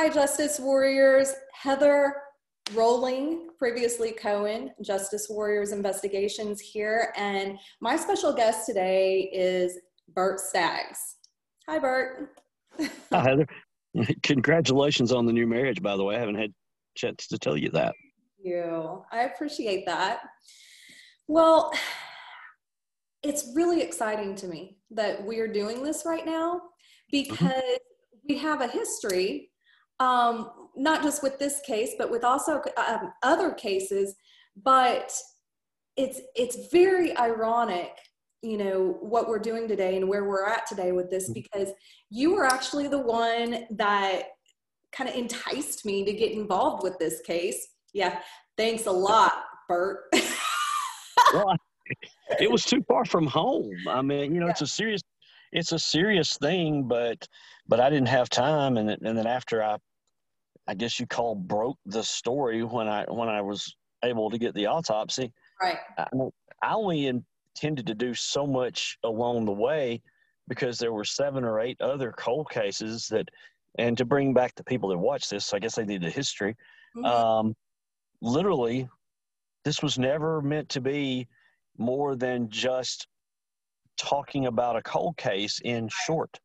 Hi, 0.00 0.08
Justice 0.08 0.58
Warriors. 0.58 1.34
Heather 1.52 2.14
Rolling, 2.72 3.50
previously 3.58 4.12
Cohen, 4.12 4.70
Justice 4.80 5.26
Warriors 5.28 5.72
Investigations 5.72 6.58
here. 6.58 7.12
And 7.18 7.58
my 7.82 7.96
special 7.96 8.32
guest 8.32 8.64
today 8.64 9.30
is 9.30 9.78
Bert 10.14 10.40
Staggs. 10.40 11.16
Hi, 11.68 11.78
Bert. 11.78 12.30
Hi, 13.12 13.22
Heather. 13.22 13.46
Congratulations 14.22 15.12
on 15.12 15.26
the 15.26 15.34
new 15.34 15.46
marriage, 15.46 15.82
by 15.82 15.98
the 15.98 16.02
way. 16.02 16.16
I 16.16 16.20
haven't 16.20 16.36
had 16.36 16.48
a 16.48 16.54
chance 16.96 17.26
to 17.26 17.36
tell 17.36 17.58
you 17.58 17.68
that. 17.72 17.94
Thank 18.42 18.54
you. 18.54 19.04
I 19.12 19.24
appreciate 19.24 19.84
that. 19.84 20.20
Well, 21.28 21.70
it's 23.22 23.52
really 23.54 23.82
exciting 23.82 24.34
to 24.36 24.46
me 24.46 24.78
that 24.92 25.22
we're 25.22 25.52
doing 25.52 25.82
this 25.82 26.04
right 26.06 26.24
now 26.24 26.54
mm-hmm. 26.54 26.62
because 27.10 27.50
mm-hmm. 27.50 28.26
we 28.30 28.38
have 28.38 28.62
a 28.62 28.66
history, 28.66 29.49
um, 30.00 30.50
not 30.76 31.02
just 31.02 31.22
with 31.22 31.38
this 31.38 31.60
case, 31.66 31.94
but 31.96 32.10
with 32.10 32.24
also 32.24 32.62
um, 32.76 33.12
other 33.22 33.52
cases. 33.52 34.16
But 34.62 35.12
it's 35.96 36.20
it's 36.34 36.68
very 36.70 37.16
ironic 37.16 37.92
you 38.42 38.56
know 38.56 38.96
what 39.00 39.28
we're 39.28 39.38
doing 39.38 39.68
today 39.68 39.96
and 39.96 40.08
where 40.08 40.24
we're 40.24 40.46
at 40.46 40.66
today 40.66 40.92
with 40.92 41.10
this 41.10 41.24
mm-hmm. 41.24 41.34
because 41.34 41.74
you 42.08 42.34
were 42.34 42.46
actually 42.46 42.88
the 42.88 42.98
one 42.98 43.64
that 43.70 44.22
kind 44.92 45.08
of 45.08 45.14
enticed 45.14 45.84
me 45.84 46.04
to 46.04 46.12
get 46.12 46.32
involved 46.32 46.82
with 46.82 46.98
this 46.98 47.20
case 47.20 47.68
yeah 47.92 48.20
thanks 48.56 48.86
a 48.86 48.90
lot 48.90 49.44
bert 49.68 50.04
well, 51.34 51.54
it 52.40 52.50
was 52.50 52.64
too 52.64 52.82
far 52.88 53.04
from 53.04 53.26
home 53.26 53.70
i 53.88 54.00
mean 54.00 54.34
you 54.34 54.40
know 54.40 54.46
yeah. 54.46 54.52
it's 54.52 54.62
a 54.62 54.66
serious 54.66 55.02
it's 55.52 55.72
a 55.72 55.78
serious 55.78 56.36
thing 56.38 56.88
but 56.88 57.26
but 57.68 57.78
i 57.78 57.90
didn't 57.90 58.08
have 58.08 58.28
time 58.30 58.78
and, 58.78 58.90
and 58.90 59.18
then 59.18 59.26
after 59.26 59.62
i 59.62 59.76
i 60.70 60.74
guess 60.74 61.00
you 61.00 61.06
call 61.06 61.34
broke 61.34 61.76
the 61.84 62.02
story 62.02 62.62
when 62.62 62.88
i 62.88 63.04
when 63.08 63.28
i 63.28 63.42
was 63.42 63.74
able 64.04 64.30
to 64.30 64.38
get 64.38 64.54
the 64.54 64.66
autopsy. 64.66 65.32
Right. 65.60 65.78
I, 65.98 66.06
I 66.62 66.74
only 66.74 67.06
intended 67.06 67.86
to 67.86 67.94
do 67.94 68.14
so 68.14 68.46
much 68.46 68.98
along 69.04 69.44
the 69.44 69.52
way 69.52 70.02
because 70.48 70.78
there 70.78 70.92
were 70.92 71.04
seven 71.04 71.44
or 71.44 71.60
eight 71.60 71.80
other 71.80 72.12
cold 72.16 72.48
cases 72.50 73.08
that 73.08 73.28
and 73.78 73.96
to 73.96 74.04
bring 74.04 74.34
back 74.34 74.54
the 74.56 74.64
people 74.64 74.88
that 74.88 74.98
watch 74.98 75.28
this 75.28 75.54
i 75.54 75.58
guess 75.58 75.76
they 75.76 75.84
need 75.84 76.02
the 76.02 76.10
history. 76.10 76.56
Mm-hmm. 76.96 77.04
um, 77.04 77.56
literally 78.20 78.88
this 79.64 79.82
was 79.82 79.98
never 79.98 80.42
meant 80.42 80.68
to 80.70 80.80
be 80.80 81.28
more 81.78 82.16
than 82.16 82.50
just 82.50 83.06
talking 83.96 84.46
about 84.46 84.76
a 84.76 84.82
cold 84.82 85.16
case 85.16 85.60
in 85.64 85.88
short 85.88 86.40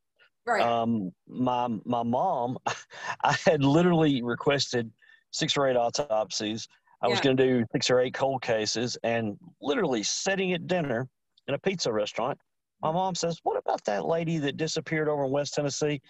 right 0.45 0.61
um, 0.61 1.11
my 1.27 1.67
my 1.85 2.03
mom 2.03 2.57
i 3.23 3.35
had 3.45 3.63
literally 3.63 4.21
requested 4.21 4.91
six 5.31 5.57
or 5.57 5.67
eight 5.67 5.75
autopsies 5.75 6.67
I 7.01 7.07
yeah. 7.07 7.11
was 7.11 7.21
going 7.21 7.37
to 7.37 7.43
do 7.43 7.65
six 7.71 7.89
or 7.89 7.99
eight 7.99 8.15
cold 8.15 8.41
cases 8.41 8.97
and 9.03 9.37
literally 9.61 10.01
sitting 10.01 10.53
at 10.53 10.65
dinner 10.65 11.07
in 11.47 11.53
a 11.53 11.59
pizza 11.59 11.91
restaurant. 11.91 12.39
My 12.81 12.91
mom 12.91 13.13
says, 13.13 13.39
What 13.43 13.57
about 13.57 13.83
that 13.85 14.05
lady 14.05 14.37
that 14.39 14.57
disappeared 14.57 15.07
over 15.07 15.25
in 15.25 15.31
West 15.31 15.53
Tennessee 15.53 16.01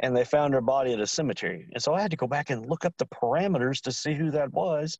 and 0.00 0.16
they 0.16 0.24
found 0.24 0.54
her 0.54 0.60
body 0.60 0.92
at 0.92 1.00
a 1.00 1.06
cemetery? 1.06 1.66
And 1.72 1.82
so 1.82 1.94
I 1.94 2.00
had 2.00 2.10
to 2.12 2.16
go 2.16 2.28
back 2.28 2.50
and 2.50 2.66
look 2.66 2.84
up 2.84 2.94
the 2.98 3.06
parameters 3.06 3.80
to 3.82 3.92
see 3.92 4.14
who 4.14 4.30
that 4.30 4.52
was. 4.52 4.96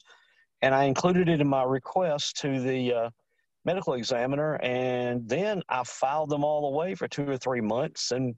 And 0.62 0.74
I 0.74 0.84
included 0.84 1.28
it 1.28 1.40
in 1.40 1.46
my 1.46 1.62
request 1.62 2.36
to 2.40 2.60
the 2.60 2.92
uh, 2.92 3.10
medical 3.64 3.94
examiner. 3.94 4.54
And 4.56 5.28
then 5.28 5.62
I 5.68 5.84
filed 5.84 6.30
them 6.30 6.42
all 6.42 6.66
away 6.66 6.94
for 6.94 7.06
two 7.06 7.28
or 7.28 7.36
three 7.36 7.60
months. 7.60 8.10
And 8.12 8.34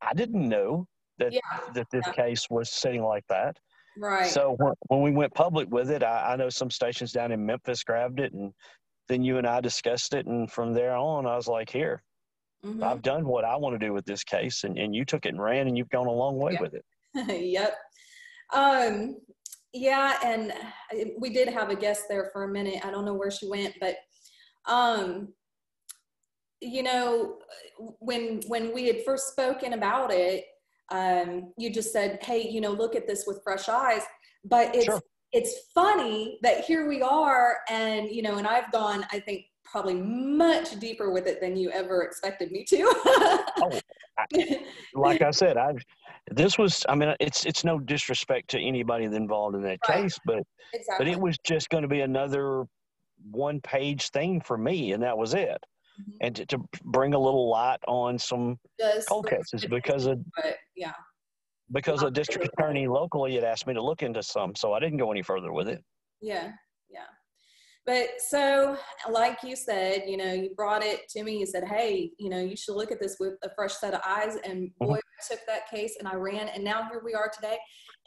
I 0.00 0.14
didn't 0.14 0.48
know 0.48 0.86
that, 1.18 1.32
yeah. 1.32 1.40
that 1.74 1.86
this 1.90 2.04
yeah. 2.06 2.12
case 2.12 2.48
was 2.50 2.70
sitting 2.70 3.02
like 3.02 3.24
that. 3.28 3.56
Right. 3.96 4.30
So 4.30 4.56
when, 4.88 5.02
we 5.02 5.10
went 5.10 5.34
public 5.34 5.70
with 5.70 5.90
it, 5.90 6.02
I, 6.02 6.32
I, 6.32 6.36
know 6.36 6.48
some 6.48 6.70
stations 6.70 7.12
down 7.12 7.30
in 7.30 7.44
Memphis 7.44 7.84
grabbed 7.84 8.20
it, 8.20 8.32
and 8.32 8.52
then 9.08 9.22
you 9.22 9.36
and 9.38 9.46
I 9.46 9.60
discussed 9.60 10.14
it, 10.14 10.26
and 10.26 10.50
from 10.50 10.72
there 10.72 10.96
on, 10.96 11.26
I 11.26 11.36
was 11.36 11.46
like, 11.46 11.68
"Here, 11.68 12.02
mm-hmm. 12.64 12.82
I've 12.82 13.02
done 13.02 13.26
what 13.26 13.44
I 13.44 13.54
want 13.56 13.78
to 13.78 13.86
do 13.86 13.92
with 13.92 14.06
this 14.06 14.24
case," 14.24 14.64
and, 14.64 14.78
and 14.78 14.94
you 14.94 15.04
took 15.04 15.26
it 15.26 15.30
and 15.30 15.42
ran, 15.42 15.68
and 15.68 15.76
you've 15.76 15.90
gone 15.90 16.06
a 16.06 16.12
long 16.12 16.38
way 16.38 16.52
yep. 16.52 16.62
with 16.62 16.74
it. 16.74 16.84
yep. 17.44 17.76
Um, 18.54 19.16
yeah, 19.74 20.16
and 20.24 20.52
we 21.18 21.30
did 21.30 21.48
have 21.48 21.68
a 21.68 21.76
guest 21.76 22.04
there 22.08 22.30
for 22.32 22.44
a 22.44 22.48
minute. 22.48 22.84
I 22.84 22.90
don't 22.90 23.04
know 23.04 23.14
where 23.14 23.30
she 23.30 23.46
went, 23.46 23.74
but 23.78 23.96
um, 24.66 25.34
you 26.62 26.82
know, 26.82 27.38
when 27.98 28.40
when 28.46 28.72
we 28.72 28.86
had 28.86 29.04
first 29.04 29.28
spoken 29.28 29.72
about 29.72 30.12
it, 30.12 30.44
um, 30.90 31.52
you 31.58 31.70
just 31.70 31.92
said, 31.92 32.20
hey, 32.22 32.48
you 32.48 32.60
know, 32.60 32.70
look 32.70 32.94
at 32.94 33.06
this 33.06 33.24
with 33.26 33.42
fresh 33.42 33.68
eyes. 33.68 34.02
But 34.44 34.74
it's 34.74 34.84
sure. 34.84 35.00
it's 35.32 35.54
funny 35.74 36.38
that 36.42 36.64
here 36.64 36.88
we 36.88 37.02
are, 37.02 37.58
and 37.68 38.08
you 38.08 38.22
know, 38.22 38.38
and 38.38 38.46
I've 38.46 38.70
gone, 38.70 39.04
I 39.12 39.18
think 39.18 39.46
probably 39.64 39.94
much 39.94 40.78
deeper 40.78 41.10
with 41.10 41.26
it 41.26 41.40
than 41.40 41.56
you 41.56 41.70
ever 41.70 42.02
expected 42.02 42.52
me 42.52 42.64
to. 42.64 42.82
oh, 43.06 43.80
I, 44.18 44.60
like 44.94 45.22
I 45.22 45.30
said, 45.30 45.56
I 45.56 45.72
this 46.30 46.58
was 46.58 46.86
I 46.88 46.94
mean 46.94 47.14
it's 47.18 47.44
it's 47.44 47.64
no 47.64 47.80
disrespect 47.80 48.50
to 48.50 48.60
anybody 48.60 49.04
involved 49.06 49.56
in 49.56 49.62
that 49.62 49.78
right. 49.88 50.02
case, 50.02 50.18
but 50.24 50.42
exactly. 50.72 51.06
but 51.06 51.08
it 51.12 51.18
was 51.18 51.36
just 51.44 51.70
going 51.70 51.82
to 51.82 51.88
be 51.88 52.02
another 52.02 52.64
one 53.30 53.60
page 53.62 54.10
thing 54.10 54.40
for 54.40 54.56
me, 54.56 54.92
and 54.92 55.02
that 55.02 55.18
was 55.18 55.34
it 55.34 55.58
mm-hmm. 56.00 56.16
and 56.20 56.36
to, 56.36 56.46
to, 56.46 56.58
bring 56.84 57.14
a 57.14 57.18
little 57.18 57.48
light 57.48 57.78
on 57.88 58.18
some 58.18 58.58
cold 59.08 59.28
cases 59.28 59.64
because 59.66 60.06
of 60.06 60.18
but, 60.36 60.56
yeah 60.76 60.92
because 61.72 62.02
a 62.02 62.10
district 62.10 62.48
attorney 62.52 62.86
locally 62.86 63.34
had 63.34 63.44
asked 63.44 63.66
me 63.66 63.74
to 63.74 63.82
look 63.82 64.02
into 64.02 64.22
some, 64.22 64.54
so 64.54 64.72
I 64.72 64.80
didn't 64.80 64.98
go 64.98 65.10
any 65.10 65.22
further 65.22 65.52
with 65.52 65.68
it. 65.68 65.82
Yeah, 66.20 66.52
yeah. 66.90 67.06
But 67.84 68.08
so, 68.18 68.76
like 69.10 69.38
you 69.42 69.56
said, 69.56 70.04
you 70.06 70.16
know, 70.16 70.32
you 70.32 70.50
brought 70.54 70.84
it 70.84 71.08
to 71.10 71.24
me. 71.24 71.38
You 71.38 71.46
said, 71.46 71.64
"Hey, 71.64 72.12
you 72.18 72.28
know, 72.28 72.38
you 72.38 72.56
should 72.56 72.76
look 72.76 72.92
at 72.92 73.00
this 73.00 73.16
with 73.18 73.34
a 73.42 73.50
fresh 73.56 73.74
set 73.74 73.94
of 73.94 74.00
eyes." 74.06 74.36
And 74.44 74.68
mm-hmm. 74.68 74.84
boy, 74.84 74.96
mm-hmm. 74.98 75.32
I 75.32 75.34
took 75.34 75.46
that 75.46 75.68
case 75.68 75.96
and 75.98 76.06
I 76.06 76.14
ran, 76.14 76.48
and 76.48 76.62
now 76.62 76.88
here 76.90 77.02
we 77.04 77.14
are 77.14 77.30
today, 77.34 77.58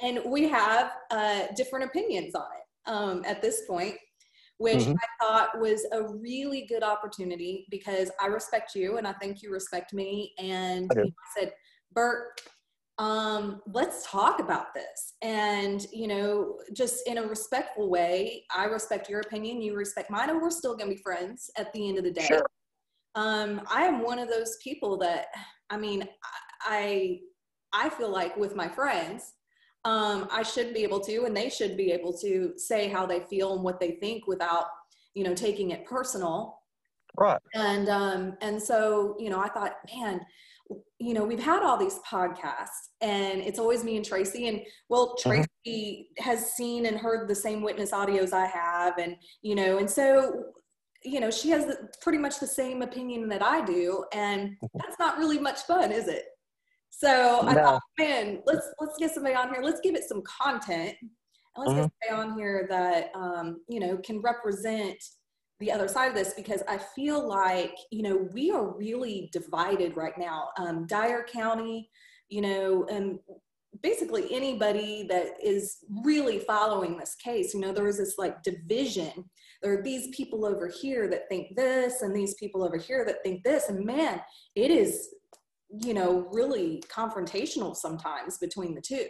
and 0.02 0.20
we 0.26 0.48
have 0.48 0.94
uh, 1.12 1.48
different 1.58 1.86
opinions 1.86 2.36
on 2.36 2.44
it 2.44 2.92
um, 2.92 3.24
at 3.26 3.42
this 3.42 3.64
point 3.68 3.96
which 4.58 4.80
mm-hmm. 4.80 4.94
I 4.94 5.26
thought 5.26 5.60
was 5.60 5.86
a 5.92 6.04
really 6.04 6.66
good 6.68 6.84
opportunity 6.84 7.66
because 7.70 8.10
I 8.22 8.28
respect 8.28 8.74
you 8.76 8.98
and 8.98 9.08
I 9.08 9.14
think 9.14 9.42
you 9.42 9.52
respect 9.52 9.94
me. 9.94 10.34
And 10.40 10.90
I, 10.96 11.00
you 11.00 11.06
know, 11.06 11.10
I 11.10 11.40
said, 11.40 11.54
Bert, 11.92 12.40
um, 12.98 13.62
let's 13.74 14.10
talk 14.10 14.40
about 14.40 14.74
this. 14.74 15.16
And, 15.22 15.86
you 15.92 16.08
know, 16.08 16.60
just 16.74 17.06
in 17.08 17.18
a 17.18 17.24
respectful 17.24 17.90
way, 17.90 18.46
I 18.56 18.66
respect 18.66 19.10
your 19.10 19.20
opinion, 19.20 19.62
you 19.62 19.76
respect 19.76 20.10
mine, 20.10 20.30
and 20.30 20.42
we're 20.42 20.50
still 20.50 20.78
going 20.78 20.90
to 20.90 20.96
be 20.96 21.02
friends 21.02 21.50
at 21.58 21.74
the 21.74 21.90
end 21.90 21.98
of 21.98 22.06
the 22.06 22.12
day. 22.12 22.26
Sure. 22.26 22.46
Um, 23.16 23.62
I 23.70 23.84
am 23.84 24.04
one 24.04 24.20
of 24.20 24.30
those 24.30 24.58
people 24.64 24.98
that, 25.00 25.28
I 25.70 25.78
mean, 25.78 26.08
I, 26.62 27.20
I 27.74 27.90
feel 27.90 28.10
like 28.10 28.38
with 28.38 28.56
my 28.56 28.70
friends, 28.70 29.34
um, 29.86 30.28
I 30.32 30.44
should 30.44 30.74
be 30.74 30.84
able 30.84 31.00
to, 31.02 31.26
and 31.26 31.38
they 31.38 31.50
should 31.50 31.78
be 31.78 31.92
able 31.92 32.12
to 32.18 32.54
say 32.58 32.90
how 32.90 33.06
they 33.06 33.20
feel 33.20 33.54
and 33.54 33.64
what 33.64 33.80
they 33.80 33.92
think 33.92 34.28
without, 34.28 34.66
you 35.14 35.24
know, 35.24 35.36
taking 35.36 35.72
it 35.72 35.86
personal. 35.86 36.60
Right. 37.18 37.40
And 37.54 37.88
um, 37.88 38.34
and 38.42 38.62
so, 38.62 39.16
you 39.20 39.30
know, 39.30 39.40
I 39.40 39.48
thought, 39.48 39.76
man, 39.96 40.22
you 41.00 41.14
know, 41.14 41.24
we've 41.24 41.40
had 41.40 41.62
all 41.62 41.78
these 41.78 42.00
podcasts, 42.00 42.90
and 43.00 43.42
it's 43.42 43.60
always 43.60 43.84
me 43.84 43.96
and 43.96 44.06
Tracy. 44.06 44.48
And 44.48 44.62
well, 44.90 45.16
mm-hmm. 45.20 45.30
Tracy 45.30 45.48
mm-hmm. 46.20 46.24
has 46.24 46.54
seen 46.54 46.88
and 46.88 46.98
heard 46.98 47.30
the 47.30 47.36
same 47.36 47.62
witness 47.62 47.92
audios 47.92 48.34
I 48.34 48.48
have, 48.48 48.98
and 48.98 49.16
you 49.44 49.54
know, 49.56 49.78
and 49.78 49.90
so 49.90 50.46
you 51.04 51.20
know 51.20 51.30
she 51.30 51.50
has 51.50 51.78
pretty 52.02 52.18
much 52.18 52.40
the 52.40 52.48
same 52.48 52.82
opinion 52.82 53.30
that 53.30 53.44
i 53.44 53.64
do 53.64 54.04
and 54.12 54.50
mm-hmm. 54.50 54.80
that's 54.80 54.98
not 54.98 55.20
really 55.20 55.38
much 55.38 55.62
fun 55.62 55.92
is 55.92 56.08
it 56.08 56.24
so 56.98 57.42
no. 57.44 57.48
I 57.50 57.54
thought, 57.54 57.82
man, 58.00 58.42
let's 58.46 58.68
let's 58.80 58.98
get 58.98 59.14
somebody 59.14 59.36
on 59.36 59.54
here. 59.54 59.62
Let's 59.62 59.82
give 59.82 59.96
it 59.96 60.08
some 60.08 60.22
content, 60.24 60.96
and 61.02 61.10
let's 61.58 61.72
mm-hmm. 61.72 61.82
get 61.82 61.92
somebody 62.10 62.32
on 62.32 62.38
here 62.38 62.68
that 62.70 63.12
um, 63.16 63.62
you 63.68 63.80
know 63.80 63.98
can 63.98 64.22
represent 64.22 64.98
the 65.60 65.72
other 65.72 65.88
side 65.88 66.10
of 66.10 66.16
this 66.16 66.34
because 66.36 66.62
I 66.68 66.78
feel 66.96 67.28
like 67.28 67.76
you 67.92 68.04
know 68.04 68.30
we 68.34 68.52
are 68.52 68.76
really 68.78 69.30
divided 69.34 69.98
right 69.98 70.18
now. 70.18 70.50
Um, 70.58 70.88
Dyer 70.88 71.26
County, 71.30 71.90
you 72.30 72.42
know, 72.42 72.86
and 72.90 73.20
basically 73.82 74.34
anybody 74.34 75.06
that 75.10 75.34
is 75.44 75.80
really 76.04 76.40
following 76.40 76.98
this 76.98 77.16
case, 77.16 77.54
you 77.54 77.60
know, 77.60 77.74
there 77.74 77.88
is 77.88 77.98
this 77.98 78.16
like 78.18 78.42
division. 78.42 79.12
There 79.62 79.78
are 79.78 79.84
these 79.84 80.16
people 80.16 80.46
over 80.46 80.68
here 80.68 81.10
that 81.10 81.28
think 81.30 81.56
this, 81.56 82.02
and 82.02 82.16
these 82.16 82.36
people 82.36 82.64
over 82.64 82.78
here 82.78 83.04
that 83.06 83.24
think 83.24 83.44
this, 83.44 83.68
and 83.70 83.86
man, 83.86 84.22
it 84.56 84.72
is 84.72 85.10
you 85.70 85.94
know, 85.94 86.28
really 86.32 86.84
confrontational 86.88 87.76
sometimes 87.76 88.38
between 88.38 88.76
the 88.76 88.82
two. 88.82 89.08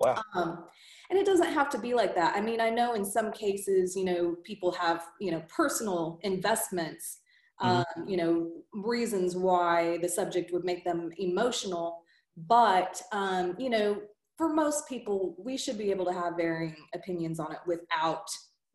Wow. 0.00 0.20
Um, 0.34 0.64
and 1.10 1.18
it 1.18 1.26
doesn't 1.26 1.52
have 1.52 1.68
to 1.70 1.78
be 1.78 1.94
like 1.94 2.14
that. 2.14 2.34
I 2.34 2.40
mean, 2.40 2.60
I 2.60 2.70
know 2.70 2.94
in 2.94 3.04
some 3.04 3.32
cases, 3.32 3.94
you 3.94 4.04
know, 4.04 4.36
people 4.44 4.72
have, 4.72 5.06
you 5.20 5.30
know, 5.30 5.42
personal 5.54 6.18
investments, 6.22 7.20
mm-hmm. 7.62 8.00
um, 8.00 8.08
you 8.08 8.16
know, 8.16 8.50
reasons 8.72 9.36
why 9.36 9.98
the 9.98 10.08
subject 10.08 10.52
would 10.52 10.64
make 10.64 10.84
them 10.84 11.10
emotional. 11.18 12.02
but 12.36 13.00
um, 13.12 13.54
you 13.58 13.70
know, 13.70 14.00
for 14.38 14.52
most 14.52 14.88
people, 14.88 15.36
we 15.38 15.56
should 15.56 15.78
be 15.78 15.90
able 15.90 16.06
to 16.06 16.12
have 16.12 16.36
varying 16.36 16.76
opinions 16.94 17.38
on 17.38 17.52
it 17.52 17.58
without 17.66 18.26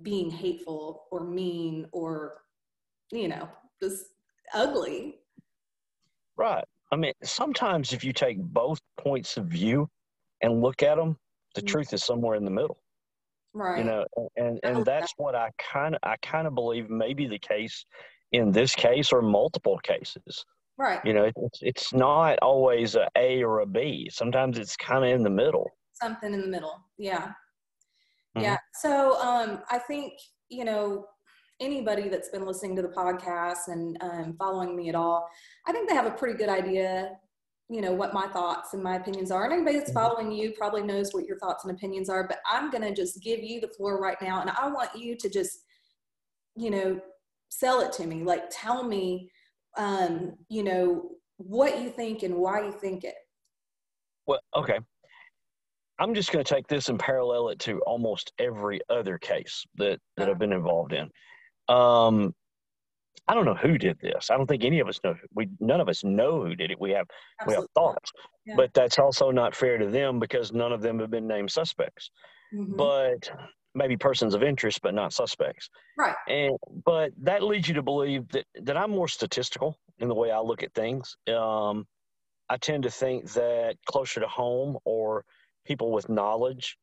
being 0.03 0.29
hateful 0.29 1.05
or 1.11 1.25
mean 1.25 1.87
or 1.91 2.41
you 3.11 3.27
know 3.27 3.49
just 3.81 4.05
ugly. 4.53 5.15
Right. 6.37 6.63
I 6.91 6.95
mean, 6.95 7.13
sometimes 7.23 7.93
if 7.93 8.03
you 8.03 8.13
take 8.13 8.39
both 8.39 8.79
points 8.97 9.37
of 9.37 9.45
view 9.45 9.89
and 10.41 10.61
look 10.61 10.83
at 10.83 10.95
them, 10.95 11.17
the 11.55 11.61
mm-hmm. 11.61 11.67
truth 11.67 11.93
is 11.93 12.03
somewhere 12.03 12.35
in 12.35 12.45
the 12.45 12.51
middle. 12.51 12.77
Right. 13.53 13.79
You 13.79 13.83
know, 13.85 14.05
and 14.35 14.59
and 14.63 14.85
that's 14.85 15.13
what 15.17 15.33
I 15.33 15.49
kind 15.57 15.95
of 15.95 15.99
I 16.03 16.15
kind 16.21 16.45
of 16.45 16.53
believe 16.53 16.89
may 16.89 17.13
be 17.13 17.27
the 17.27 17.39
case 17.39 17.85
in 18.31 18.51
this 18.51 18.75
case 18.75 19.11
or 19.11 19.21
multiple 19.21 19.79
cases. 19.79 20.45
Right. 20.77 21.03
You 21.03 21.13
know, 21.13 21.31
it's 21.35 21.59
it's 21.61 21.93
not 21.93 22.37
always 22.41 22.95
a 22.95 23.07
A 23.17 23.43
or 23.43 23.61
a 23.61 23.65
B. 23.65 24.09
Sometimes 24.11 24.59
it's 24.59 24.75
kind 24.75 25.03
of 25.03 25.09
in 25.09 25.23
the 25.23 25.29
middle. 25.29 25.71
Something 25.93 26.33
in 26.33 26.41
the 26.41 26.47
middle. 26.47 26.83
Yeah. 26.99 27.29
Mm-hmm. 28.37 28.41
Yeah. 28.41 28.57
So 28.75 29.19
um, 29.19 29.63
I 29.71 29.79
think 29.79 30.13
you 30.49 30.63
know 30.63 31.05
anybody 31.59 32.09
that's 32.09 32.29
been 32.29 32.45
listening 32.45 32.75
to 32.75 32.81
the 32.81 32.89
podcast 32.89 33.67
and 33.67 33.97
um, 34.01 34.35
following 34.37 34.75
me 34.75 34.89
at 34.89 34.95
all, 34.95 35.27
I 35.65 35.71
think 35.71 35.89
they 35.89 35.95
have 35.95 36.05
a 36.05 36.11
pretty 36.11 36.37
good 36.37 36.49
idea, 36.49 37.11
you 37.69 37.81
know, 37.81 37.93
what 37.93 38.13
my 38.13 38.27
thoughts 38.27 38.73
and 38.73 38.83
my 38.83 38.95
opinions 38.95 39.31
are. 39.31 39.43
And 39.45 39.53
anybody 39.53 39.77
that's 39.77 39.91
mm-hmm. 39.91 39.99
following 39.99 40.31
you 40.31 40.51
probably 40.51 40.83
knows 40.83 41.13
what 41.13 41.25
your 41.25 41.37
thoughts 41.39 41.65
and 41.65 41.75
opinions 41.75 42.09
are, 42.09 42.27
but 42.27 42.39
I'm 42.49 42.69
going 42.69 42.83
to 42.83 42.93
just 42.93 43.21
give 43.21 43.41
you 43.41 43.59
the 43.59 43.69
floor 43.69 43.99
right 44.01 44.17
now. 44.21 44.41
And 44.41 44.49
I 44.49 44.67
want 44.67 44.89
you 44.95 45.15
to 45.17 45.29
just, 45.29 45.59
you 46.55 46.69
know, 46.69 46.99
sell 47.49 47.81
it 47.81 47.91
to 47.93 48.05
me. 48.05 48.23
Like, 48.23 48.43
tell 48.51 48.83
me, 48.83 49.31
um, 49.77 50.35
you 50.49 50.63
know, 50.63 51.09
what 51.37 51.81
you 51.81 51.89
think 51.89 52.23
and 52.23 52.35
why 52.35 52.65
you 52.65 52.71
think 52.71 53.03
it. 53.03 53.15
Well, 54.25 54.39
okay. 54.55 54.79
I'm 55.99 56.13
just 56.13 56.31
going 56.31 56.43
to 56.43 56.53
take 56.55 56.67
this 56.67 56.89
and 56.89 56.99
parallel 56.99 57.49
it 57.49 57.59
to 57.59 57.79
almost 57.81 58.31
every 58.37 58.79
other 58.89 59.17
case 59.17 59.65
that, 59.77 59.99
that 60.15 60.29
I've 60.29 60.37
been 60.37 60.53
involved 60.53 60.93
in. 60.93 61.09
Um, 61.69 62.33
I 63.27 63.33
don't 63.33 63.45
know 63.45 63.55
who 63.55 63.77
did 63.77 63.99
this. 63.99 64.29
I 64.31 64.37
don't 64.37 64.47
think 64.47 64.63
any 64.63 64.79
of 64.79 64.87
us 64.87 64.99
know. 65.03 65.15
We 65.35 65.49
none 65.59 65.81
of 65.81 65.89
us 65.89 66.03
know 66.03 66.43
who 66.43 66.55
did 66.55 66.71
it. 66.71 66.79
We 66.79 66.91
have 66.91 67.07
Absolutely. 67.41 67.47
we 67.47 67.61
have 67.61 67.69
thoughts, 67.75 68.11
yeah. 68.45 68.53
but 68.55 68.73
that's 68.73 68.99
also 68.99 69.31
not 69.31 69.53
fair 69.53 69.77
to 69.77 69.87
them 69.87 70.19
because 70.19 70.53
none 70.53 70.71
of 70.71 70.81
them 70.81 70.99
have 70.99 71.11
been 71.11 71.27
named 71.27 71.51
suspects. 71.51 72.09
Mm-hmm. 72.55 72.77
But 72.77 73.29
maybe 73.75 73.97
persons 73.97 74.33
of 74.33 74.43
interest, 74.43 74.81
but 74.81 74.93
not 74.93 75.11
suspects. 75.11 75.69
Right. 75.97 76.15
And 76.27 76.57
but 76.85 77.11
that 77.21 77.43
leads 77.43 77.67
you 77.67 77.73
to 77.75 77.83
believe 77.83 78.29
that 78.29 78.45
that 78.63 78.77
I'm 78.77 78.91
more 78.91 79.09
statistical 79.09 79.77
in 79.99 80.07
the 80.07 80.15
way 80.15 80.31
I 80.31 80.39
look 80.39 80.63
at 80.63 80.73
things. 80.73 81.17
Um, 81.27 81.85
I 82.49 82.55
tend 82.55 82.83
to 82.83 82.89
think 82.89 83.31
that 83.33 83.75
closer 83.85 84.21
to 84.21 84.27
home 84.27 84.77
or 84.85 85.25
people 85.65 85.91
with 85.91 86.07
knowledge 86.07 86.77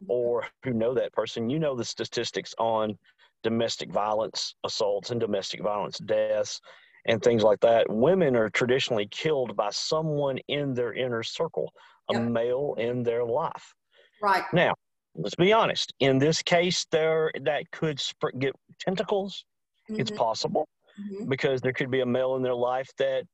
mm-hmm. 0.00 0.10
or 0.10 0.46
who 0.64 0.72
know 0.72 0.94
that 0.94 1.12
person, 1.12 1.50
you 1.50 1.58
know 1.58 1.76
the 1.76 1.84
statistics 1.84 2.54
on 2.58 2.98
domestic 3.42 3.90
violence 3.90 4.54
assaults 4.64 5.10
and 5.10 5.20
domestic 5.20 5.62
violence 5.62 5.98
deaths 5.98 6.60
and 7.06 7.22
things 7.22 7.42
like 7.42 7.60
that. 7.60 7.90
Women 7.90 8.36
are 8.36 8.50
traditionally 8.50 9.06
killed 9.10 9.56
by 9.56 9.70
someone 9.70 10.38
in 10.48 10.74
their 10.74 10.92
inner 10.92 11.22
circle, 11.22 11.72
a 12.10 12.14
yep. 12.14 12.22
male 12.22 12.74
in 12.78 13.02
their 13.02 13.24
life. 13.24 13.74
Right. 14.22 14.44
Now, 14.52 14.74
let's 15.16 15.34
be 15.34 15.52
honest. 15.52 15.92
In 16.00 16.18
this 16.18 16.42
case, 16.42 16.86
there 16.90 17.32
that 17.42 17.70
could 17.72 17.98
sp- 17.98 18.38
get 18.38 18.54
tentacles. 18.78 19.44
Mm-hmm. 19.90 20.00
It's 20.00 20.10
possible 20.12 20.68
mm-hmm. 21.00 21.28
because 21.28 21.60
there 21.60 21.72
could 21.72 21.90
be 21.90 22.00
a 22.00 22.06
male 22.06 22.36
in 22.36 22.42
their 22.42 22.54
life 22.54 22.90
that 22.98 23.24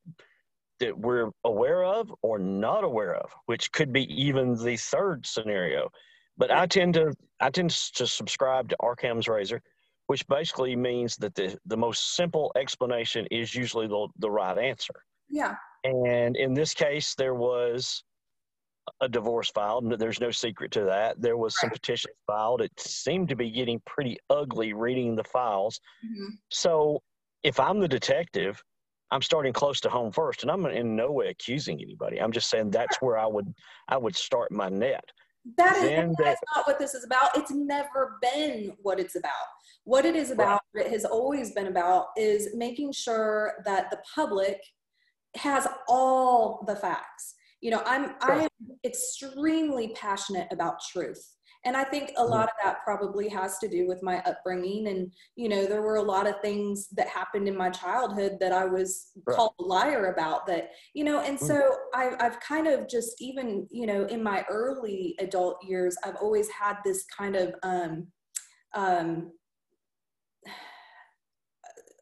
that 0.81 0.97
we're 0.97 1.31
aware 1.45 1.83
of 1.83 2.13
or 2.23 2.39
not 2.39 2.85
aware 2.85 3.17
of, 3.17 3.31
which 3.47 3.73
could 3.73 3.93
be 3.93 4.05
even 4.15 4.55
the 4.55 4.77
third 4.77 5.27
scenario. 5.27 5.91
But 6.37 6.53
I 6.53 6.67
tend 6.67 6.95
to 6.95 7.13
I 7.41 7.51
tend 7.51 7.71
to 7.71 8.07
subscribe 8.07 8.69
to 8.71 8.77
Occam's 8.83 9.29
razor 9.29 9.61
which 10.09 10.27
basically 10.27 10.75
means 10.75 11.17
that 11.17 11.35
the, 11.35 11.57
the 11.67 11.77
most 11.77 12.17
simple 12.17 12.51
explanation 12.57 13.27
is 13.31 13.55
usually 13.55 13.87
the, 13.87 14.09
the 14.19 14.31
right 14.31 14.59
answer. 14.59 14.95
Yeah. 15.29 15.55
And 15.85 16.35
in 16.37 16.55
this 16.55 16.75
case, 16.75 17.15
there 17.15 17.35
was 17.35 18.03
a 19.03 19.09
divorce 19.09 19.51
filed. 19.51 19.99
There's 19.99 20.21
no 20.21 20.31
secret 20.31 20.73
to 20.73 20.85
that. 20.85 21.21
There 21.21 21.37
was 21.37 21.61
some 21.61 21.69
petitions 21.71 22.15
filed. 22.27 22.63
It 22.63 22.73
seemed 22.79 23.29
to 23.29 23.37
be 23.37 23.51
getting 23.51 23.81
pretty 23.87 24.17
ugly 24.31 24.73
reading 24.73 25.15
the 25.15 25.25
files. 25.25 25.79
Mm-hmm. 26.05 26.35
So 26.51 27.03
if 27.43 27.61
I'm 27.61 27.79
the 27.79 27.89
detective, 27.89 28.63
I'm 29.11 29.23
starting 29.23 29.53
close 29.53 29.79
to 29.83 29.91
home 29.91 30.11
first, 30.11 30.43
and 30.43 30.51
I'm 30.51 30.65
in 30.67 30.97
no 30.97 31.13
way 31.13 31.29
accusing 31.29 31.81
anybody. 31.83 32.19
I'm 32.19 32.33
just 32.33 32.51
saying 32.51 32.71
that's 32.71 32.97
where 33.01 33.19
I 33.19 33.27
would 33.27 33.53
I 33.89 33.97
would 33.97 34.17
start 34.17 34.53
my 34.53 34.69
net. 34.69 35.05
That 35.56 35.77
is 35.77 36.17
that's 36.19 36.41
not 36.55 36.67
what 36.67 36.79
this 36.79 36.95
is 36.95 37.05
about. 37.05 37.37
It's 37.37 37.50
never 37.50 38.19
been 38.21 38.73
what 38.83 39.00
it's 39.00 39.17
about. 39.17 39.33
What 39.85 40.05
it 40.05 40.15
is 40.15 40.31
about, 40.31 40.61
right. 40.75 40.87
it 40.87 40.93
has 40.93 41.05
always 41.05 41.53
been 41.53 41.69
about, 41.69 42.09
is 42.17 42.55
making 42.55 42.93
sure 42.93 43.55
that 43.65 43.91
the 43.91 43.99
public 44.15 44.61
has 45.37 45.67
all 45.89 46.65
the 46.67 46.77
facts. 46.77 47.35
You 47.61 47.71
know, 47.71 47.83
I'm 47.87 48.15
I 48.21 48.43
am 48.45 48.77
extremely 48.85 49.89
passionate 49.95 50.49
about 50.50 50.81
truth. 50.93 51.25
And 51.65 51.77
I 51.77 51.85
think 51.85 52.13
a 52.17 52.25
lot 52.25 52.45
of 52.45 52.55
that 52.63 52.85
probably 52.85 53.29
has 53.29 53.59
to 53.59 53.69
do 53.69 53.87
with 53.87 54.03
my 54.03 54.21
upbringing. 54.21 54.89
And, 54.89 55.13
you 55.37 55.49
know, 55.49 55.67
there 55.67 55.83
were 55.83 55.97
a 55.97 56.03
lot 56.03 56.29
of 56.29 56.41
things 56.41 56.89
that 56.91 57.09
happened 57.09 57.49
in 57.49 57.57
my 57.57 57.69
childhood 57.71 58.39
that 58.41 58.53
I 58.53 58.65
was 58.65 59.09
right. 59.27 59.37
called 59.37 59.55
a 59.59 59.65
liar 59.65 60.13
about 60.13 60.47
that, 60.47 60.71
you 60.95 61.05
know, 61.05 61.21
and 61.21 61.39
mm. 61.39 61.47
so 61.47 61.77
I, 61.95 62.13
I've 62.21 62.39
kind 62.41 62.69
of 62.69 62.89
just 62.89 63.21
even, 63.21 63.67
you 63.71 63.87
know, 63.87 64.05
in 64.05 64.23
my 64.23 64.45
early 64.49 65.17
adult 65.19 65.59
years, 65.65 65.97
I've 66.05 66.17
always 66.17 66.49
had 66.49 66.77
this 66.85 67.05
kind 67.17 67.35
of, 67.35 67.55
um, 67.63 68.07
um, 68.75 69.33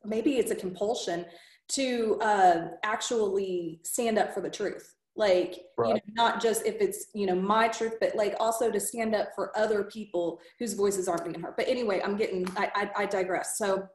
maybe 0.05 0.37
it's 0.37 0.51
a 0.51 0.57
compulsion 0.57 1.25
to 1.69 2.19
uh, 2.21 2.69
actually 2.85 3.81
stand 3.85 4.19
up 4.19 4.33
for 4.33 4.41
the 4.41 4.51
truth 4.51 4.96
like 5.17 5.59
right. 5.79 5.89
you 5.89 5.95
know, 5.95 6.01
not 6.25 6.43
just 6.43 6.65
if 6.67 6.77
it's 6.81 7.07
you 7.15 7.27
know 7.27 7.35
my 7.35 7.69
truth 7.69 7.95
but 8.01 8.15
like 8.15 8.35
also 8.39 8.71
to 8.71 8.79
stand 8.79 9.15
up 9.15 9.29
for 9.35 9.57
other 9.59 9.85
people 9.85 10.41
whose 10.59 10.75
voices 10.75 11.09
aren't 11.09 11.25
being 11.25 11.41
heard 11.41 11.57
but 11.57 11.69
anyway 11.69 12.01
i'm 12.05 12.17
getting 12.17 12.47
i 12.57 12.71
i, 12.75 13.03
I 13.03 13.07
digress 13.07 13.57
so 13.59 13.87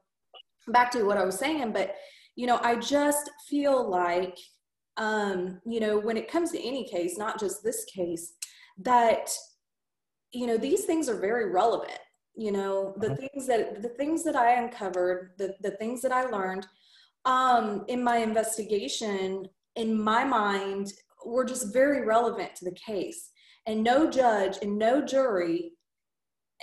back 0.70 0.92
to 0.92 1.04
what 1.04 1.18
i 1.18 1.24
was 1.24 1.38
saying 1.38 1.72
but 1.72 1.96
you 2.36 2.48
know 2.48 2.60
i 2.64 2.76
just 2.76 3.30
feel 3.48 3.88
like 3.88 4.38
um 4.98 5.62
you 5.66 5.80
know 5.80 6.00
when 6.00 6.18
it 6.18 6.30
comes 6.30 6.52
to 6.52 6.62
any 6.62 6.88
case 6.88 7.18
not 7.18 7.40
just 7.40 7.64
this 7.64 7.86
case 7.86 8.34
that 8.80 9.30
you 10.32 10.48
know 10.48 10.58
these 10.58 10.86
things 10.86 11.08
are 11.08 11.20
very 11.20 11.52
relevant 11.52 12.00
you 12.36 12.52
know 12.52 12.94
the 12.98 13.08
mm-hmm. 13.08 13.16
things 13.16 13.48
that 13.48 13.82
the 13.82 13.90
things 13.90 14.24
that 14.24 14.36
i 14.36 14.54
uncovered 14.54 15.32
the 15.38 15.54
the 15.62 15.72
things 15.72 16.02
that 16.02 16.12
i 16.12 16.24
learned 16.24 16.66
um 17.26 17.84
in 17.88 18.04
my 18.04 18.18
investigation 18.18 19.48
in 19.76 20.02
my 20.02 20.24
mind 20.24 20.94
were 21.26 21.46
just 21.46 21.74
very 21.74 22.06
relevant 22.06 22.56
to 22.56 22.66
the 22.66 22.76
case 22.76 23.30
and 23.68 23.84
no 23.84 24.10
judge 24.10 24.58
and 24.62 24.78
no 24.78 25.02
jury 25.04 25.74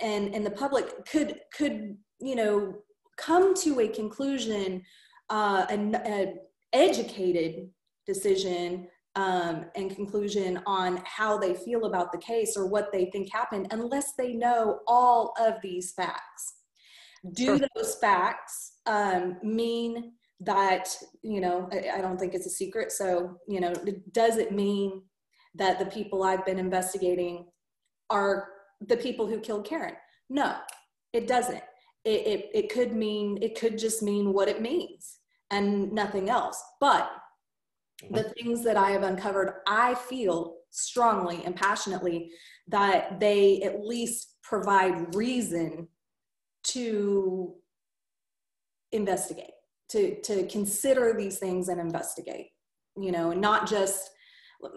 and 0.01 0.33
and 0.33 0.45
the 0.45 0.51
public 0.51 1.05
could 1.05 1.39
could 1.55 1.95
you 2.19 2.35
know 2.35 2.73
come 3.17 3.53
to 3.53 3.79
a 3.81 3.87
conclusion 3.87 4.81
uh 5.29 5.65
an, 5.69 5.95
an 5.95 6.35
educated 6.73 7.69
decision 8.05 8.87
um, 9.15 9.65
and 9.75 9.93
conclusion 9.95 10.61
on 10.65 11.01
how 11.03 11.37
they 11.37 11.53
feel 11.53 11.85
about 11.85 12.11
the 12.11 12.17
case 12.19 12.55
or 12.55 12.67
what 12.67 12.91
they 12.91 13.09
think 13.11 13.31
happened 13.31 13.67
unless 13.71 14.13
they 14.17 14.33
know 14.33 14.79
all 14.87 15.33
of 15.39 15.55
these 15.61 15.91
facts 15.93 16.55
do 17.33 17.57
sure. 17.57 17.67
those 17.75 17.95
facts 17.95 18.73
um, 18.85 19.37
mean 19.43 20.13
that 20.41 20.87
you 21.21 21.41
know 21.41 21.69
I, 21.71 21.97
I, 21.97 22.01
don't 22.01 22.17
think 22.17 22.33
it's 22.33 22.47
a 22.47 22.51
secret. 22.51 22.91
So 22.91 23.37
you 23.47 23.59
know 23.59 23.73
does 24.11 24.37
it 24.37 24.51
mean 24.51 25.03
that 25.55 25.79
the 25.79 25.85
people 25.85 26.23
i've 26.23 26.45
been 26.45 26.59
investigating 26.59 27.47
are 28.09 28.49
the 28.81 28.97
people 28.97 29.27
who 29.27 29.39
killed 29.39 29.65
karen. 29.65 29.95
No 30.29 30.55
it 31.13 31.27
doesn't. 31.27 31.63
It, 32.05 32.27
it, 32.27 32.49
it 32.53 32.73
could 32.73 32.93
mean 32.93 33.39
it 33.41 33.59
could 33.59 33.77
just 33.77 34.01
mean 34.01 34.31
what 34.31 34.47
it 34.47 34.61
means 34.61 35.17
and 35.51 35.91
nothing 35.91 36.29
else. 36.29 36.61
But 36.79 37.11
the 38.11 38.23
things 38.23 38.63
that 38.63 38.77
i 38.77 38.91
have 38.91 39.03
uncovered 39.03 39.55
i 39.67 39.93
feel 39.93 40.55
strongly 40.69 41.43
and 41.45 41.55
passionately 41.55 42.31
that 42.67 43.19
they 43.19 43.61
at 43.61 43.85
least 43.85 44.35
provide 44.43 45.13
reason 45.15 45.87
to 46.63 47.55
investigate 48.91 49.51
to 49.89 50.19
to 50.21 50.47
consider 50.47 51.13
these 51.17 51.37
things 51.37 51.69
and 51.69 51.79
investigate 51.79 52.47
you 52.97 53.11
know 53.11 53.31
and 53.31 53.41
not 53.41 53.67
just 53.67 54.09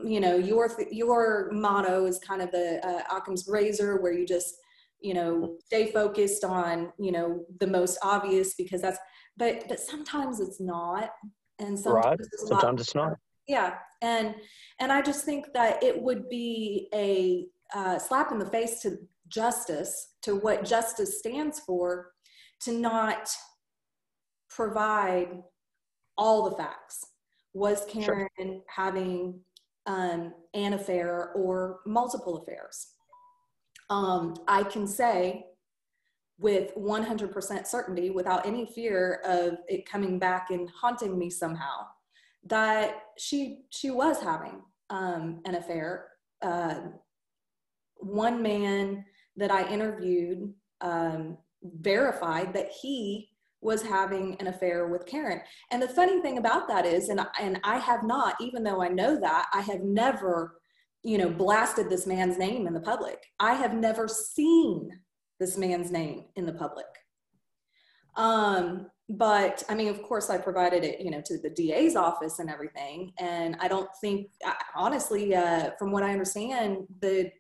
you 0.05 0.21
know 0.21 0.37
your 0.37 0.71
your 0.91 1.51
motto 1.53 2.07
is 2.07 2.19
kind 2.19 2.41
of 2.43 2.51
the 2.51 2.81
uh, 2.87 3.17
Occam's 3.17 3.47
razor 3.49 4.01
where 4.01 4.13
you 4.13 4.27
just 4.27 4.55
you 5.01 5.15
know 5.15 5.57
stay 5.65 5.91
focused 5.91 6.45
on 6.45 6.93
you 6.99 7.11
know 7.11 7.45
the 7.61 7.67
most 7.67 7.99
obvious 8.03 8.55
because 8.55 8.81
that's 8.81 8.99
but 9.37 9.65
but 9.69 9.81
sometimes 9.81 10.41
it's 10.41 10.61
not. 10.61 11.11
And 11.59 11.79
sometimes, 11.79 12.05
right. 12.05 12.19
it's, 12.21 12.49
sometimes 12.49 12.81
it's 12.81 12.95
not. 12.95 13.17
Yeah, 13.47 13.75
and 14.01 14.35
and 14.81 14.93
I 14.93 15.03
just 15.03 15.25
think 15.25 15.47
that 15.55 15.83
it 15.83 16.01
would 16.01 16.29
be 16.29 16.89
a 16.95 17.47
uh, 17.75 17.99
slap 17.99 18.33
in 18.33 18.39
the 18.39 18.47
face 18.47 18.81
to 18.83 18.97
justice, 19.29 20.15
to 20.23 20.37
what 20.37 20.65
justice 20.65 21.19
stands 21.19 21.61
for, 21.61 22.13
to 22.63 22.73
not 22.73 23.31
provide 24.55 25.43
all 26.17 26.49
the 26.49 26.57
facts. 26.57 27.07
Was 27.55 27.85
Karen 27.89 28.29
sure. 28.39 28.61
having 28.69 29.41
um, 29.87 30.33
an 30.55 30.75
affair 30.75 31.33
or 31.35 31.81
multiple 31.87 32.39
affairs? 32.39 32.89
Um, 33.91 34.35
I 34.49 34.63
can 34.63 34.87
say 34.87 35.45
with 36.39 36.75
100% 36.75 37.67
certainty, 37.67 38.11
without 38.11 38.47
any 38.47 38.67
fear 38.67 39.21
of 39.25 39.59
it 39.69 39.89
coming 39.89 40.19
back 40.19 40.51
and 40.51 40.69
haunting 40.71 41.19
me 41.19 41.31
somehow, 41.31 41.87
that 42.45 43.03
she 43.19 43.61
she 43.71 43.91
was 43.91 44.21
having 44.21 44.61
um, 44.91 45.41
an 45.45 45.55
affair. 45.55 46.09
Uh, 46.41 46.81
one 47.97 48.43
man 48.43 49.05
that 49.37 49.51
I 49.51 49.69
interviewed 49.69 50.53
um, 50.81 51.39
verified 51.63 52.53
that 52.55 52.71
he 52.71 53.32
was 53.63 53.83
having 53.83 54.37
an 54.41 54.49
affair 54.49 54.89
with 54.89 55.07
Karen. 55.07 55.41
And 55.71 55.81
the 55.81 55.89
funny 55.89 56.21
thing 56.21 56.39
about 56.39 56.69
that 56.69 56.85
is, 56.85 57.09
and 57.09 57.25
and 57.41 57.61
I 57.65 57.79
have 57.79 58.03
not, 58.03 58.35
even 58.41 58.63
though 58.65 58.83
I 58.83 58.89
know 58.89 59.19
that, 59.21 59.47
I 59.55 59.61
have 59.63 59.81
never, 59.81 60.59
you 61.03 61.17
know, 61.17 61.31
blasted 61.31 61.89
this 61.89 62.07
man's 62.07 62.37
name 62.37 62.67
in 62.67 62.75
the 62.75 62.81
public. 62.81 63.23
I 63.41 63.55
have 63.55 63.75
never 63.75 64.09
seen 64.09 64.91
this 65.39 65.57
man's 65.57 65.91
name 65.91 66.25
in 66.37 66.45
the 66.45 66.53
public. 66.53 66.87
Um, 68.17 68.89
but 69.09 69.63
I 69.69 69.75
mean, 69.75 69.89
of 69.89 70.03
course, 70.03 70.31
I 70.31 70.39
provided 70.39 70.85
it, 70.85 71.01
you 71.01 71.11
know, 71.11 71.23
to 71.27 71.39
the 71.39 71.51
DA's 71.51 71.97
office 71.97 72.39
and 72.39 72.51
everything. 72.51 73.13
And 73.19 73.57
I 73.61 73.69
don't 73.69 73.91
think, 74.01 74.29
honestly, 74.75 75.35
uh, 75.35 75.71
from 75.79 75.93
what 75.93 76.03
I 76.03 76.13
understand, 76.13 76.87
the 77.01 77.31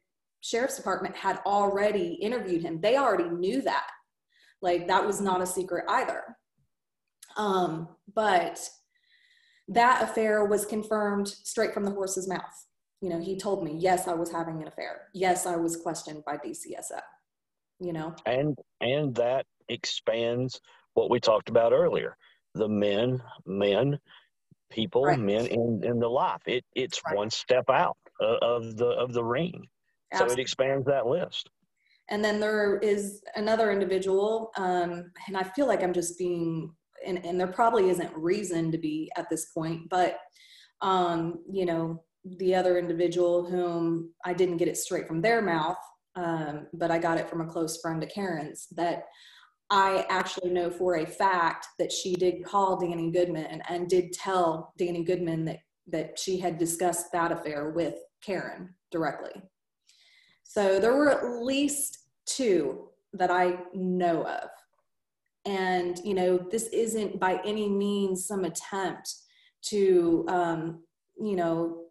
sheriff's 0.40 0.76
department 0.76 1.16
had 1.16 1.40
already 1.46 2.14
interviewed 2.14 2.62
him. 2.62 2.80
They 2.80 2.96
already 2.96 3.28
knew 3.30 3.62
that. 3.62 3.86
Like 4.62 4.86
that 4.86 5.06
was 5.06 5.20
not 5.20 5.42
a 5.42 5.46
secret 5.46 5.84
either. 5.88 6.22
Um, 7.36 7.88
but 8.14 8.60
that 9.68 10.02
affair 10.02 10.44
was 10.44 10.64
confirmed 10.64 11.28
straight 11.28 11.74
from 11.74 11.84
the 11.84 11.90
horse's 11.90 12.28
mouth. 12.28 12.66
You 13.00 13.08
know, 13.08 13.20
he 13.20 13.36
told 13.36 13.64
me, 13.64 13.76
yes, 13.76 14.06
I 14.06 14.14
was 14.14 14.30
having 14.30 14.62
an 14.62 14.68
affair. 14.68 15.08
Yes, 15.12 15.44
I 15.44 15.56
was 15.56 15.76
questioned 15.76 16.22
by 16.24 16.36
DCSO. 16.36 17.00
You 17.80 17.92
know, 17.92 18.14
and 18.26 18.56
and 18.80 19.12
that 19.16 19.44
expands 19.68 20.60
what 20.94 21.10
we 21.10 21.18
talked 21.18 21.48
about 21.48 21.72
earlier 21.72 22.16
the 22.54 22.68
men, 22.68 23.20
men, 23.46 23.98
people, 24.70 25.04
right. 25.04 25.18
men 25.18 25.46
in, 25.46 25.80
in 25.82 25.98
the 25.98 26.08
life. 26.08 26.42
It 26.46 26.64
it's 26.74 27.00
right. 27.06 27.16
one 27.16 27.30
step 27.30 27.64
out 27.70 27.96
of 28.20 28.76
the 28.76 28.86
of 28.86 29.12
the 29.12 29.24
ring. 29.24 29.66
Absolutely. 30.12 30.34
So 30.34 30.38
it 30.38 30.42
expands 30.42 30.86
that 30.86 31.06
list. 31.06 31.50
And 32.12 32.22
then 32.22 32.40
there 32.40 32.78
is 32.80 33.22
another 33.36 33.72
individual, 33.72 34.50
um, 34.58 35.10
and 35.26 35.34
I 35.34 35.44
feel 35.44 35.66
like 35.66 35.82
I'm 35.82 35.94
just 35.94 36.18
being, 36.18 36.70
and, 37.06 37.24
and 37.24 37.40
there 37.40 37.46
probably 37.46 37.88
isn't 37.88 38.14
reason 38.14 38.70
to 38.70 38.76
be 38.76 39.10
at 39.16 39.30
this 39.30 39.46
point, 39.46 39.88
but 39.88 40.18
um, 40.82 41.38
you 41.50 41.64
know, 41.64 42.04
the 42.36 42.54
other 42.54 42.76
individual 42.76 43.48
whom 43.48 44.12
I 44.26 44.34
didn't 44.34 44.58
get 44.58 44.68
it 44.68 44.76
straight 44.76 45.08
from 45.08 45.22
their 45.22 45.40
mouth, 45.40 45.78
um, 46.14 46.66
but 46.74 46.90
I 46.90 46.98
got 46.98 47.16
it 47.16 47.30
from 47.30 47.40
a 47.40 47.46
close 47.46 47.80
friend 47.80 48.02
of 48.02 48.10
Karen's 48.10 48.66
that 48.76 49.04
I 49.70 50.04
actually 50.10 50.50
know 50.50 50.70
for 50.70 50.96
a 50.96 51.06
fact 51.06 51.66
that 51.78 51.90
she 51.90 52.14
did 52.14 52.44
call 52.44 52.78
Danny 52.78 53.10
Goodman 53.10 53.46
and, 53.46 53.62
and 53.70 53.88
did 53.88 54.12
tell 54.12 54.74
Danny 54.76 55.02
Goodman 55.02 55.46
that, 55.46 55.60
that 55.86 56.18
she 56.18 56.38
had 56.38 56.58
discussed 56.58 57.06
that 57.12 57.32
affair 57.32 57.70
with 57.70 57.94
Karen 58.22 58.74
directly. 58.90 59.32
So 60.42 60.78
there 60.78 60.94
were 60.94 61.10
at 61.10 61.42
least 61.42 62.00
two 62.26 62.88
that 63.12 63.30
I 63.30 63.58
know 63.74 64.26
of. 64.26 64.48
And, 65.44 65.98
you 66.04 66.14
know, 66.14 66.38
this 66.38 66.68
isn't 66.68 67.18
by 67.18 67.40
any 67.44 67.68
means 67.68 68.26
some 68.26 68.44
attempt 68.44 69.12
to, 69.62 70.24
um, 70.28 70.84
you 71.20 71.36
know, 71.36 71.86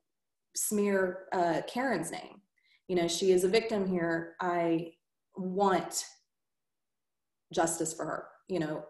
smear 0.56 1.26
uh, 1.34 1.62
Karen's 1.68 2.12
name. 2.12 2.42
You 2.88 2.96
know, 2.96 3.08
she 3.08 3.32
is 3.32 3.44
a 3.44 3.50
victim 3.50 3.88
here. 3.88 4.36
I 4.42 4.94
want 5.36 6.06
justice 7.54 7.94
for 7.94 8.06
her. 8.06 8.28
You 8.48 8.60
know, 8.60 8.84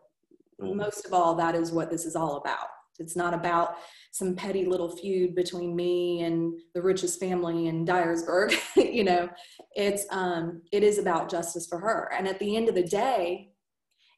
mm-hmm. 0.62 0.78
most 0.78 1.06
of 1.06 1.14
all, 1.14 1.36
that 1.36 1.56
is 1.56 1.72
what 1.72 1.90
this 1.90 2.06
is 2.06 2.16
all 2.16 2.38
about. 2.38 2.68
It's 3.00 3.16
not 3.16 3.34
about 3.34 3.76
some 4.12 4.36
petty 4.36 4.66
little 4.66 4.96
feud 4.96 5.36
between 5.36 5.76
me 5.76 6.22
and 6.22 6.60
the 6.74 6.82
richest 6.82 7.20
family 7.20 7.68
in 7.68 7.86
Dyersburg. 7.86 8.54
you 8.76 9.04
know, 9.04 9.30
it's 9.76 10.06
um, 10.12 10.62
it 10.72 10.84
is 10.84 10.98
about 10.98 11.30
justice 11.30 11.68
for 11.68 11.80
her. 11.80 12.12
And 12.16 12.28
at 12.28 12.40
the 12.40 12.56
end 12.56 12.70
of 12.70 12.76
the 12.76 12.84
day, 12.84 13.52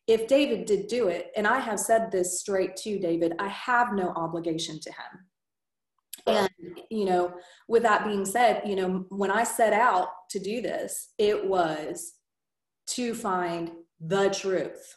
if 0.07 0.27
David 0.27 0.65
did 0.65 0.87
do 0.87 1.07
it, 1.07 1.31
and 1.35 1.47
I 1.47 1.59
have 1.59 1.79
said 1.79 2.11
this 2.11 2.39
straight 2.39 2.75
to 2.77 2.99
David, 2.99 3.33
I 3.39 3.47
have 3.47 3.93
no 3.93 4.09
obligation 4.09 4.79
to 4.81 4.89
him. 4.89 5.25
And, 6.25 6.49
you 6.89 7.05
know, 7.05 7.33
with 7.67 7.83
that 7.83 8.05
being 8.05 8.25
said, 8.25 8.63
you 8.65 8.75
know, 8.75 9.05
when 9.09 9.31
I 9.31 9.43
set 9.43 9.73
out 9.73 10.09
to 10.31 10.39
do 10.39 10.61
this, 10.61 11.09
it 11.17 11.45
was 11.45 12.13
to 12.87 13.13
find 13.13 13.71
the 13.99 14.29
truth. 14.29 14.95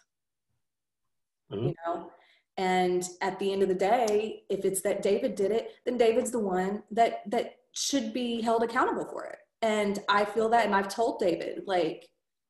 Mm-hmm. 1.53 1.69
You 1.69 1.75
know, 1.87 2.11
and 2.57 3.07
at 3.21 3.39
the 3.39 3.53
end 3.53 3.63
of 3.63 3.69
the 3.69 3.75
day, 3.75 4.45
if 4.49 4.65
it's 4.65 4.81
that 4.83 5.03
David 5.03 5.35
did 5.35 5.51
it, 5.51 5.73
then 5.85 5.99
David's 5.99 6.31
the 6.31 6.39
one 6.39 6.83
that 6.91 7.23
that 7.31 7.57
should 7.73 8.15
be 8.15 8.41
held 8.41 8.63
accountable 8.63 9.05
for 9.05 9.25
it. 9.25 9.39
And 9.61 9.99
I 10.09 10.25
feel 10.25 10.49
that, 10.51 10.65
and 10.65 10.75
I've 10.75 10.89
told 10.89 11.19
David, 11.19 11.65
like, 11.67 12.09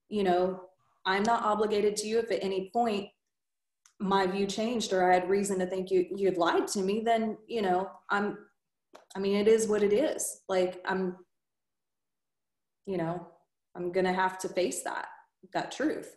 you 0.08 0.22
know, 0.22 0.60
I'm 1.04 1.24
not 1.24 1.44
obligated 1.44 1.96
to 1.96 2.06
you. 2.06 2.18
If 2.18 2.30
at 2.30 2.42
any 2.42 2.70
point 2.72 3.08
my 3.98 4.26
view 4.26 4.46
changed 4.46 4.92
or 4.92 5.10
I 5.10 5.14
had 5.14 5.30
reason 5.30 5.58
to 5.58 5.66
think 5.66 5.90
you 5.90 6.06
you'd 6.14 6.36
lied 6.36 6.68
to 6.68 6.80
me, 6.80 7.02
then 7.04 7.36
you 7.48 7.62
know, 7.62 7.90
I'm. 8.10 8.38
I 9.14 9.18
mean, 9.18 9.36
it 9.36 9.48
is 9.48 9.66
what 9.66 9.82
it 9.82 9.92
is. 9.92 10.42
Like 10.48 10.82
I'm, 10.84 11.16
you 12.86 12.98
know, 12.98 13.26
I'm 13.74 13.90
gonna 13.92 14.12
have 14.12 14.38
to 14.40 14.48
face 14.48 14.82
that 14.84 15.06
that 15.52 15.72
truth. 15.72 16.16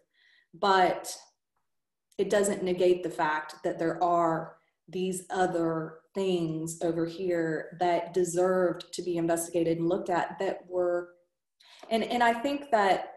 But 0.53 1.15
it 2.19 2.29
doesn't 2.29 2.63
negate 2.63 3.01
the 3.01 3.09
fact 3.09 3.55
that 3.63 3.79
there 3.79 4.01
are 4.03 4.57
these 4.89 5.23
other 5.29 5.99
things 6.13 6.79
over 6.81 7.05
here 7.05 7.77
that 7.79 8.13
deserved 8.13 8.91
to 8.93 9.01
be 9.01 9.17
investigated 9.17 9.77
and 9.77 9.87
looked 9.87 10.09
at 10.09 10.37
that 10.39 10.59
were 10.67 11.09
and 11.89 12.03
and 12.03 12.23
I 12.23 12.33
think 12.33 12.71
that 12.71 13.13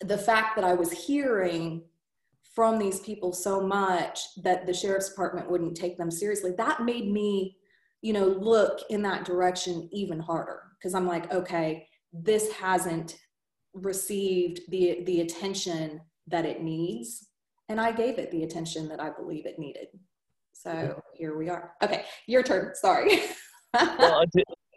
the 0.00 0.18
fact 0.18 0.56
that 0.56 0.64
I 0.64 0.74
was 0.74 0.92
hearing 0.92 1.82
from 2.54 2.78
these 2.78 3.00
people 3.00 3.32
so 3.32 3.60
much 3.60 4.20
that 4.42 4.66
the 4.66 4.74
sheriff's 4.74 5.10
department 5.10 5.50
wouldn't 5.50 5.76
take 5.76 5.98
them 5.98 6.10
seriously 6.10 6.52
that 6.56 6.84
made 6.84 7.10
me 7.10 7.56
you 8.00 8.12
know 8.12 8.26
look 8.26 8.80
in 8.90 9.02
that 9.02 9.24
direction 9.24 9.88
even 9.92 10.18
harder. 10.18 10.62
Because 10.78 10.94
I'm 10.94 11.06
like 11.06 11.32
okay 11.32 11.86
this 12.12 12.52
hasn't 12.52 13.18
received 13.74 14.60
the 14.70 15.02
the 15.04 15.20
attention 15.20 16.00
that 16.28 16.46
it 16.46 16.62
needs 16.62 17.27
and 17.68 17.80
I 17.80 17.92
gave 17.92 18.18
it 18.18 18.30
the 18.30 18.44
attention 18.44 18.88
that 18.88 19.00
I 19.00 19.10
believe 19.10 19.46
it 19.46 19.58
needed. 19.58 19.88
So 20.52 21.00
here 21.14 21.36
we 21.36 21.48
are. 21.48 21.72
Okay, 21.82 22.04
your 22.26 22.42
turn. 22.42 22.74
Sorry. 22.74 23.20
well, 23.74 24.24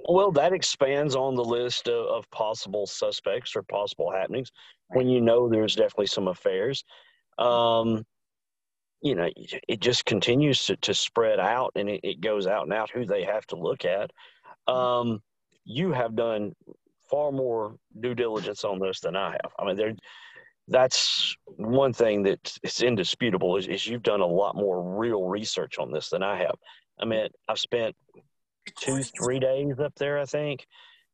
well, 0.08 0.32
that 0.32 0.54
expands 0.54 1.16
on 1.16 1.36
the 1.36 1.44
list 1.44 1.88
of, 1.88 2.06
of 2.08 2.30
possible 2.32 2.86
suspects 2.86 3.56
or 3.56 3.64
possible 3.64 4.12
happenings 4.12 4.52
right. 4.90 4.98
when 4.98 5.10
you 5.10 5.22
know 5.22 5.50
there's 5.50 5.76
definitely 5.76 6.08
some 6.08 6.28
affairs. 6.28 6.84
Um, 7.38 8.04
you 9.02 9.16
know, 9.16 9.30
it 9.68 9.80
just 9.80 10.06
continues 10.06 10.66
to, 10.66 10.76
to 10.78 10.94
spread 10.94 11.40
out 11.40 11.72
and 11.76 11.90
it, 11.90 12.02
it 12.04 12.22
goes 12.22 12.46
out 12.46 12.64
and 12.64 12.74
out 12.74 12.92
who 12.92 13.06
they 13.06 13.24
have 13.24 13.48
to 13.48 13.56
look 13.56 13.84
at. 13.86 14.12
Um, 14.72 15.22
you 15.66 15.92
have 15.92 16.16
done 16.16 16.54
far 17.10 17.32
more 17.32 17.76
due 18.00 18.14
diligence 18.14 18.64
on 18.64 18.80
this 18.80 19.00
than 19.00 19.16
I 19.16 19.32
have. 19.32 19.52
I 19.58 19.66
mean, 19.66 19.76
there 19.76 19.94
that's 20.68 21.36
one 21.46 21.94
thing 21.94 22.24
that 22.24 22.58
is 22.63 22.82
indisputable 22.82 23.58
is, 23.58 23.68
is 23.68 23.88
you've 23.88 24.03
done 24.03 24.22
a 24.22 24.25
lot 24.25 24.56
more 24.56 24.98
real 24.98 25.24
research 25.24 25.80
on 25.80 25.91
this 25.91 26.10
than 26.10 26.24
I 26.24 26.38
have. 26.38 26.56
I 27.00 27.06
mean, 27.06 27.27
I've 27.48 27.60
spent 27.60 27.96
two, 28.80 29.01
three 29.03 29.39
days 29.39 29.80
up 29.80 29.94
there, 29.96 30.20
I 30.20 30.25
think, 30.25 30.65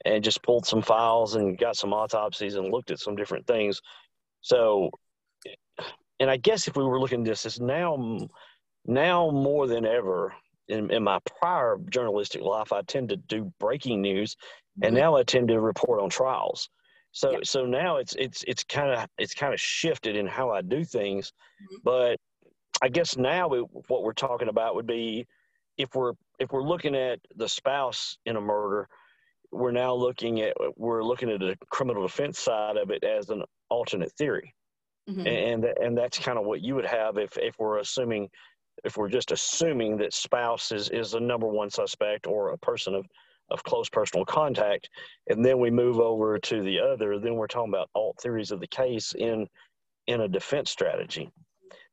and 0.05 0.23
just 0.23 0.43
pulled 0.43 0.65
some 0.65 0.81
files 0.81 1.35
and 1.35 1.57
got 1.57 1.75
some 1.75 1.93
autopsies 1.93 2.55
and 2.55 2.71
looked 2.71 2.91
at 2.91 2.99
some 2.99 3.15
different 3.15 3.47
things. 3.47 3.81
So, 4.41 4.89
and 6.19 6.29
I 6.29 6.37
guess 6.37 6.67
if 6.67 6.75
we 6.75 6.83
were 6.83 6.99
looking 6.99 7.21
at 7.21 7.25
this, 7.25 7.45
is 7.45 7.59
now, 7.59 8.27
now 8.85 9.31
more 9.31 9.67
than 9.67 9.85
ever 9.85 10.33
in, 10.67 10.91
in 10.91 11.03
my 11.03 11.19
prior 11.39 11.77
journalistic 11.89 12.41
life, 12.41 12.73
I 12.73 12.81
tend 12.81 13.09
to 13.09 13.17
do 13.17 13.51
breaking 13.59 14.01
news, 14.01 14.35
and 14.81 14.93
mm-hmm. 14.93 15.01
now 15.01 15.15
I 15.15 15.23
tend 15.23 15.47
to 15.47 15.59
report 15.59 16.01
on 16.01 16.09
trials. 16.09 16.69
So 17.17 17.31
yeah. 17.31 17.37
so 17.43 17.65
now 17.65 17.97
it's 17.97 18.13
it's 18.13 18.43
it's 18.47 18.63
kind 18.63 18.91
of 18.91 19.07
it's 19.17 19.33
kind 19.33 19.51
of 19.51 19.59
shifted 19.59 20.15
in 20.15 20.27
how 20.27 20.51
I 20.51 20.61
do 20.61 20.85
things, 20.85 21.33
mm-hmm. 21.63 21.77
but 21.83 22.19
I 22.83 22.89
guess 22.89 23.17
now 23.17 23.49
it, 23.53 23.65
what 23.87 24.03
we're 24.03 24.13
talking 24.13 24.49
about 24.49 24.75
would 24.75 24.85
be 24.85 25.25
if 25.79 25.95
we're 25.95 26.13
if 26.37 26.51
we're 26.51 26.61
looking 26.61 26.95
at 26.95 27.19
the 27.35 27.49
spouse 27.49 28.19
in 28.27 28.35
a 28.35 28.41
murder, 28.41 28.87
we're 29.51 29.71
now 29.71 29.95
looking 29.95 30.41
at 30.41 30.53
we're 30.75 31.03
looking 31.03 31.31
at 31.31 31.39
the 31.39 31.57
criminal 31.71 32.03
defense 32.03 32.37
side 32.37 32.77
of 32.77 32.91
it 32.91 33.03
as 33.03 33.31
an 33.31 33.41
alternate 33.71 34.11
theory, 34.11 34.53
mm-hmm. 35.09 35.25
and 35.25 35.65
and 35.65 35.97
that's 35.97 36.19
kind 36.19 36.37
of 36.37 36.45
what 36.45 36.61
you 36.61 36.75
would 36.75 36.85
have 36.85 37.17
if 37.17 37.35
if 37.39 37.55
we're 37.57 37.79
assuming 37.79 38.29
if 38.83 38.95
we're 38.95 39.09
just 39.09 39.31
assuming 39.31 39.97
that 39.97 40.13
spouse 40.13 40.71
is 40.71 40.89
is 40.89 41.13
the 41.13 41.19
number 41.19 41.47
one 41.47 41.71
suspect 41.71 42.27
or 42.27 42.49
a 42.49 42.57
person 42.59 42.93
of 42.93 43.07
of 43.49 43.63
close 43.63 43.89
personal 43.89 44.25
contact, 44.25 44.89
and 45.27 45.43
then 45.43 45.59
we 45.59 45.71
move 45.71 45.99
over 45.99 46.37
to 46.39 46.61
the 46.61 46.79
other, 46.79 47.19
then 47.19 47.35
we're 47.35 47.47
talking 47.47 47.73
about 47.73 47.89
alt 47.95 48.19
theories 48.21 48.51
of 48.51 48.59
the 48.59 48.67
case 48.67 49.13
in 49.17 49.47
in 50.07 50.21
a 50.21 50.27
defense 50.27 50.71
strategy. 50.71 51.31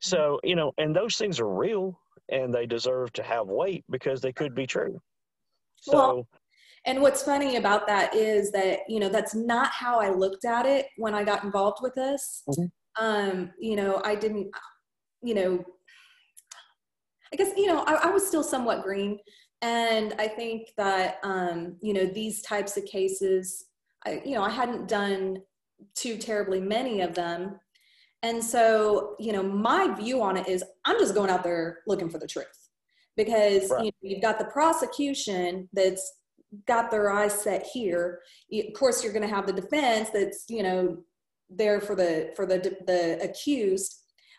So 0.00 0.40
you 0.42 0.56
know, 0.56 0.72
and 0.78 0.94
those 0.94 1.16
things 1.16 1.40
are 1.40 1.48
real 1.48 1.98
and 2.30 2.54
they 2.54 2.66
deserve 2.66 3.12
to 3.14 3.22
have 3.22 3.46
weight 3.46 3.84
because 3.90 4.20
they 4.20 4.32
could 4.32 4.54
be 4.54 4.66
true. 4.66 5.00
So. 5.76 5.92
Well, 5.92 6.28
and 6.86 7.00
what's 7.00 7.22
funny 7.22 7.56
about 7.56 7.86
that 7.86 8.14
is 8.14 8.50
that 8.52 8.80
you 8.88 9.00
know 9.00 9.08
that's 9.08 9.34
not 9.34 9.68
how 9.68 10.00
I 10.00 10.10
looked 10.10 10.44
at 10.44 10.66
it 10.66 10.86
when 10.96 11.14
I 11.14 11.24
got 11.24 11.44
involved 11.44 11.78
with 11.82 11.94
this. 11.94 12.42
Mm-hmm. 12.48 13.04
Um, 13.04 13.50
you 13.58 13.76
know, 13.76 14.02
I 14.04 14.14
didn't. 14.14 14.50
You 15.22 15.34
know, 15.34 15.64
I 17.32 17.36
guess 17.36 17.52
you 17.56 17.66
know 17.66 17.84
I, 17.86 17.94
I 17.94 18.10
was 18.10 18.26
still 18.26 18.42
somewhat 18.42 18.82
green, 18.82 19.18
and 19.64 20.14
I 20.18 20.28
think 20.28 20.68
that 20.76 21.18
um, 21.24 21.76
you 21.80 21.94
know 21.94 22.04
these 22.04 22.42
types 22.42 22.76
of 22.76 22.84
cases, 22.84 23.64
I, 24.06 24.20
you 24.24 24.34
know, 24.34 24.42
I 24.42 24.50
hadn't 24.50 24.88
done 24.88 25.38
too 25.94 26.18
terribly 26.18 26.60
many 26.60 27.00
of 27.00 27.14
them, 27.14 27.58
and 28.24 28.42
so, 28.42 29.16
you 29.18 29.32
know, 29.32 29.42
my 29.42 29.94
view 29.94 30.22
on 30.22 30.38
it 30.38 30.48
is 30.48 30.64
I'm 30.86 30.98
just 30.98 31.14
going 31.14 31.28
out 31.28 31.44
there 31.44 31.80
looking 31.86 32.08
for 32.08 32.18
the 32.18 32.26
truth 32.26 32.70
because 33.18 33.70
right. 33.70 33.84
you 33.84 33.90
know, 33.90 33.92
you've 34.00 34.22
got 34.22 34.38
the 34.38 34.46
prosecution 34.46 35.68
that's 35.74 36.10
got 36.66 36.90
their 36.90 37.10
eyes 37.10 37.34
set 37.34 37.66
here. 37.70 38.20
Of 38.50 38.72
course, 38.74 39.04
you're 39.04 39.12
going 39.12 39.28
to 39.28 39.34
have 39.34 39.46
the 39.46 39.52
defense 39.52 40.08
that's, 40.08 40.46
you 40.48 40.62
know, 40.62 40.96
there 41.50 41.82
for 41.82 41.94
the 41.94 42.32
for 42.34 42.46
the 42.46 42.74
the 42.86 43.22
accused. 43.22 43.94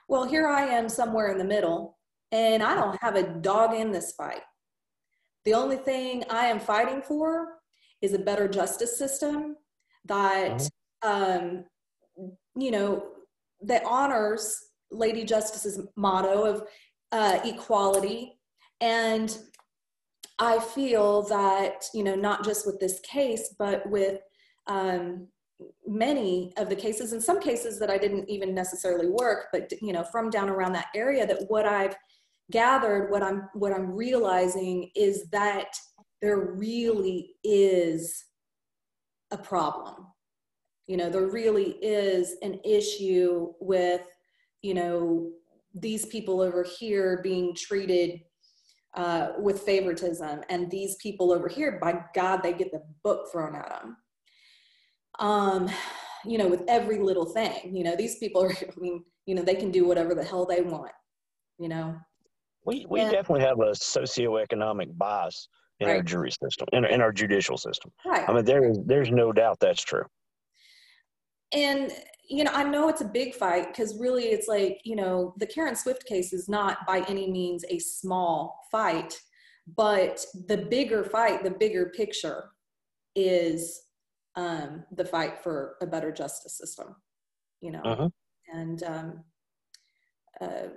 Well, 0.10 0.25
here 0.25 0.48
I 0.48 0.65
am 0.65 0.89
somewhere 0.89 1.32
in 1.32 1.38
the 1.38 1.46
middle 1.46 2.00
and 2.32 2.63
I 2.63 2.74
don't 2.74 2.98
have 3.03 3.15
a 3.15 3.39
dog 3.39 3.75
in 3.75 3.91
this 3.91 4.13
fight. 4.13 4.41
The 5.46 5.54
only 5.54 5.78
thing 5.78 6.24
I 6.30 6.48
am 6.48 6.60
fighting 6.60 7.02
for 7.02 7.60
is 8.02 8.14
a 8.14 8.20
better 8.20 8.48
justice 8.48 8.98
system 8.98 9.56
that 10.06 10.68
um, 11.02 11.66
you 12.58 12.72
know 12.72 13.04
that 13.62 13.84
honors 13.86 14.58
Lady 14.92 15.24
Justice's 15.24 15.80
motto 15.96 16.44
of 16.44 16.64
uh, 17.12 17.40
equality. 17.46 18.40
And 18.82 19.38
I 20.40 20.60
feel 20.60 21.24
that, 21.24 21.86
you 21.94 22.04
know, 22.04 22.16
not 22.16 22.44
just 22.44 22.66
with 22.66 22.80
this 22.80 23.00
case, 23.02 23.56
but 23.58 23.90
with 23.90 24.20
um, 24.68 25.28
many 25.88 26.52
of 26.58 26.68
the 26.70 26.75
cases, 26.75 27.14
in 27.14 27.22
some 27.22 27.40
cases 27.40 27.80
that 27.80 27.90
I 27.90 27.98
didn't 27.98 28.30
even 28.30 28.54
necessarily 28.54 29.08
work, 29.08 29.48
but, 29.54 29.72
you 29.82 29.94
know, 29.94 30.04
from 30.04 30.30
down 30.30 30.50
around 30.50 30.74
that 30.74 30.88
area, 30.94 31.25
that 31.25 31.46
what 31.48 31.66
I've 31.66 31.96
gathered, 32.52 33.12
what 33.12 33.24
I'm, 33.24 33.50
what 33.54 33.74
I'm 33.74 33.92
realizing 33.92 34.92
is 34.96 35.30
that 35.32 35.75
there 36.22 36.54
really 36.56 37.36
is 37.44 38.25
a 39.32 39.38
problem. 39.38 40.08
You 40.88 40.98
know 40.98 41.10
there 41.10 41.28
really 41.28 41.78
is 41.82 42.36
an 42.44 42.60
issue 42.64 43.54
with 43.60 44.02
you 44.62 44.75
know 44.75 45.32
these 45.74 46.06
people 46.06 46.42
over 46.42 46.64
here 46.64 47.22
being 47.24 47.56
treated 47.56 48.22
uh, 48.96 49.30
with 49.40 49.62
favoritism 49.62 50.42
and 50.50 50.72
these 50.72 50.96
people 50.98 51.32
over 51.32 51.50
here 51.50 51.80
by 51.82 52.02
god 52.14 52.42
they 52.42 52.54
get 52.54 52.72
the 52.72 52.82
book 53.04 53.28
thrown 53.32 53.56
at 53.56 53.70
them 53.70 53.98
um 55.20 55.70
you 56.24 56.38
know 56.38 56.48
with 56.48 56.64
every 56.68 57.00
little 57.00 57.25
thing 57.25 57.75
you 57.75 57.84
know 57.84 57.96
these 57.96 58.18
people 58.20 58.42
are 58.42 58.51
i 58.62 58.79
mean 58.79 59.03
you 59.25 59.36
know 59.36 59.42
they 59.42 59.55
can 59.55 59.72
do 59.72 59.86
whatever 59.86 60.16
the 60.16 60.24
hell 60.24 60.46
they 60.46 60.62
want 60.62 60.92
you 61.60 61.68
know 61.68 61.96
we 62.66 62.86
we 62.90 63.00
definitely 63.01 63.42
have 63.42 63.60
a 63.60 63.72
socioeconomic 63.72 64.98
bias 64.98 65.48
in 65.80 65.88
right. 65.88 65.98
our 65.98 66.04
jury 66.04 66.32
system 66.32 66.68
in, 66.74 66.86
in 66.86 67.01
our 67.01 67.12
judicial 67.12 67.58
system 67.58 67.92
right. 68.06 68.28
i 68.28 68.34
mean 68.34 68.46
there 68.46 68.70
is 68.70 68.80
there's 68.86 69.12
no 69.12 69.32
doubt 69.32 69.58
that's 69.60 69.84
true 69.84 70.04
and 71.54 71.92
you 72.28 72.44
know 72.44 72.51
i 72.54 72.64
know 72.64 72.90
it's 72.90 73.01
a 73.01 73.06
big 73.06 73.34
fight 73.34 73.68
because 73.68 73.98
really 74.00 74.25
it's 74.25 74.48
like 74.48 74.80
you 74.84 74.96
know 74.96 75.34
the 75.38 75.46
karen 75.48 75.75
swift 75.75 76.06
case 76.06 76.34
is 76.34 76.50
not 76.50 76.80
by 76.88 77.01
any 77.08 77.30
means 77.32 77.64
a 77.70 77.80
small 77.80 78.60
fight 78.72 79.20
but 79.75 80.24
the 80.48 80.58
bigger 80.58 81.04
fight 81.04 81.44
the 81.44 81.51
bigger 81.51 81.92
picture 81.96 82.51
is 83.16 83.82
um, 84.38 84.84
the 84.92 85.06
fight 85.06 85.42
for 85.42 85.75
a 85.82 85.88
better 85.88 86.12
justice 86.12 86.58
system 86.58 86.96
you 87.62 87.72
know 87.72 87.82
uh-huh. 87.82 88.10
and 88.54 88.84
um, 88.84 89.24
uh, 90.42 90.68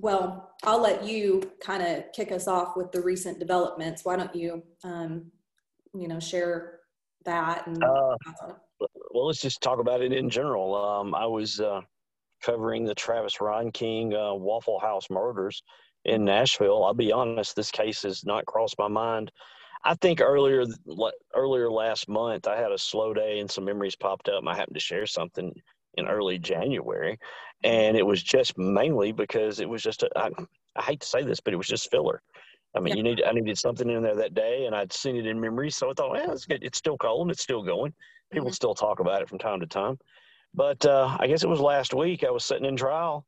well 0.00 0.54
i'll 0.64 0.80
let 0.80 1.04
you 1.04 1.42
kind 1.62 1.82
of 1.82 2.04
kick 2.12 2.32
us 2.32 2.48
off 2.48 2.76
with 2.76 2.90
the 2.92 3.00
recent 3.00 3.38
developments 3.38 4.04
why 4.04 4.16
don't 4.16 4.34
you 4.34 4.62
um, 4.84 5.30
you 5.94 6.08
know 6.08 6.20
share 6.20 6.80
that 7.24 7.66
and 7.66 7.82
uh, 7.82 8.16
well, 9.12 9.26
let's 9.26 9.40
just 9.40 9.60
talk 9.60 9.78
about 9.78 10.02
it 10.02 10.12
in 10.12 10.30
general. 10.30 10.74
Um, 10.74 11.14
I 11.14 11.26
was 11.26 11.60
uh, 11.60 11.80
covering 12.42 12.84
the 12.84 12.94
Travis 12.94 13.36
Reinking 13.36 14.14
uh, 14.14 14.34
Waffle 14.34 14.78
House 14.78 15.10
murders 15.10 15.62
in 16.04 16.24
Nashville. 16.24 16.84
I'll 16.84 16.94
be 16.94 17.12
honest, 17.12 17.56
this 17.56 17.70
case 17.70 18.02
has 18.02 18.24
not 18.24 18.46
crossed 18.46 18.78
my 18.78 18.88
mind. 18.88 19.30
I 19.84 19.94
think 19.94 20.20
earlier 20.20 20.64
earlier 21.34 21.70
last 21.70 22.08
month, 22.08 22.46
I 22.46 22.56
had 22.56 22.70
a 22.70 22.78
slow 22.78 23.14
day 23.14 23.40
and 23.40 23.50
some 23.50 23.64
memories 23.64 23.96
popped 23.96 24.28
up. 24.28 24.44
I 24.46 24.54
happened 24.54 24.76
to 24.76 24.80
share 24.80 25.06
something 25.06 25.52
in 25.94 26.06
early 26.06 26.38
January, 26.38 27.18
and 27.62 27.96
it 27.96 28.06
was 28.06 28.22
just 28.22 28.56
mainly 28.56 29.12
because 29.12 29.60
it 29.60 29.68
was 29.68 29.82
just 29.82 30.02
a, 30.02 30.10
I, 30.16 30.30
I 30.76 30.82
hate 30.82 31.00
to 31.00 31.06
say 31.06 31.22
this, 31.22 31.40
but 31.40 31.52
it 31.52 31.56
was 31.56 31.66
just 31.66 31.90
filler. 31.90 32.22
I 32.74 32.80
mean, 32.80 32.92
yeah. 32.92 32.96
you 32.96 33.02
need 33.02 33.22
I 33.26 33.32
needed 33.32 33.58
something 33.58 33.88
in 33.88 34.02
there 34.02 34.14
that 34.14 34.34
day, 34.34 34.66
and 34.66 34.74
I'd 34.74 34.92
seen 34.92 35.16
it 35.16 35.26
in 35.26 35.40
memory, 35.40 35.70
so 35.70 35.90
I 35.90 35.94
thought, 35.94 36.12
well, 36.12 36.32
it's 36.32 36.46
good. 36.46 36.62
It's 36.62 36.78
still 36.78 36.96
cold, 36.96 37.30
it's 37.30 37.42
still 37.42 37.62
going. 37.62 37.92
People 38.30 38.46
mm-hmm. 38.46 38.54
still 38.54 38.74
talk 38.74 39.00
about 39.00 39.22
it 39.22 39.28
from 39.28 39.38
time 39.38 39.60
to 39.60 39.66
time. 39.66 39.98
But 40.54 40.84
uh, 40.86 41.16
I 41.18 41.26
guess 41.26 41.42
it 41.42 41.48
was 41.48 41.60
last 41.60 41.94
week. 41.94 42.24
I 42.24 42.30
was 42.30 42.44
sitting 42.44 42.64
in 42.64 42.76
trial, 42.76 43.26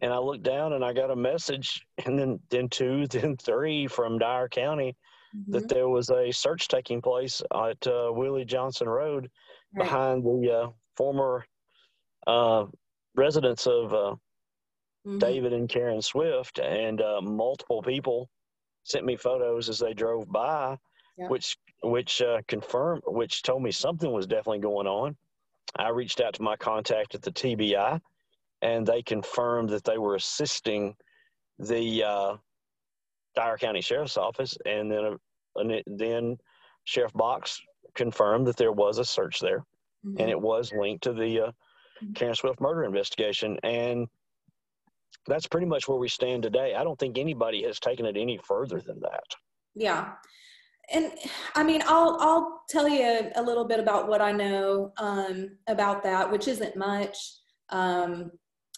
and 0.00 0.12
I 0.12 0.18
looked 0.18 0.42
down 0.42 0.72
and 0.72 0.84
I 0.84 0.92
got 0.92 1.10
a 1.10 1.16
message, 1.16 1.82
and 2.04 2.18
then 2.18 2.40
then 2.50 2.68
two, 2.68 3.06
then 3.10 3.36
three 3.36 3.86
from 3.86 4.18
Dyer 4.18 4.48
County 4.48 4.96
mm-hmm. 5.36 5.52
that 5.52 5.68
there 5.68 5.88
was 5.88 6.10
a 6.10 6.30
search 6.32 6.68
taking 6.68 7.02
place 7.02 7.42
at 7.54 7.86
uh, 7.86 8.10
Willie 8.12 8.44
Johnson 8.46 8.88
Road 8.88 9.30
right. 9.74 9.84
behind 9.84 10.24
the 10.24 10.50
uh, 10.50 10.70
former 10.96 11.44
residence 13.18 13.66
of 13.66 13.92
uh, 13.92 14.14
mm-hmm. 15.06 15.18
David 15.18 15.52
and 15.52 15.68
Karen 15.68 16.00
Swift, 16.00 16.58
and 16.58 17.02
uh, 17.02 17.20
multiple 17.20 17.82
people 17.82 18.30
sent 18.84 19.04
me 19.04 19.16
photos 19.16 19.68
as 19.68 19.78
they 19.78 19.92
drove 19.92 20.30
by, 20.30 20.78
yeah. 21.18 21.28
which 21.28 21.58
which 21.82 22.22
uh, 22.22 22.40
confirmed, 22.48 23.02
which 23.06 23.42
told 23.42 23.62
me 23.62 23.70
something 23.70 24.10
was 24.10 24.26
definitely 24.26 24.60
going 24.60 24.86
on. 24.86 25.16
I 25.76 25.90
reached 25.90 26.20
out 26.20 26.34
to 26.34 26.42
my 26.42 26.56
contact 26.56 27.14
at 27.14 27.22
the 27.22 27.30
TBI, 27.30 28.00
and 28.62 28.86
they 28.86 29.02
confirmed 29.02 29.68
that 29.70 29.84
they 29.84 29.98
were 29.98 30.14
assisting 30.14 30.96
the 31.58 32.04
uh, 32.04 32.36
Dyer 33.36 33.58
County 33.58 33.80
Sheriff's 33.80 34.16
Office, 34.16 34.56
and 34.64 34.90
then 34.90 35.04
uh, 35.04 35.16
and 35.56 35.82
then 35.86 36.38
Sheriff 36.84 37.12
Box 37.12 37.60
confirmed 37.94 38.46
that 38.46 38.56
there 38.56 38.72
was 38.72 38.98
a 38.98 39.04
search 39.04 39.40
there, 39.40 39.64
mm-hmm. 40.06 40.20
and 40.20 40.30
it 40.30 40.40
was 40.40 40.72
linked 40.72 41.04
to 41.04 41.12
the 41.12 41.40
uh. 41.40 41.52
Karen 42.14 42.34
Swift 42.34 42.60
murder 42.60 42.84
investigation, 42.84 43.58
and 43.62 44.06
that's 45.26 45.46
pretty 45.46 45.66
much 45.66 45.88
where 45.88 45.98
we 45.98 46.08
stand 46.08 46.42
today. 46.42 46.74
I 46.74 46.84
don't 46.84 46.98
think 46.98 47.18
anybody 47.18 47.62
has 47.64 47.78
taken 47.78 48.06
it 48.06 48.16
any 48.16 48.38
further 48.44 48.80
than 48.80 49.00
that. 49.00 49.24
Yeah. 49.74 50.12
And 50.90 51.12
I 51.54 51.62
mean, 51.62 51.82
I'll 51.86 52.16
I'll 52.18 52.62
tell 52.70 52.88
you 52.88 53.30
a 53.34 53.42
little 53.42 53.66
bit 53.66 53.78
about 53.78 54.08
what 54.08 54.22
I 54.22 54.32
know 54.32 54.92
um, 54.96 55.58
about 55.68 56.02
that, 56.04 56.30
which 56.30 56.48
isn't 56.48 56.76
much. 56.76 57.16
Um, 57.68 58.30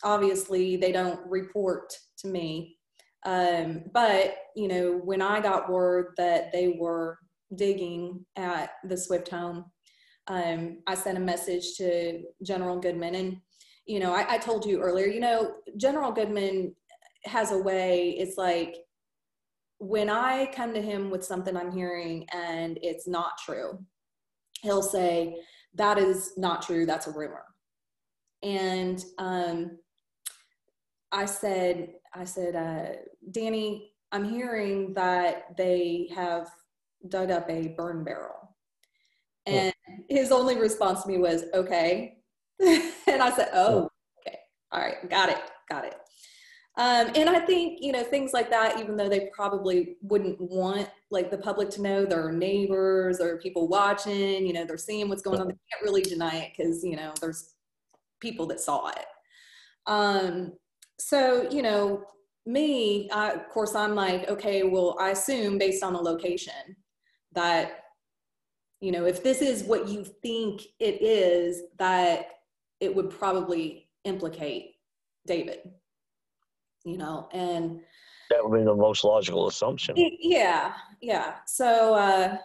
obviously, 0.02 0.76
they 0.76 0.90
don't 0.90 1.20
report 1.28 1.92
to 2.18 2.28
me, 2.28 2.76
um, 3.26 3.84
but 3.92 4.34
you 4.56 4.66
know, 4.66 5.00
when 5.04 5.22
I 5.22 5.40
got 5.40 5.70
word 5.70 6.14
that 6.16 6.50
they 6.52 6.76
were 6.78 7.18
digging 7.54 8.24
at 8.36 8.70
the 8.84 8.96
Swift 8.96 9.28
home, 9.28 9.66
um, 10.26 10.78
I 10.86 10.94
sent 10.94 11.18
a 11.18 11.20
message 11.20 11.76
to 11.76 12.22
General 12.42 12.78
Goodman, 12.78 13.14
and 13.14 13.36
you 13.86 13.98
know, 13.98 14.14
I, 14.14 14.34
I 14.34 14.38
told 14.38 14.64
you 14.64 14.80
earlier, 14.80 15.06
you 15.06 15.20
know, 15.20 15.54
General 15.76 16.12
Goodman 16.12 16.74
has 17.24 17.52
a 17.52 17.58
way, 17.58 18.10
it's 18.18 18.38
like 18.38 18.76
when 19.78 20.10
I 20.10 20.50
come 20.54 20.74
to 20.74 20.82
him 20.82 21.10
with 21.10 21.24
something 21.24 21.56
I'm 21.56 21.72
hearing 21.72 22.26
and 22.32 22.78
it's 22.82 23.08
not 23.08 23.38
true, 23.44 23.84
he'll 24.62 24.82
say, 24.82 25.36
That 25.74 25.98
is 25.98 26.32
not 26.36 26.62
true, 26.62 26.86
that's 26.86 27.06
a 27.06 27.12
rumor. 27.12 27.44
And 28.42 29.02
um, 29.18 29.78
I 31.12 31.24
said, 31.24 31.94
I 32.14 32.24
said, 32.24 32.56
uh, 32.56 32.96
Danny, 33.30 33.92
I'm 34.12 34.24
hearing 34.24 34.94
that 34.94 35.56
they 35.56 36.08
have 36.14 36.48
dug 37.08 37.30
up 37.30 37.48
a 37.50 37.68
burn 37.76 38.04
barrel. 38.04 38.39
And 39.46 39.72
his 40.08 40.32
only 40.32 40.58
response 40.58 41.02
to 41.02 41.08
me 41.08 41.18
was, 41.18 41.44
okay. 41.54 42.18
and 42.60 43.22
I 43.22 43.30
said, 43.30 43.50
oh, 43.54 43.88
okay. 44.20 44.38
All 44.72 44.80
right. 44.80 45.08
Got 45.08 45.30
it. 45.30 45.38
Got 45.68 45.86
it. 45.86 45.94
Um, 46.76 47.10
and 47.14 47.28
I 47.28 47.40
think, 47.40 47.80
you 47.82 47.92
know, 47.92 48.04
things 48.04 48.32
like 48.32 48.48
that, 48.50 48.78
even 48.78 48.96
though 48.96 49.08
they 49.08 49.28
probably 49.34 49.96
wouldn't 50.02 50.40
want 50.40 50.88
like 51.10 51.30
the 51.30 51.38
public 51.38 51.68
to 51.70 51.82
know 51.82 52.06
their 52.06 52.32
neighbors 52.32 53.20
or 53.20 53.38
people 53.38 53.68
watching, 53.68 54.46
you 54.46 54.52
know, 54.52 54.64
they're 54.64 54.78
seeing 54.78 55.08
what's 55.08 55.22
going 55.22 55.40
on. 55.40 55.48
They 55.48 55.54
can't 55.70 55.82
really 55.82 56.02
deny 56.02 56.36
it 56.36 56.52
because, 56.56 56.84
you 56.84 56.96
know, 56.96 57.12
there's 57.20 57.54
people 58.20 58.46
that 58.46 58.60
saw 58.60 58.88
it. 58.88 59.06
Um, 59.86 60.52
so, 60.98 61.48
you 61.50 61.62
know, 61.62 62.04
me, 62.46 63.10
I, 63.10 63.32
of 63.32 63.48
course, 63.48 63.74
I'm 63.74 63.94
like, 63.94 64.28
okay, 64.28 64.62
well, 64.62 64.96
I 65.00 65.10
assume 65.10 65.58
based 65.58 65.82
on 65.82 65.92
the 65.92 66.00
location 66.00 66.76
that, 67.32 67.79
you 68.80 68.92
know, 68.92 69.04
if 69.04 69.22
this 69.22 69.42
is 69.42 69.62
what 69.64 69.88
you 69.88 70.04
think 70.04 70.62
it 70.78 71.02
is, 71.02 71.62
that 71.78 72.26
it 72.80 72.94
would 72.94 73.10
probably 73.10 73.88
implicate 74.04 74.76
David, 75.26 75.60
you 76.84 76.96
know, 76.96 77.28
and 77.32 77.80
that 78.30 78.42
would 78.42 78.58
be 78.58 78.64
the 78.64 78.74
most 78.74 79.04
logical 79.04 79.48
assumption. 79.48 79.94
Yeah, 79.96 80.72
yeah. 81.00 81.36
So, 81.46 81.94
uh, 81.94 82.38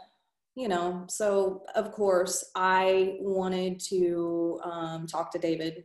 you 0.55 0.67
know, 0.67 1.05
so 1.07 1.63
of 1.75 1.91
course, 1.91 2.51
I 2.55 3.17
wanted 3.19 3.79
to 3.89 4.59
um, 4.63 5.07
talk 5.07 5.31
to 5.31 5.39
David. 5.39 5.83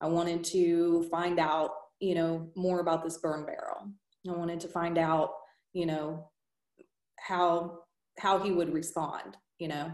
I 0.00 0.06
wanted 0.06 0.44
to 0.44 1.08
find 1.10 1.40
out 1.40 1.70
you 2.00 2.14
know, 2.14 2.50
more 2.54 2.80
about 2.80 3.02
this 3.02 3.18
burn 3.18 3.44
barrel. 3.44 3.90
I 4.28 4.32
wanted 4.32 4.60
to 4.60 4.68
find 4.68 4.98
out, 4.98 5.30
you 5.72 5.86
know, 5.86 6.30
how 7.18 7.80
how 8.18 8.38
he 8.38 8.50
would 8.50 8.72
respond, 8.72 9.36
you 9.58 9.68
know. 9.68 9.92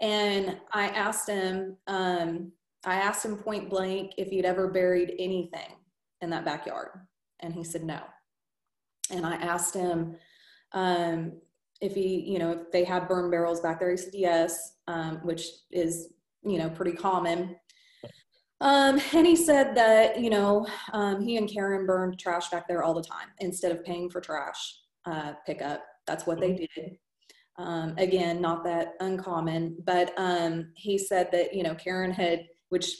And 0.00 0.58
I 0.72 0.88
asked 0.88 1.28
him, 1.28 1.76
um, 1.86 2.52
I 2.84 2.96
asked 2.96 3.24
him 3.24 3.36
point 3.36 3.70
blank 3.70 4.12
if 4.18 4.28
he'd 4.28 4.44
ever 4.44 4.68
buried 4.68 5.14
anything 5.18 5.74
in 6.20 6.30
that 6.30 6.44
backyard. 6.44 6.90
And 7.40 7.54
he 7.54 7.64
said 7.64 7.84
no. 7.84 8.00
And 9.10 9.24
I 9.24 9.36
asked 9.36 9.74
him 9.74 10.16
um, 10.72 11.32
if 11.80 11.94
he, 11.94 12.20
you 12.20 12.38
know, 12.38 12.52
if 12.52 12.70
they 12.72 12.84
had 12.84 13.08
burn 13.08 13.30
barrels 13.30 13.60
back 13.60 13.80
there. 13.80 13.90
He 13.90 13.96
said 13.96 14.14
yes, 14.14 14.74
um, 14.86 15.16
which 15.22 15.46
is, 15.70 16.08
you 16.42 16.58
know, 16.58 16.68
pretty 16.68 16.92
common 16.92 17.56
um, 18.60 19.00
and 19.12 19.26
he 19.26 19.36
said 19.36 19.74
that, 19.74 20.20
you 20.20 20.30
know, 20.30 20.66
um, 20.92 21.20
he 21.20 21.36
and 21.36 21.48
Karen 21.48 21.86
burned 21.86 22.18
trash 22.18 22.48
back 22.48 22.66
there 22.66 22.82
all 22.82 22.94
the 22.94 23.02
time 23.02 23.28
instead 23.40 23.72
of 23.72 23.84
paying 23.84 24.08
for 24.08 24.20
trash 24.20 24.78
uh, 25.04 25.34
pickup. 25.44 25.82
That's 26.06 26.26
what 26.26 26.40
they 26.40 26.52
mm-hmm. 26.52 26.80
did. 26.80 26.98
Um, 27.58 27.94
again, 27.96 28.40
not 28.40 28.64
that 28.64 28.94
uncommon, 29.00 29.78
but 29.84 30.12
um, 30.18 30.72
he 30.74 30.98
said 30.98 31.30
that, 31.32 31.54
you 31.54 31.62
know, 31.62 31.74
Karen 31.74 32.10
had, 32.10 32.46
which, 32.68 32.94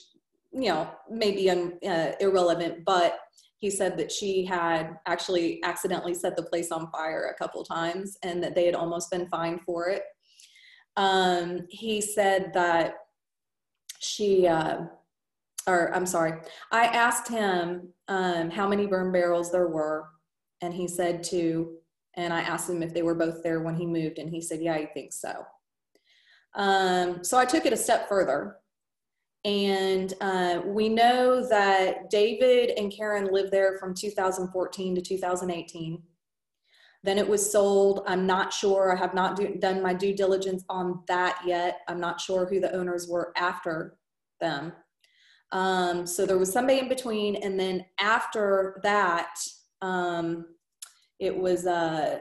you 0.52 0.70
know, 0.70 0.90
maybe 1.10 1.50
un, 1.50 1.78
uh, 1.86 2.12
irrelevant, 2.20 2.84
but 2.84 3.18
he 3.58 3.70
said 3.70 3.98
that 3.98 4.10
she 4.10 4.44
had 4.44 4.98
actually 5.06 5.62
accidentally 5.62 6.14
set 6.14 6.36
the 6.36 6.42
place 6.42 6.70
on 6.72 6.90
fire 6.90 7.30
a 7.30 7.38
couple 7.38 7.64
times 7.64 8.16
and 8.22 8.42
that 8.42 8.54
they 8.54 8.64
had 8.64 8.74
almost 8.74 9.10
been 9.10 9.28
fined 9.28 9.60
for 9.62 9.88
it. 9.88 10.04
Um, 10.96 11.66
he 11.68 12.00
said 12.00 12.52
that 12.54 12.94
she, 13.98 14.46
uh, 14.46 14.82
or 15.66 15.94
I'm 15.94 16.06
sorry, 16.06 16.40
I 16.72 16.86
asked 16.86 17.28
him 17.28 17.88
um, 18.08 18.50
how 18.50 18.68
many 18.68 18.86
burn 18.86 19.12
barrels 19.12 19.50
there 19.50 19.68
were, 19.68 20.08
and 20.62 20.72
he 20.72 20.88
said 20.88 21.22
two. 21.22 21.75
And 22.16 22.32
I 22.32 22.40
asked 22.40 22.70
him 22.70 22.82
if 22.82 22.94
they 22.94 23.02
were 23.02 23.14
both 23.14 23.42
there 23.42 23.60
when 23.60 23.76
he 23.76 23.86
moved, 23.86 24.18
and 24.18 24.30
he 24.30 24.40
said, 24.40 24.60
yeah, 24.62 24.78
he 24.78 24.86
thinks 24.86 25.20
so. 25.20 25.44
Um, 26.54 27.22
so 27.22 27.38
I 27.38 27.44
took 27.44 27.66
it 27.66 27.72
a 27.72 27.76
step 27.76 28.08
further. 28.08 28.56
And 29.44 30.12
uh, 30.20 30.62
we 30.64 30.88
know 30.88 31.46
that 31.48 32.10
David 32.10 32.70
and 32.76 32.90
Karen 32.90 33.32
lived 33.32 33.52
there 33.52 33.78
from 33.78 33.94
2014 33.94 34.94
to 34.94 35.00
2018. 35.00 36.02
Then 37.04 37.18
it 37.18 37.28
was 37.28 37.52
sold. 37.52 38.02
I'm 38.08 38.26
not 38.26 38.52
sure. 38.52 38.92
I 38.92 38.98
have 38.98 39.14
not 39.14 39.36
do, 39.36 39.54
done 39.54 39.80
my 39.82 39.94
due 39.94 40.16
diligence 40.16 40.64
on 40.68 41.04
that 41.06 41.38
yet. 41.46 41.82
I'm 41.86 42.00
not 42.00 42.20
sure 42.20 42.46
who 42.46 42.58
the 42.58 42.74
owners 42.74 43.06
were 43.06 43.32
after 43.36 43.98
them. 44.40 44.72
Um, 45.52 46.06
so 46.06 46.26
there 46.26 46.38
was 46.38 46.52
somebody 46.52 46.80
in 46.80 46.88
between, 46.88 47.36
and 47.36 47.60
then 47.60 47.84
after 48.00 48.80
that, 48.82 49.36
um, 49.80 50.46
it 51.18 51.36
was 51.36 51.66
uh, 51.66 52.18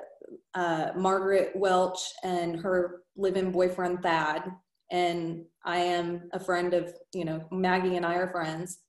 uh, 0.53 0.91
Margaret 0.95 1.51
Welch 1.55 1.99
and 2.23 2.59
her 2.59 3.01
live-in 3.15 3.51
boyfriend 3.51 4.01
Thad, 4.01 4.43
and 4.91 5.45
I 5.63 5.77
am 5.77 6.29
a 6.33 6.39
friend 6.39 6.73
of 6.73 6.93
you 7.13 7.25
know 7.25 7.47
Maggie 7.51 7.95
and 7.95 8.05
I 8.05 8.15
are 8.15 8.31
friends. 8.31 8.79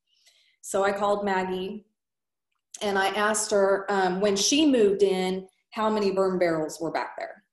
So 0.63 0.85
I 0.85 0.93
called 0.93 1.25
Maggie, 1.25 1.87
and 2.83 2.99
I 2.99 3.09
asked 3.09 3.51
her 3.51 3.87
um, 3.89 4.21
when 4.21 4.37
she 4.37 4.67
moved 4.67 5.03
in 5.03 5.47
how 5.71 5.91
many 5.91 6.11
burn 6.11 6.39
barrels 6.39 6.79
were 6.81 6.93
back 6.93 7.17
there, 7.19 7.45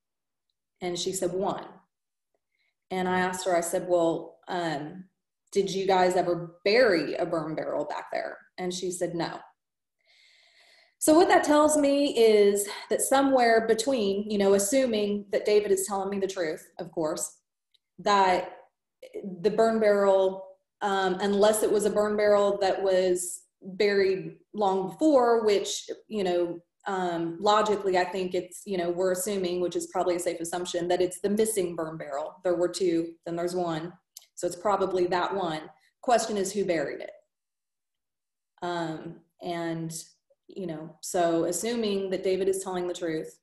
and 0.82 0.98
she 0.98 1.12
said 1.12 1.32
one. 1.32 1.66
And 2.92 3.08
I 3.08 3.20
asked 3.20 3.46
her, 3.46 3.56
I 3.56 3.62
said, 3.62 3.88
well. 3.88 4.38
Um, 4.48 5.06
did 5.54 5.72
you 5.72 5.86
guys 5.86 6.16
ever 6.16 6.56
bury 6.66 7.14
a 7.14 7.26
burn 7.26 7.54
barrel 7.56 7.86
back 7.86 8.08
there? 8.12 8.38
And 8.58 8.74
she 8.74 8.92
said, 8.92 9.14
no. 9.14 9.40
So 11.04 11.14
what 11.14 11.28
that 11.28 11.44
tells 11.44 11.76
me 11.76 12.18
is 12.18 12.66
that 12.90 13.02
somewhere 13.02 13.68
between, 13.68 14.32
you 14.32 14.38
know, 14.38 14.54
assuming 14.54 15.26
that 15.34 15.44
David 15.44 15.70
is 15.70 15.86
telling 15.86 16.10
me 16.10 16.18
the 16.18 16.34
truth, 16.34 16.66
of 16.80 16.94
course, 16.94 17.40
that 18.00 18.60
the 19.42 19.50
burn 19.50 19.82
barrel, 19.82 20.46
um, 20.82 21.18
unless 21.20 21.62
it 21.62 21.70
was 21.70 21.84
a 21.84 21.90
burn 21.90 22.16
barrel 22.16 22.58
that 22.62 22.82
was 22.82 23.42
buried 23.62 24.38
long 24.54 24.92
before, 24.92 25.44
which, 25.44 25.90
you 26.08 26.24
know, 26.24 26.60
um, 26.88 27.36
logically, 27.38 27.98
I 27.98 28.06
think 28.06 28.34
it's, 28.34 28.62
you 28.66 28.78
know, 28.78 28.90
we're 28.90 29.12
assuming, 29.12 29.60
which 29.60 29.76
is 29.76 29.88
probably 29.88 30.16
a 30.16 30.20
safe 30.22 30.40
assumption, 30.40 30.88
that 30.88 31.02
it's 31.02 31.20
the 31.20 31.30
missing 31.30 31.76
burn 31.76 31.98
barrel. 31.98 32.36
There 32.46 32.56
were 32.56 32.70
two, 32.70 33.16
then 33.26 33.36
there's 33.36 33.56
one. 33.56 33.92
So 34.36 34.48
it's 34.48 34.56
probably 34.56 35.08
that 35.08 35.36
one. 35.36 35.64
Question 36.02 36.38
is 36.38 36.54
who 36.54 36.64
buried 36.64 37.02
it? 37.02 37.12
Um, 38.62 39.18
and, 39.42 39.94
you 40.48 40.68
know, 40.68 40.96
so 41.02 41.46
assuming 41.46 42.10
that 42.10 42.24
David 42.24 42.48
is 42.48 42.64
telling 42.64 42.88
the 42.88 42.94
truth, 42.94 43.40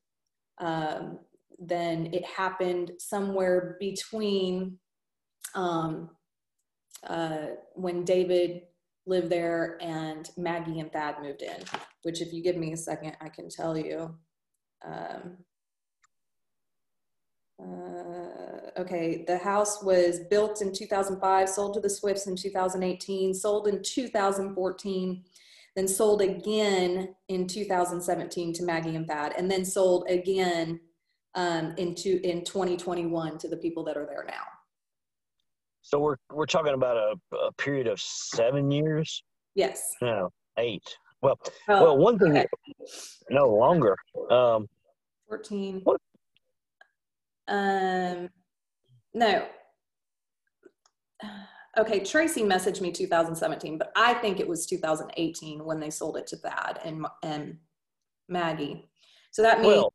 um, 0.59 1.19
then 1.59 2.07
it 2.13 2.25
happened 2.25 2.91
somewhere 2.97 3.77
between 3.79 4.77
um, 5.55 6.09
uh, 7.07 7.47
when 7.73 8.03
David 8.03 8.61
lived 9.05 9.29
there 9.29 9.77
and 9.81 10.29
Maggie 10.37 10.79
and 10.79 10.91
Thad 10.91 11.21
moved 11.21 11.41
in, 11.41 11.57
which 12.03 12.21
if 12.21 12.31
you 12.31 12.43
give 12.43 12.57
me 12.57 12.73
a 12.73 12.77
second, 12.77 13.17
I 13.21 13.29
can 13.29 13.49
tell 13.49 13.77
you. 13.77 14.15
Um, 14.85 15.37
uh, 17.61 18.79
okay, 18.79 19.23
the 19.27 19.37
house 19.37 19.83
was 19.83 20.21
built 20.29 20.61
in 20.61 20.73
2005, 20.73 21.49
sold 21.49 21.75
to 21.75 21.79
the 21.79 21.89
Swifts 21.89 22.27
in 22.27 22.35
2018, 22.35 23.33
sold 23.33 23.67
in 23.67 23.83
2014, 23.83 25.23
then 25.75 25.87
sold 25.87 26.21
again 26.21 27.15
in 27.29 27.47
2017 27.47 28.53
to 28.53 28.63
Maggie 28.63 28.95
and 28.95 29.07
Thad, 29.07 29.33
and 29.37 29.49
then 29.49 29.63
sold 29.63 30.05
again 30.09 30.79
um, 31.35 31.73
into 31.77 32.19
in 32.27 32.43
2021 32.43 33.37
to 33.37 33.47
the 33.47 33.57
people 33.57 33.83
that 33.85 33.97
are 33.97 34.05
there 34.05 34.25
now. 34.27 34.43
So 35.81 35.99
we're 35.99 36.17
we're 36.31 36.45
talking 36.45 36.73
about 36.73 36.97
a, 36.97 37.35
a 37.35 37.51
period 37.53 37.87
of 37.87 37.99
seven 37.99 38.69
years. 38.71 39.23
Yes. 39.55 39.91
No, 40.01 40.29
eight. 40.57 40.83
Well, 41.21 41.39
oh, 41.69 41.83
well, 41.83 41.97
one 41.97 42.17
thing, 42.17 42.31
okay. 42.31 42.47
no 43.29 43.47
longer. 43.47 43.95
Um, 44.31 44.67
14. 45.27 45.81
What, 45.83 46.01
um, 47.47 48.29
no. 49.13 49.45
Okay, 51.77 52.01
Tracy 52.01 52.43
messaged 52.43 52.81
me 52.81 52.91
2017, 52.91 53.77
but 53.77 53.91
I 53.95 54.13
think 54.15 54.39
it 54.39 54.47
was 54.47 54.65
2018 54.65 55.63
when 55.63 55.79
they 55.79 55.89
sold 55.89 56.17
it 56.17 56.27
to 56.27 56.37
Thad 56.37 56.79
and 56.83 57.05
and 57.23 57.57
Maggie. 58.27 58.89
So 59.31 59.41
that 59.41 59.61
means 59.61 59.85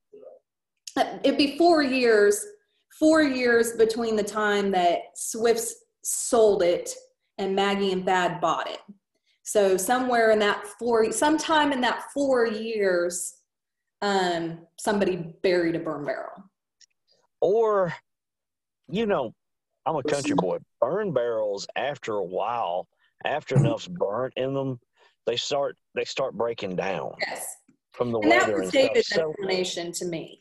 well, 0.96 1.18
it'd 1.22 1.36
be 1.36 1.58
four 1.58 1.82
years, 1.82 2.44
four 2.98 3.22
years 3.22 3.72
between 3.72 4.16
the 4.16 4.22
time 4.22 4.70
that 4.70 5.00
Swifts 5.14 5.74
sold 6.02 6.62
it 6.62 6.94
and 7.38 7.54
Maggie 7.54 7.92
and 7.92 8.06
Thad 8.06 8.40
bought 8.40 8.70
it. 8.70 8.80
So 9.42 9.76
somewhere 9.76 10.30
in 10.30 10.38
that 10.38 10.66
four, 10.78 11.12
sometime 11.12 11.72
in 11.72 11.80
that 11.82 12.04
four 12.14 12.46
years, 12.46 13.34
um, 14.02 14.60
somebody 14.78 15.34
buried 15.42 15.76
a 15.76 15.80
burn 15.80 16.04
barrel 16.04 16.50
or 17.40 17.94
you 18.88 19.06
know 19.06 19.34
i'm 19.86 19.96
a 19.96 20.02
country 20.02 20.34
boy 20.36 20.58
burn 20.80 21.12
barrels 21.12 21.66
after 21.76 22.14
a 22.14 22.24
while 22.24 22.86
after 23.24 23.56
enough's 23.56 23.88
burnt 23.88 24.32
in 24.36 24.52
them 24.54 24.78
they 25.26 25.36
start 25.36 25.76
they 25.94 26.04
start 26.04 26.34
breaking 26.36 26.76
down 26.76 27.12
yes 27.26 27.56
from 27.92 28.12
the 28.12 28.18
and 28.20 28.28
weather. 28.28 28.46
that 28.46 28.58
was 28.58 28.62
and 28.64 28.72
David's. 28.72 29.08
So, 29.08 29.30
explanation 29.30 29.90
to 29.92 30.04
me. 30.04 30.38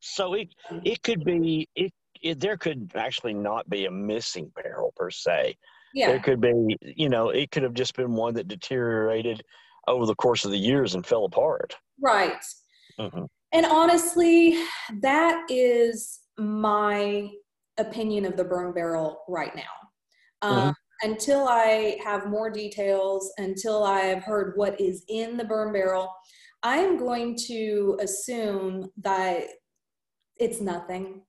so 0.00 0.34
it 0.34 0.48
it 0.84 1.02
could 1.02 1.22
be 1.22 1.68
it, 1.76 1.92
it. 2.22 2.40
There 2.40 2.56
could 2.56 2.90
actually 2.94 3.34
not 3.34 3.68
be 3.68 3.84
a 3.84 3.90
missing 3.90 4.50
barrel 4.56 4.92
per 4.96 5.10
se. 5.10 5.56
Yeah. 5.92 6.08
There 6.08 6.20
could 6.20 6.40
be, 6.40 6.76
you 6.80 7.08
know, 7.10 7.28
it 7.28 7.50
could 7.50 7.62
have 7.62 7.74
just 7.74 7.94
been 7.94 8.14
one 8.14 8.34
that 8.34 8.48
deteriorated 8.48 9.42
over 9.86 10.06
the 10.06 10.14
course 10.14 10.46
of 10.46 10.50
the 10.50 10.56
years 10.58 10.94
and 10.94 11.04
fell 11.06 11.26
apart. 11.26 11.76
Right. 12.00 12.42
Mhm. 12.98 13.28
And 13.52 13.66
honestly, 13.66 14.58
that 15.02 15.44
is 15.50 16.20
my 16.38 17.30
opinion 17.78 18.24
of 18.24 18.36
the 18.36 18.44
burn 18.44 18.72
barrel 18.72 19.22
right 19.28 19.54
now. 19.54 19.62
Um, 20.42 20.74
Until 21.02 21.48
I 21.48 21.98
have 22.02 22.28
more 22.28 22.50
details, 22.50 23.32
until 23.36 23.82
I 23.82 24.00
have 24.00 24.22
heard 24.22 24.54
what 24.56 24.80
is 24.80 25.04
in 25.08 25.36
the 25.36 25.44
burn 25.44 25.72
barrel, 25.72 26.08
I 26.62 26.76
am 26.78 26.96
going 26.96 27.36
to 27.48 27.98
assume 28.00 28.90
that 29.02 29.42
it's 30.36 30.60
nothing. 30.60 31.22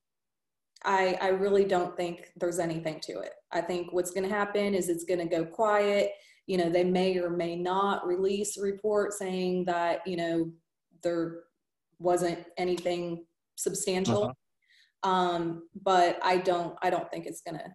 I, 0.85 1.17
I 1.19 1.29
really 1.29 1.65
don't 1.65 1.97
think 1.97 2.27
there's 2.37 2.59
anything 2.59 2.99
to 3.01 3.19
it. 3.19 3.33
I 3.51 3.59
think 3.59 3.91
what's 3.91 4.11
going 4.11 4.29
to 4.29 4.33
happen 4.33 4.75
is 4.75 4.87
it's 4.87 5.03
going 5.03 5.19
to 5.19 5.25
go 5.25 5.43
quiet. 5.43 6.11
You 6.45 6.57
know, 6.57 6.69
they 6.69 6.83
may 6.83 7.17
or 7.17 7.31
may 7.31 7.55
not 7.55 8.05
release 8.05 8.57
a 8.57 8.61
report 8.61 9.13
saying 9.13 9.65
that, 9.65 10.05
you 10.05 10.15
know, 10.15 10.51
there 11.03 11.39
wasn't 11.99 12.45
anything 12.57 13.25
substantial. 13.55 14.31
Um, 15.05 15.69
but 15.83 16.19
I 16.21 16.37
don't, 16.37 16.75
I 16.81 16.89
don't 16.89 17.09
think 17.09 17.25
it's 17.25 17.41
going 17.41 17.59
to 17.59 17.69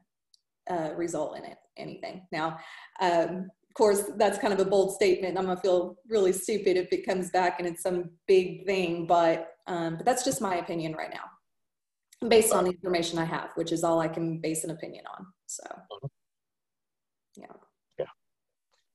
uh, 0.70 0.92
result 0.94 1.38
in 1.38 1.44
it, 1.44 1.56
anything. 1.76 2.26
Now, 2.32 2.58
um, 3.00 3.48
of 3.70 3.74
course, 3.74 4.02
that's 4.16 4.38
kind 4.38 4.52
of 4.52 4.58
a 4.58 4.64
bold 4.64 4.94
statement. 4.94 5.38
I'm 5.38 5.46
gonna 5.46 5.60
feel 5.60 5.96
really 6.08 6.32
stupid 6.32 6.76
if 6.76 6.92
it 6.92 7.06
comes 7.06 7.30
back 7.30 7.60
and 7.60 7.68
it's 7.68 7.82
some 7.82 8.10
big 8.26 8.66
thing, 8.66 9.06
but 9.06 9.54
um, 9.68 9.96
but 9.96 10.04
that's 10.04 10.24
just 10.24 10.40
my 10.40 10.56
opinion 10.56 10.94
right 10.94 11.12
now, 11.12 12.28
based 12.28 12.52
on 12.52 12.64
the 12.64 12.70
information 12.70 13.16
I 13.18 13.24
have, 13.24 13.50
which 13.54 13.70
is 13.70 13.84
all 13.84 14.00
I 14.00 14.08
can 14.08 14.40
base 14.40 14.64
an 14.64 14.70
opinion 14.70 15.04
on. 15.06 15.24
So, 15.46 15.64
yeah. 17.36 17.46
Yeah. 17.96 18.06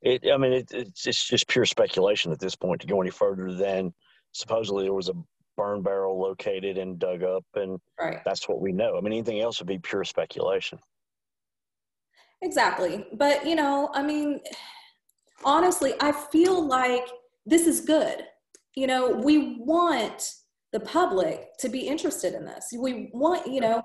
It, 0.01 0.29
I 0.29 0.35
mean, 0.35 0.51
it, 0.51 0.71
it's 0.73 1.07
it's 1.07 1.25
just 1.25 1.47
pure 1.47 1.65
speculation 1.65 2.33
at 2.33 2.39
this 2.39 2.55
point 2.55 2.81
to 2.81 2.87
go 2.87 3.01
any 3.01 3.11
further 3.11 3.53
than 3.53 3.93
supposedly 4.33 4.83
there 4.83 4.93
was 4.93 5.07
a 5.07 5.13
burn 5.57 5.81
barrel 5.81 6.19
located 6.19 6.77
and 6.77 6.99
dug 6.99 7.23
up, 7.23 7.45
and 7.55 7.79
right, 7.99 8.19
that's 8.25 8.47
what 8.47 8.61
we 8.61 8.71
know. 8.71 8.97
I 8.97 9.01
mean, 9.01 9.13
anything 9.13 9.41
else 9.41 9.59
would 9.59 9.67
be 9.67 9.79
pure 9.79 10.03
speculation. 10.03 10.79
exactly. 12.41 13.05
But 13.13 13.45
you 13.45 13.55
know, 13.55 13.89
I 13.93 14.01
mean, 14.03 14.41
honestly, 15.43 15.93
I 15.99 16.11
feel 16.11 16.65
like 16.65 17.07
this 17.45 17.67
is 17.67 17.81
good. 17.81 18.25
You 18.75 18.87
know, 18.87 19.11
we 19.11 19.57
want 19.59 20.31
the 20.73 20.79
public 20.81 21.57
to 21.59 21.69
be 21.69 21.87
interested 21.87 22.33
in 22.33 22.45
this. 22.45 22.73
We 22.77 23.09
want, 23.13 23.47
you 23.47 23.61
know, 23.61 23.81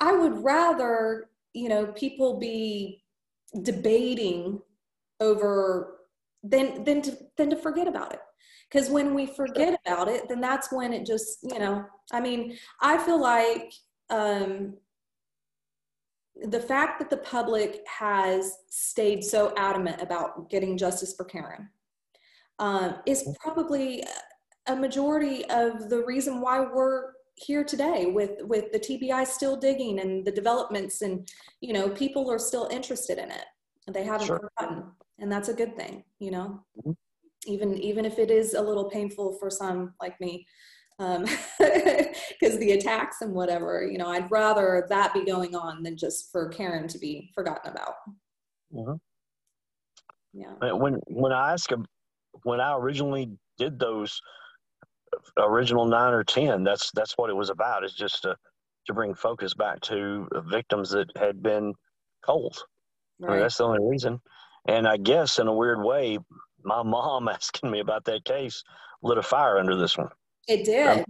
I 0.00 0.12
would 0.12 0.44
rather, 0.44 1.30
you 1.54 1.70
know, 1.70 1.86
people 1.86 2.38
be 2.38 3.02
debating 3.62 4.60
over 5.20 5.96
than 6.42 6.84
than 6.84 7.00
to 7.02 7.16
than 7.38 7.50
to 7.50 7.56
forget 7.56 7.88
about 7.88 8.12
it. 8.12 8.20
Because 8.70 8.90
when 8.90 9.14
we 9.14 9.26
forget 9.26 9.78
about 9.86 10.08
it, 10.08 10.28
then 10.28 10.40
that's 10.40 10.72
when 10.72 10.92
it 10.92 11.06
just, 11.06 11.38
you 11.42 11.58
know, 11.58 11.84
I 12.12 12.20
mean, 12.20 12.56
I 12.80 12.98
feel 12.98 13.20
like 13.20 13.72
um, 14.10 14.74
the 16.44 16.60
fact 16.60 16.98
that 16.98 17.08
the 17.10 17.18
public 17.18 17.84
has 17.86 18.58
stayed 18.68 19.24
so 19.24 19.54
adamant 19.56 20.02
about 20.02 20.50
getting 20.50 20.76
justice 20.76 21.14
for 21.16 21.24
Karen 21.24 21.68
um, 22.58 22.96
is 23.06 23.28
probably 23.40 24.04
a 24.66 24.74
majority 24.76 25.44
of 25.46 25.88
the 25.88 26.04
reason 26.04 26.40
why 26.40 26.60
we're 26.60 27.12
here 27.36 27.62
today 27.62 28.06
with 28.06 28.42
with 28.44 28.72
the 28.72 28.78
TBI 28.80 29.26
still 29.26 29.56
digging 29.56 30.00
and 30.00 30.24
the 30.24 30.32
developments 30.32 31.02
and 31.02 31.28
you 31.60 31.74
know 31.74 31.90
people 31.90 32.30
are 32.30 32.38
still 32.38 32.66
interested 32.72 33.18
in 33.18 33.30
it 33.30 33.44
they 33.88 34.04
haven't 34.04 34.26
Sure. 34.26 34.50
forgotten 34.58 34.84
and 35.18 35.30
that's 35.30 35.50
a 35.50 35.52
good 35.54 35.76
thing 35.76 36.02
you 36.18 36.30
know 36.30 36.64
Mhm. 36.82 36.96
Even 37.46 37.76
even 37.78 38.04
if 38.04 38.18
it 38.18 38.30
is 38.30 38.54
a 38.54 38.60
little 38.62 38.90
painful 38.90 39.34
for 39.38 39.50
some 39.50 39.94
like 40.00 40.18
me 40.20 40.46
um 40.98 41.22
because 41.58 42.58
the 42.58 42.72
attacks 42.72 43.20
and 43.20 43.32
whatever 43.34 43.86
you 43.90 43.98
know 43.98 44.08
i'd 44.08 44.30
rather 44.30 44.86
that 44.88 45.12
be 45.12 45.24
going 45.24 45.54
on 45.54 45.82
than 45.82 45.96
just 45.96 46.30
for 46.32 46.48
karen 46.48 46.88
to 46.88 46.98
be 46.98 47.30
forgotten 47.34 47.70
about 47.70 47.94
Mhm. 48.74 48.98
yeah 50.32 50.54
When 50.74 50.94
when 51.06 51.32
I 51.32 51.52
asked 51.52 51.70
him, 51.70 51.86
when 52.42 52.60
I 52.60 52.74
originally 52.76 53.30
did 53.58 53.78
those 53.78 54.20
original 55.38 55.84
nine 55.86 56.12
or 56.12 56.24
ten, 56.24 56.64
that's 56.64 56.90
that's 56.92 57.16
what 57.16 57.30
it 57.30 57.36
was 57.36 57.50
about. 57.50 57.84
Is 57.84 57.94
just 57.94 58.22
to 58.22 58.36
to 58.86 58.94
bring 58.94 59.14
focus 59.14 59.54
back 59.54 59.80
to 59.82 60.28
victims 60.50 60.90
that 60.90 61.10
had 61.16 61.42
been 61.42 61.74
cold. 62.24 62.56
I 63.22 63.26
mean, 63.30 63.40
that's 63.42 63.56
the 63.56 63.64
only 63.64 63.84
reason. 63.88 64.20
And 64.68 64.86
I 64.86 64.96
guess 64.96 65.38
in 65.38 65.46
a 65.48 65.54
weird 65.54 65.82
way, 65.82 66.18
my 66.66 66.82
mom 66.82 67.28
asking 67.28 67.70
me 67.70 67.80
about 67.80 68.04
that 68.04 68.24
case 68.24 68.62
lit 69.02 69.18
a 69.18 69.22
fire 69.22 69.58
under 69.58 69.76
this 69.76 69.96
one. 69.96 70.08
it 70.48 70.64
did 70.64 71.04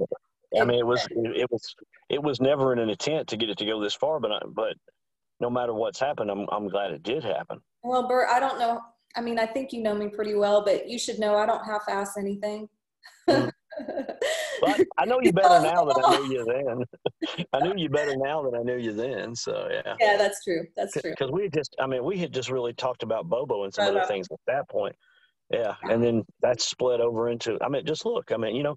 I 0.59 0.65
mean, 0.65 0.79
it 0.79 0.87
was 0.87 1.07
it, 1.11 1.51
was 1.51 1.75
it 2.09 2.23
was 2.23 2.41
never 2.41 2.73
in 2.73 2.79
an 2.79 2.89
intent 2.89 3.29
to 3.29 3.37
get 3.37 3.51
it 3.51 3.59
to 3.59 3.67
go 3.67 3.81
this 3.81 3.95
far, 3.95 4.21
but 4.21 4.33
I, 4.33 4.39
but 4.55 4.75
no 5.41 5.51
matter 5.51 5.75
what's 5.75 5.99
happened, 5.99 6.31
I'm 6.31 6.47
I'm 6.51 6.69
glad 6.69 6.93
it 6.93 7.03
did 7.03 7.25
happen. 7.25 7.61
Well, 7.83 8.09
Bert, 8.09 8.29
I 8.31 8.41
don't 8.41 8.59
know. 8.59 8.81
I 9.17 9.21
mean, 9.21 9.39
I 9.39 9.47
think 9.47 9.73
you 9.73 9.83
know 9.83 9.95
me 9.95 10.09
pretty 10.09 10.35
well, 10.35 10.65
but 10.65 10.89
you 10.89 10.99
should 10.99 11.19
know 11.19 11.37
I 11.37 11.47
don't 11.47 11.65
half-ass 11.65 12.17
anything. 12.17 12.69
Mm. 13.29 13.51
But 14.61 14.81
I 14.97 15.05
know 15.05 15.19
you 15.21 15.33
better 15.33 15.61
now 15.61 15.85
than 15.85 16.03
I 16.03 16.19
knew 16.19 16.33
you 16.33 16.45
then. 16.45 17.45
I 17.53 17.61
knew 17.61 17.75
you 17.77 17.91
better 17.91 18.17
now 18.17 18.43
than 18.43 18.59
I 18.59 18.63
knew 18.63 18.77
you 18.77 18.93
then. 18.93 19.35
So 19.35 19.69
yeah, 19.71 19.95
yeah, 20.01 20.17
that's 20.17 20.43
true. 20.43 20.65
That's 20.77 20.93
true. 20.93 21.11
because 21.11 21.31
we 21.31 21.43
had 21.43 21.53
just 21.53 21.77
I 21.79 21.87
mean 21.87 22.05
we 22.05 22.17
had 22.17 22.33
just 22.33 22.51
really 22.51 22.73
talked 22.73 23.03
about 23.03 23.29
Bobo 23.29 23.65
and 23.65 23.75
some 23.75 23.87
other 23.87 24.07
things 24.07 24.29
at 24.33 24.39
that 24.47 24.69
point. 24.71 24.97
Yeah, 25.51 25.75
and 25.83 26.03
then 26.03 26.25
that's 26.41 26.67
split 26.67 27.01
over 27.01 27.29
into 27.29 27.57
I 27.63 27.69
mean 27.69 27.87
just 27.87 28.05
look 28.05 28.33
I 28.33 28.37
mean 28.37 28.57
you 28.57 28.63
know 28.65 28.77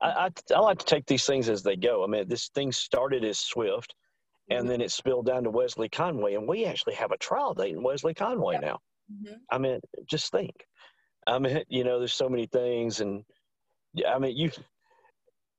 I, 0.00 0.08
I 0.08 0.54
I 0.54 0.58
like 0.60 0.78
to 0.78 0.86
take 0.86 1.06
these 1.06 1.24
things 1.26 1.48
as 1.48 1.62
they 1.62 1.76
go. 1.76 2.02
I 2.02 2.06
mean 2.06 2.28
this 2.28 2.48
thing 2.54 2.72
started 2.72 3.24
as 3.24 3.38
Swift. 3.38 3.94
And 4.50 4.68
then 4.68 4.80
it 4.80 4.90
spilled 4.90 5.26
down 5.26 5.44
to 5.44 5.50
Wesley 5.50 5.88
Conway, 5.88 6.34
and 6.34 6.46
we 6.48 6.64
actually 6.66 6.94
have 6.94 7.12
a 7.12 7.16
trial 7.16 7.54
date 7.54 7.74
in 7.74 7.82
Wesley 7.82 8.12
Conway 8.12 8.58
now. 8.58 8.80
Mhm. 9.10 9.38
I 9.50 9.58
mean, 9.58 9.80
just 10.06 10.30
think. 10.32 10.66
I 11.26 11.38
mean, 11.38 11.62
you 11.68 11.84
know, 11.84 11.98
there's 11.98 12.12
so 12.14 12.28
many 12.28 12.46
things, 12.46 13.00
and 13.00 13.24
yeah, 13.94 14.14
I 14.14 14.18
mean, 14.18 14.36
you. 14.36 14.50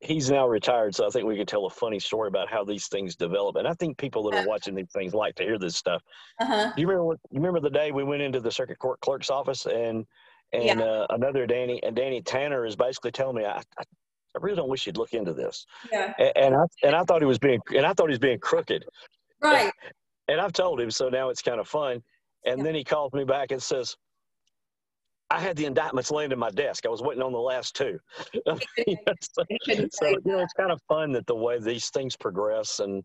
He's 0.02 0.30
now 0.30 0.46
retired, 0.46 0.94
so 0.94 1.08
I 1.08 1.10
think 1.10 1.26
we 1.26 1.38
could 1.38 1.48
tell 1.48 1.66
a 1.66 1.70
funny 1.70 1.98
story 1.98 2.28
about 2.28 2.50
how 2.50 2.66
these 2.66 2.90
things 2.90 3.16
develop. 3.16 3.56
And 3.56 3.66
I 3.66 3.74
think 3.76 3.98
people 3.98 4.22
that 4.24 4.38
are 4.38 4.46
watching 4.46 4.76
these 4.76 4.92
things 4.94 5.14
like 5.14 5.34
to 5.36 5.44
hear 5.44 5.58
this 5.58 5.78
stuff. 5.78 6.04
Uh-huh. 6.42 6.74
Do 6.76 6.82
you 6.82 6.88
remember? 6.90 7.14
You 7.32 7.40
remember 7.40 7.62
the 7.62 7.70
day 7.70 7.92
we 7.94 8.04
went 8.04 8.22
into 8.22 8.42
the 8.42 8.52
circuit 8.52 8.80
court 8.80 9.00
clerk's 9.00 9.30
office, 9.30 9.66
and 9.66 10.06
and 10.54 10.82
uh, 10.82 11.08
another 11.10 11.46
Danny 11.48 11.82
and 11.84 11.96
Danny 11.96 12.22
Tanner 12.22 12.66
is 12.66 12.76
basically 12.76 13.12
telling 13.12 13.38
me, 13.38 13.46
I, 13.46 13.58
I, 13.58 13.84
I 14.36 14.40
really 14.40 14.56
don't 14.56 14.70
wish 14.70 14.86
you'd 14.88 14.98
look 14.98 15.14
into 15.14 15.34
this. 15.34 15.66
Yeah. 15.92 16.14
And, 16.18 16.32
and 16.36 16.56
I 16.56 16.64
and 16.84 16.96
I 16.96 17.04
thought 17.04 17.22
he 17.22 17.26
was 17.28 17.40
being 17.40 17.60
and 17.76 17.86
I 17.86 17.94
thought 17.94 18.08
he 18.08 18.14
was 18.14 18.20
being 18.20 18.40
crooked. 18.40 18.86
Right. 19.42 19.72
And 20.30 20.40
I've 20.40 20.54
told 20.54 20.80
him, 20.80 20.90
so 20.90 21.10
now 21.10 21.28
it's 21.28 21.42
kind 21.42 21.60
of 21.60 21.68
fun. 21.68 22.02
And 22.46 22.60
Yeah. 22.60 22.64
then 22.64 22.76
he 22.76 22.86
calls 22.86 23.12
me 23.12 23.26
back 23.26 23.52
and 23.52 23.62
says, 23.62 23.98
I 25.30 25.38
had 25.38 25.58
the 25.58 25.66
indictments 25.66 26.12
laying 26.12 26.32
in 26.32 26.40
my 26.40 26.50
desk. 26.50 26.86
I 26.86 26.90
was 26.90 27.02
waiting 27.02 27.22
on 27.22 27.34
the 27.34 27.40
last 27.40 27.76
two. 27.76 28.00
so, 28.48 28.58
so, 29.92 30.10
you 30.10 30.22
know, 30.24 30.40
it's 30.40 30.54
kind 30.54 30.72
of 30.72 30.80
fun 30.88 31.12
that 31.12 31.28
the 31.28 31.36
way 31.36 31.60
these 31.60 31.90
things 31.90 32.16
progress 32.16 32.80
and 32.80 33.04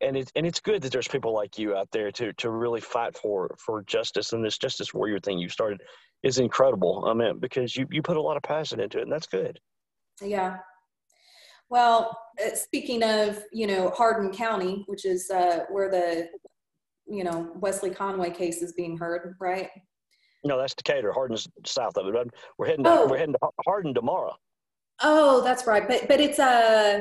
and 0.00 0.16
it's 0.16 0.30
and 0.36 0.46
it's 0.46 0.60
good 0.60 0.82
that 0.82 0.92
there's 0.92 1.08
people 1.08 1.32
like 1.32 1.56
you 1.58 1.76
out 1.76 1.88
there 1.92 2.10
to 2.12 2.32
to 2.34 2.50
really 2.50 2.80
fight 2.80 3.16
for 3.16 3.54
for 3.64 3.82
justice 3.82 4.32
and 4.32 4.44
this 4.44 4.58
justice 4.58 4.92
warrior 4.92 5.20
thing 5.20 5.38
you 5.38 5.48
started 5.48 5.80
is 6.26 6.38
incredible. 6.38 7.04
I 7.06 7.14
mean, 7.14 7.38
because 7.38 7.76
you 7.76 7.86
you 7.90 8.02
put 8.02 8.16
a 8.16 8.20
lot 8.20 8.36
of 8.36 8.42
passion 8.42 8.80
into 8.80 8.98
it, 8.98 9.02
and 9.02 9.12
that's 9.12 9.26
good. 9.26 9.58
Yeah. 10.20 10.58
Well, 11.68 12.16
uh, 12.44 12.54
speaking 12.54 13.02
of, 13.02 13.42
you 13.52 13.66
know, 13.66 13.90
Hardin 13.90 14.32
County, 14.32 14.84
which 14.86 15.04
is 15.04 15.30
uh, 15.30 15.64
where 15.68 15.90
the, 15.90 16.28
you 17.08 17.24
know, 17.24 17.50
Wesley 17.56 17.90
Conway 17.90 18.30
case 18.30 18.62
is 18.62 18.72
being 18.72 18.96
heard, 18.96 19.34
right? 19.40 19.68
No, 20.44 20.56
that's 20.58 20.74
Decatur. 20.76 21.12
Hardin's 21.12 21.48
south 21.66 21.96
of 21.96 22.06
it. 22.06 22.14
but 22.14 22.28
We're 22.56 22.66
heading 22.66 22.84
to, 22.84 22.90
Oh. 22.90 23.06
we're 23.08 23.18
heading 23.18 23.34
to 23.34 23.48
Hardin 23.66 23.94
tomorrow. 23.94 24.32
Oh, 25.02 25.42
that's 25.42 25.66
right. 25.66 25.86
But 25.88 26.06
but 26.08 26.20
it's 26.20 26.38
uh, 26.38 27.00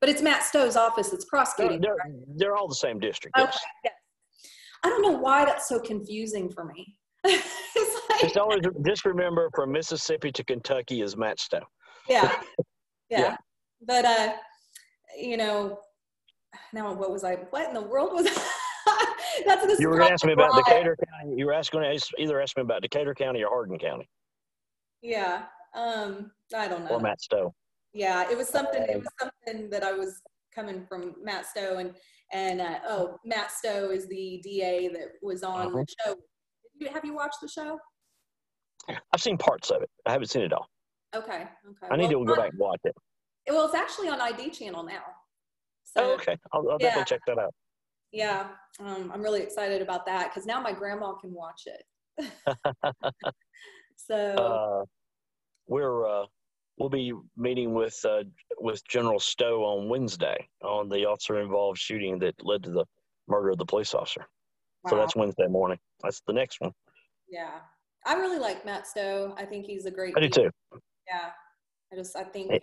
but 0.00 0.08
it's 0.10 0.20
Matt 0.22 0.42
Stowe's 0.44 0.76
office 0.76 1.08
that's 1.10 1.24
They're, 1.24 1.28
prosecuting. 1.30 1.80
they're, 1.80 1.94
right? 1.96 2.12
they're 2.36 2.56
all 2.56 2.68
the 2.68 2.74
same 2.74 3.00
district. 3.00 3.36
Okay. 3.38 3.50
Yes. 3.84 3.94
I 4.84 4.88
don't 4.90 5.02
know 5.02 5.12
why 5.18 5.44
that's 5.44 5.68
so 5.68 5.78
confusing 5.80 6.50
for 6.50 6.64
me. 6.64 6.96
it's 7.24 8.00
like, 8.10 8.20
Just 8.20 8.36
always 8.36 8.62
just 8.84 9.04
remember 9.04 9.50
from 9.54 9.72
Mississippi 9.72 10.32
to 10.32 10.44
Kentucky 10.44 11.02
is 11.02 11.16
Matt 11.16 11.40
Stowe. 11.40 11.60
yeah, 12.08 12.32
yeah, 13.10 13.20
Yeah. 13.20 13.36
But 13.86 14.04
uh, 14.04 14.32
you 15.18 15.36
know, 15.36 15.78
now 16.72 16.92
what 16.92 17.10
was 17.10 17.24
I? 17.24 17.34
What 17.50 17.68
in 17.68 17.74
the 17.74 17.82
world 17.82 18.12
was? 18.12 18.24
that's 19.46 19.66
this 19.66 19.80
You 19.80 19.88
were 19.88 19.96
going 19.96 20.08
to 20.08 20.12
ask 20.12 20.24
me 20.24 20.32
about 20.32 20.54
Decatur 20.54 20.96
County. 20.96 21.36
You 21.36 21.46
were 21.46 21.52
asking 21.52 21.82
either 22.18 22.40
ask 22.40 22.56
me 22.56 22.62
about 22.62 22.82
Decatur 22.82 23.14
County 23.14 23.42
or 23.42 23.48
Hardin 23.48 23.78
County. 23.78 24.08
Yeah. 25.02 25.44
Um, 25.74 26.30
I 26.54 26.68
don't 26.68 26.84
know. 26.84 26.90
Or 26.90 27.00
Matt 27.00 27.20
Stowe. 27.20 27.54
Yeah, 27.92 28.30
it 28.30 28.36
was 28.36 28.48
something. 28.48 28.82
It 28.82 28.98
was 28.98 29.08
something 29.20 29.68
that 29.70 29.82
I 29.82 29.92
was 29.92 30.20
coming 30.54 30.86
from 30.88 31.14
Matt 31.22 31.46
Stowe, 31.46 31.78
and 31.78 31.94
and 32.32 32.60
uh, 32.60 32.78
oh, 32.86 33.18
Matt 33.24 33.50
Stowe 33.50 33.90
is 33.90 34.08
the 34.08 34.40
DA 34.42 34.88
that 34.88 35.12
was 35.22 35.42
on 35.42 35.68
uh-huh. 35.68 35.76
the 35.76 35.86
show. 36.04 36.16
Have 36.88 37.04
you 37.04 37.14
watched 37.14 37.40
the 37.40 37.48
show? 37.48 37.78
I've 38.88 39.20
seen 39.20 39.38
parts 39.38 39.70
of 39.70 39.82
it. 39.82 39.90
I 40.06 40.12
haven't 40.12 40.28
seen 40.28 40.42
it 40.42 40.52
all. 40.52 40.66
Okay. 41.14 41.42
Okay. 41.42 41.88
I 41.90 41.96
need 41.96 42.10
well, 42.14 42.24
to 42.24 42.26
go 42.26 42.36
back 42.36 42.50
and 42.50 42.58
watch 42.58 42.80
it. 42.84 42.94
Well, 43.48 43.66
it's 43.66 43.74
actually 43.74 44.08
on 44.08 44.20
ID 44.20 44.50
channel 44.50 44.82
now. 44.82 45.02
So, 45.84 46.02
oh, 46.02 46.14
okay. 46.14 46.36
I'll, 46.52 46.60
I'll 46.70 46.78
yeah. 46.80 46.88
definitely 46.88 47.10
check 47.10 47.20
that 47.26 47.38
out. 47.38 47.54
Yeah, 48.12 48.48
um, 48.78 49.10
I'm 49.12 49.22
really 49.22 49.40
excited 49.40 49.80
about 49.80 50.04
that 50.06 50.30
because 50.30 50.46
now 50.46 50.60
my 50.60 50.72
grandma 50.72 51.14
can 51.14 51.32
watch 51.32 51.66
it. 51.66 52.30
so 53.96 54.16
uh, 54.16 54.84
we're 55.66 56.06
uh, 56.06 56.26
we'll 56.78 56.90
be 56.90 57.14
meeting 57.36 57.72
with 57.72 57.98
uh, 58.04 58.24
with 58.58 58.82
General 58.86 59.18
Stowe 59.18 59.64
on 59.64 59.88
Wednesday 59.88 60.46
on 60.62 60.90
the 60.90 61.06
officer 61.06 61.40
involved 61.40 61.78
shooting 61.78 62.18
that 62.18 62.34
led 62.44 62.62
to 62.64 62.70
the 62.70 62.84
murder 63.28 63.50
of 63.50 63.58
the 63.58 63.64
police 63.64 63.94
officer. 63.94 64.26
Wow. 64.84 64.90
So 64.90 64.96
that's 64.96 65.16
Wednesday 65.16 65.46
morning. 65.46 65.78
That's 66.02 66.22
the 66.26 66.32
next 66.32 66.60
one. 66.60 66.72
Yeah, 67.28 67.60
I 68.06 68.14
really 68.14 68.38
like 68.38 68.64
Matt 68.64 68.86
Stowe. 68.86 69.34
I 69.38 69.44
think 69.44 69.66
he's 69.66 69.86
a 69.86 69.90
great. 69.90 70.14
I 70.16 70.20
do 70.20 70.28
too. 70.28 70.50
Yeah, 71.08 71.30
I 71.92 71.96
just 71.96 72.16
I 72.16 72.24
think 72.24 72.50
hey. 72.52 72.60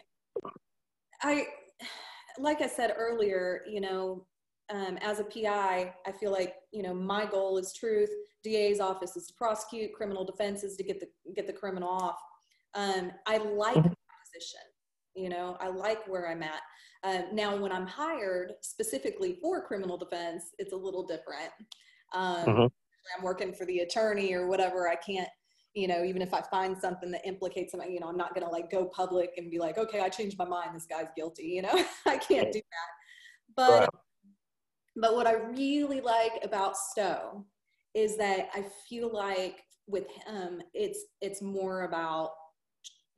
I 1.21 1.47
like 2.37 2.61
I 2.61 2.67
said 2.67 2.93
earlier, 2.97 3.63
you 3.67 3.81
know, 3.81 4.25
um, 4.71 4.97
as 5.01 5.19
a 5.19 5.23
PI, 5.23 5.93
I 6.05 6.11
feel 6.19 6.31
like 6.31 6.55
you 6.71 6.83
know 6.83 6.93
my 6.93 7.25
goal 7.25 7.57
is 7.57 7.73
truth. 7.73 8.09
DA's 8.43 8.79
office 8.79 9.15
is 9.15 9.27
to 9.27 9.33
prosecute. 9.33 9.93
Criminal 9.93 10.23
defense 10.23 10.63
is 10.63 10.75
to 10.77 10.83
get 10.83 10.99
the 10.99 11.07
get 11.35 11.47
the 11.47 11.53
criminal 11.53 11.89
off. 11.89 12.19
Um, 12.75 13.11
I 13.25 13.37
like 13.37 13.75
mm-hmm. 13.75 13.87
my 13.87 14.15
position. 14.23 14.61
You 15.15 15.29
know, 15.29 15.57
I 15.59 15.69
like 15.69 16.07
where 16.07 16.29
I'm 16.29 16.43
at. 16.43 16.61
Um, 17.03 17.33
now, 17.33 17.55
when 17.55 17.71
I'm 17.71 17.87
hired 17.87 18.53
specifically 18.61 19.37
for 19.41 19.65
criminal 19.65 19.97
defense, 19.97 20.51
it's 20.59 20.73
a 20.73 20.77
little 20.77 21.05
different. 21.05 21.51
Um, 22.13 22.45
mm-hmm. 22.45 22.61
I'm 23.17 23.23
working 23.23 23.53
for 23.53 23.65
the 23.65 23.79
attorney 23.79 24.33
or 24.33 24.47
whatever. 24.47 24.87
I 24.87 24.95
can't 24.95 25.29
you 25.75 25.87
know, 25.87 26.03
even 26.03 26.21
if 26.21 26.33
I 26.33 26.41
find 26.41 26.77
something 26.77 27.11
that 27.11 27.25
implicates 27.25 27.71
something, 27.71 27.91
you 27.91 27.99
know, 27.99 28.07
I'm 28.07 28.17
not 28.17 28.33
going 28.33 28.45
to 28.45 28.51
like 28.51 28.71
go 28.71 28.85
public 28.85 29.31
and 29.37 29.51
be 29.51 29.59
like, 29.59 29.77
okay, 29.77 30.01
I 30.01 30.09
changed 30.09 30.37
my 30.37 30.45
mind. 30.45 30.75
This 30.75 30.85
guy's 30.85 31.09
guilty. 31.15 31.43
You 31.43 31.61
know, 31.63 31.85
I 32.05 32.17
can't 32.17 32.51
do 32.51 32.59
that. 32.59 33.55
But, 33.55 33.79
right. 33.79 33.89
but 34.95 35.15
what 35.15 35.27
I 35.27 35.33
really 35.33 36.01
like 36.01 36.33
about 36.43 36.75
Stowe 36.75 37.45
is 37.93 38.17
that 38.17 38.49
I 38.53 38.65
feel 38.87 39.11
like 39.13 39.61
with 39.87 40.07
him, 40.27 40.61
it's, 40.73 40.99
it's 41.21 41.41
more 41.41 41.83
about 41.83 42.31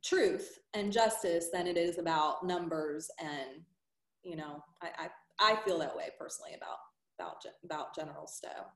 truth 0.04 0.58
and 0.74 0.92
justice 0.92 1.48
than 1.52 1.66
it 1.66 1.76
is 1.76 1.98
about 1.98 2.46
numbers. 2.46 3.08
And, 3.20 3.62
you 4.22 4.36
know, 4.36 4.62
I, 4.82 5.08
I, 5.40 5.52
I 5.52 5.56
feel 5.64 5.78
that 5.78 5.96
way 5.96 6.10
personally 6.18 6.52
about, 6.54 6.78
about, 7.18 7.36
about 7.64 7.94
General 7.94 8.26
Stowe. 8.26 8.66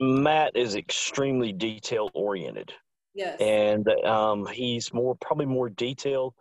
Matt 0.00 0.56
is 0.56 0.76
extremely 0.76 1.52
detail 1.52 2.10
oriented. 2.14 2.72
Yes. 3.14 3.40
And 3.40 3.88
um, 4.04 4.46
he's 4.46 4.92
more 4.92 5.16
probably 5.16 5.46
more 5.46 5.68
detail 5.68 6.34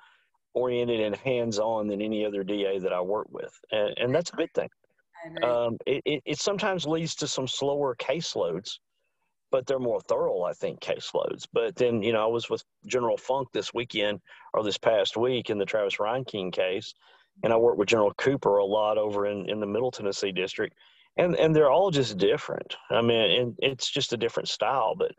oriented 0.54 1.00
and 1.00 1.16
hands 1.16 1.60
on 1.60 1.88
than 1.88 2.02
any 2.02 2.26
other 2.26 2.44
DA 2.44 2.80
that 2.80 2.94
I 2.94 3.02
work 3.02 3.28
with, 3.32 3.52
and, 3.72 3.94
and 3.98 4.16
that's 4.16 4.32
a 4.32 4.36
good 4.36 4.54
thing. 4.54 4.70
Um, 5.44 5.78
it, 5.86 6.02
it, 6.06 6.22
it, 6.26 6.40
sometimes 6.40 6.86
leads 6.86 7.16
to 7.16 7.28
some 7.28 7.48
slower 7.48 7.96
caseloads, 7.96 8.80
but 9.52 9.66
they're 9.66 9.80
more 9.80 10.00
thorough, 10.02 10.44
I 10.44 10.54
think, 10.54 10.80
caseloads. 10.80 11.46
But 11.52 11.76
then, 11.76 12.02
you 12.02 12.14
know, 12.14 12.24
I 12.24 12.28
was 12.28 12.50
with 12.50 12.64
General 12.86 13.18
Funk 13.18 13.50
this 13.52 13.74
weekend 13.74 14.20
or 14.54 14.64
this 14.64 14.78
past 14.78 15.18
week 15.18 15.50
in 15.50 15.58
the 15.58 15.66
Travis 15.66 15.98
Reinking 15.98 16.54
case, 16.54 16.94
and 17.44 17.52
I 17.52 17.58
work 17.58 17.78
with 17.78 17.90
General 17.90 18.14
Cooper 18.14 18.58
a 18.58 18.66
lot 18.66 18.98
over 18.98 19.26
in, 19.26 19.50
in 19.50 19.60
the 19.60 19.66
Middle 19.66 19.92
Tennessee 19.92 20.32
district, 20.32 20.78
and 21.18 21.36
and 21.36 21.56
they're 21.56 21.72
all 21.72 21.92
just 21.92 22.18
different. 22.18 22.76
I 22.90 23.02
mean, 23.02 23.42
and 23.42 23.56
it's 23.60 23.90
just 23.90 24.14
a 24.14 24.18
different 24.18 24.50
style, 24.50 24.96
but 24.96 25.12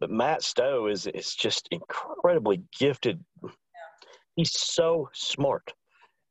but 0.00 0.10
Matt 0.10 0.42
Stowe 0.42 0.86
is 0.86 1.06
is 1.06 1.34
just 1.34 1.68
incredibly 1.70 2.62
gifted. 2.78 3.22
Yeah. 3.42 3.50
He's 4.36 4.52
so 4.52 5.08
smart, 5.12 5.72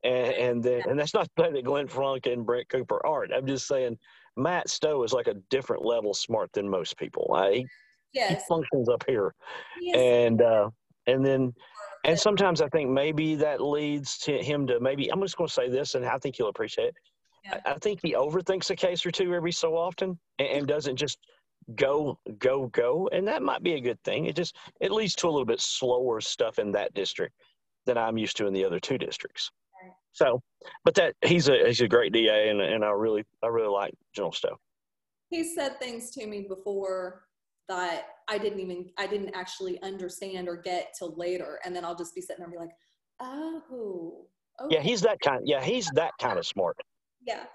and 0.04 0.34
and 0.34 0.64
then, 0.64 0.84
and 0.90 1.00
that's 1.00 1.14
not 1.14 1.28
to 1.38 1.44
say 1.44 1.52
that 1.52 1.66
Glenn 1.66 1.88
Funk 1.88 2.26
and 2.26 2.46
Brett 2.46 2.70
Cooper 2.70 3.06
aren't. 3.06 3.34
I'm 3.34 3.48
just 3.48 3.68
saying 3.68 3.98
Matt 4.36 4.70
Stowe 4.70 5.04
is 5.04 5.14
like 5.14 5.28
a 5.28 5.36
different 5.50 5.86
level 5.86 6.14
smart 6.14 6.52
than 6.54 6.68
most 6.68 6.98
people. 6.98 7.32
I, 7.34 7.66
yes. 8.14 8.30
He 8.30 8.38
functions 8.48 8.90
up 8.90 9.04
here, 9.08 9.34
yes. 9.82 9.98
and 9.98 10.42
uh, 10.42 10.70
and 11.08 11.26
then 11.26 11.54
and 12.06 12.20
sometimes 12.20 12.62
I 12.62 12.68
think 12.70 12.90
maybe 12.90 13.36
that 13.36 13.62
leads 13.62 14.18
to 14.20 14.38
him 14.38 14.68
to 14.68 14.80
maybe 14.80 15.12
I'm 15.12 15.22
just 15.22 15.38
going 15.38 15.48
to 15.48 15.54
say 15.54 15.70
this, 15.70 15.96
and 15.96 16.06
I 16.06 16.18
think 16.18 16.38
you'll 16.38 16.50
appreciate 16.50 16.90
it. 16.90 16.96
Yeah. 17.44 17.60
I, 17.66 17.72
I 17.72 17.78
think 17.80 18.00
he 18.02 18.14
overthinks 18.14 18.70
a 18.70 18.76
case 18.76 19.06
or 19.06 19.12
two 19.12 19.34
every 19.34 19.52
so 19.52 19.76
often, 19.76 20.20
and, 20.40 20.48
and 20.50 20.68
doesn't 20.68 20.96
just 20.96 21.18
go 21.76 22.20
go 22.38 22.68
go. 22.68 23.10
And 23.12 23.28
that 23.28 23.42
might 23.42 23.64
be 23.64 23.74
a 23.74 23.82
good 23.82 24.02
thing. 24.04 24.26
It 24.26 24.36
just 24.36 24.56
it 24.80 24.92
leads 24.92 25.16
to 25.16 25.28
a 25.28 25.32
little 25.32 25.46
bit 25.46 25.62
slower 25.62 26.22
stuff 26.22 26.60
in 26.60 26.72
that 26.74 26.94
district 26.94 27.34
than 27.86 27.98
i'm 27.98 28.18
used 28.18 28.38
to 28.38 28.48
in 28.48 28.54
the 28.54 28.66
other 28.66 28.80
two 28.80 28.98
districts. 28.98 29.52
So 30.14 30.42
but 30.86 30.94
that 30.94 31.16
he's 31.26 31.50
a 31.50 31.66
he's 31.66 31.82
a 31.82 31.88
great 31.88 32.14
da 32.14 32.50
and, 32.50 32.62
and 32.62 32.86
i 32.86 32.92
really 32.92 33.24
i 33.44 33.48
really 33.48 33.68
like 33.68 33.94
general 34.16 34.32
stowe. 34.32 34.58
He 35.30 35.56
said 35.56 35.80
things 35.80 36.12
to 36.12 36.28
me 36.28 36.46
before 36.48 37.24
that 37.68 38.06
i 38.30 38.38
didn't 38.38 38.60
even 38.60 38.90
i 39.00 39.08
didn't 39.08 39.34
actually 39.34 39.82
understand 39.82 40.48
or 40.48 40.56
get 40.58 40.94
till 40.98 41.16
later. 41.16 41.60
And 41.66 41.76
then 41.76 41.84
i'll 41.84 41.96
just 41.96 42.14
be 42.14 42.22
sitting 42.22 42.38
there 42.40 42.46
and 42.46 42.54
be 42.54 42.60
like 42.60 42.76
oh 43.22 44.28
okay. 44.62 44.76
yeah 44.76 44.82
he's 44.82 45.02
that 45.02 45.20
kind 45.20 45.42
yeah 45.46 45.64
he's 45.64 45.90
that 45.96 46.12
kind 46.22 46.38
of 46.38 46.46
smart 46.46 46.78
yeah 47.26 47.46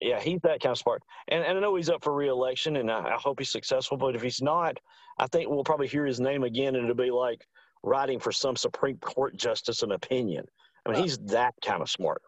yeah, 0.00 0.20
he's 0.20 0.40
that 0.42 0.60
kind 0.60 0.72
of 0.72 0.78
smart. 0.78 1.02
And, 1.28 1.44
and 1.44 1.58
I 1.58 1.60
know 1.60 1.76
he's 1.76 1.90
up 1.90 2.02
for 2.02 2.14
reelection, 2.14 2.76
and 2.76 2.90
I, 2.90 3.00
I, 3.00 3.16
hope 3.18 3.38
he's 3.38 3.50
successful. 3.50 3.96
But 3.96 4.14
if 4.14 4.22
he's 4.22 4.42
not, 4.42 4.78
I 5.18 5.26
think 5.26 5.50
we'll 5.50 5.64
probably 5.64 5.88
hear 5.88 6.06
his 6.06 6.20
name 6.20 6.44
again, 6.44 6.76
and 6.76 6.84
it'll 6.84 6.94
be 6.94 7.10
like 7.10 7.44
writing 7.82 8.18
for 8.18 8.32
some 8.32 8.56
Supreme 8.56 8.98
Court 8.98 9.36
justice 9.36 9.82
an 9.82 9.92
opinion. 9.92 10.44
I 10.86 10.92
mean, 10.92 11.02
he's 11.02 11.18
that 11.18 11.54
kind 11.64 11.82
of 11.82 11.90
smart. 11.90 12.22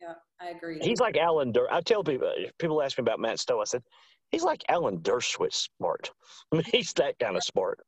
Yeah, 0.00 0.14
I 0.40 0.50
agree. 0.50 0.78
He's 0.80 1.00
like 1.00 1.16
Alan 1.16 1.52
Der. 1.52 1.66
I 1.70 1.80
tell 1.80 2.04
people, 2.04 2.30
people 2.58 2.82
ask 2.82 2.98
me 2.98 3.02
about 3.02 3.20
Matt 3.20 3.40
Stowe. 3.40 3.60
I 3.60 3.64
said, 3.64 3.82
he's 4.30 4.44
like 4.44 4.62
Alan 4.68 4.98
Dershowitz 4.98 5.68
smart. 5.78 6.10
I 6.52 6.56
mean, 6.56 6.64
he's 6.70 6.92
that 6.94 7.18
kind 7.18 7.36
of 7.36 7.42
smart. 7.42 7.80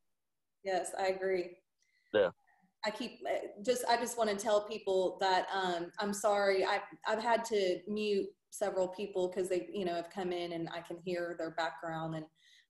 Yes, 0.64 0.90
I 0.98 1.09
agree. 1.09 1.50
Yeah. 2.12 2.31
I 2.84 2.90
keep 2.90 3.20
uh, 3.28 3.48
just 3.64 3.84
I 3.88 3.96
just 3.96 4.16
want 4.16 4.30
to 4.30 4.36
tell 4.36 4.66
people 4.66 5.18
that 5.20 5.46
um, 5.54 5.90
I'm 5.98 6.14
sorry 6.14 6.64
I've 6.64 6.82
I've 7.06 7.22
had 7.22 7.44
to 7.46 7.78
mute 7.86 8.26
several 8.50 8.88
people 8.88 9.28
because 9.28 9.48
they 9.48 9.68
you 9.72 9.84
know 9.84 9.94
have 9.94 10.10
come 10.10 10.32
in 10.32 10.52
and 10.52 10.68
I 10.74 10.80
can 10.80 10.96
hear 11.04 11.36
their 11.38 11.50
background 11.52 12.16
and 12.16 12.24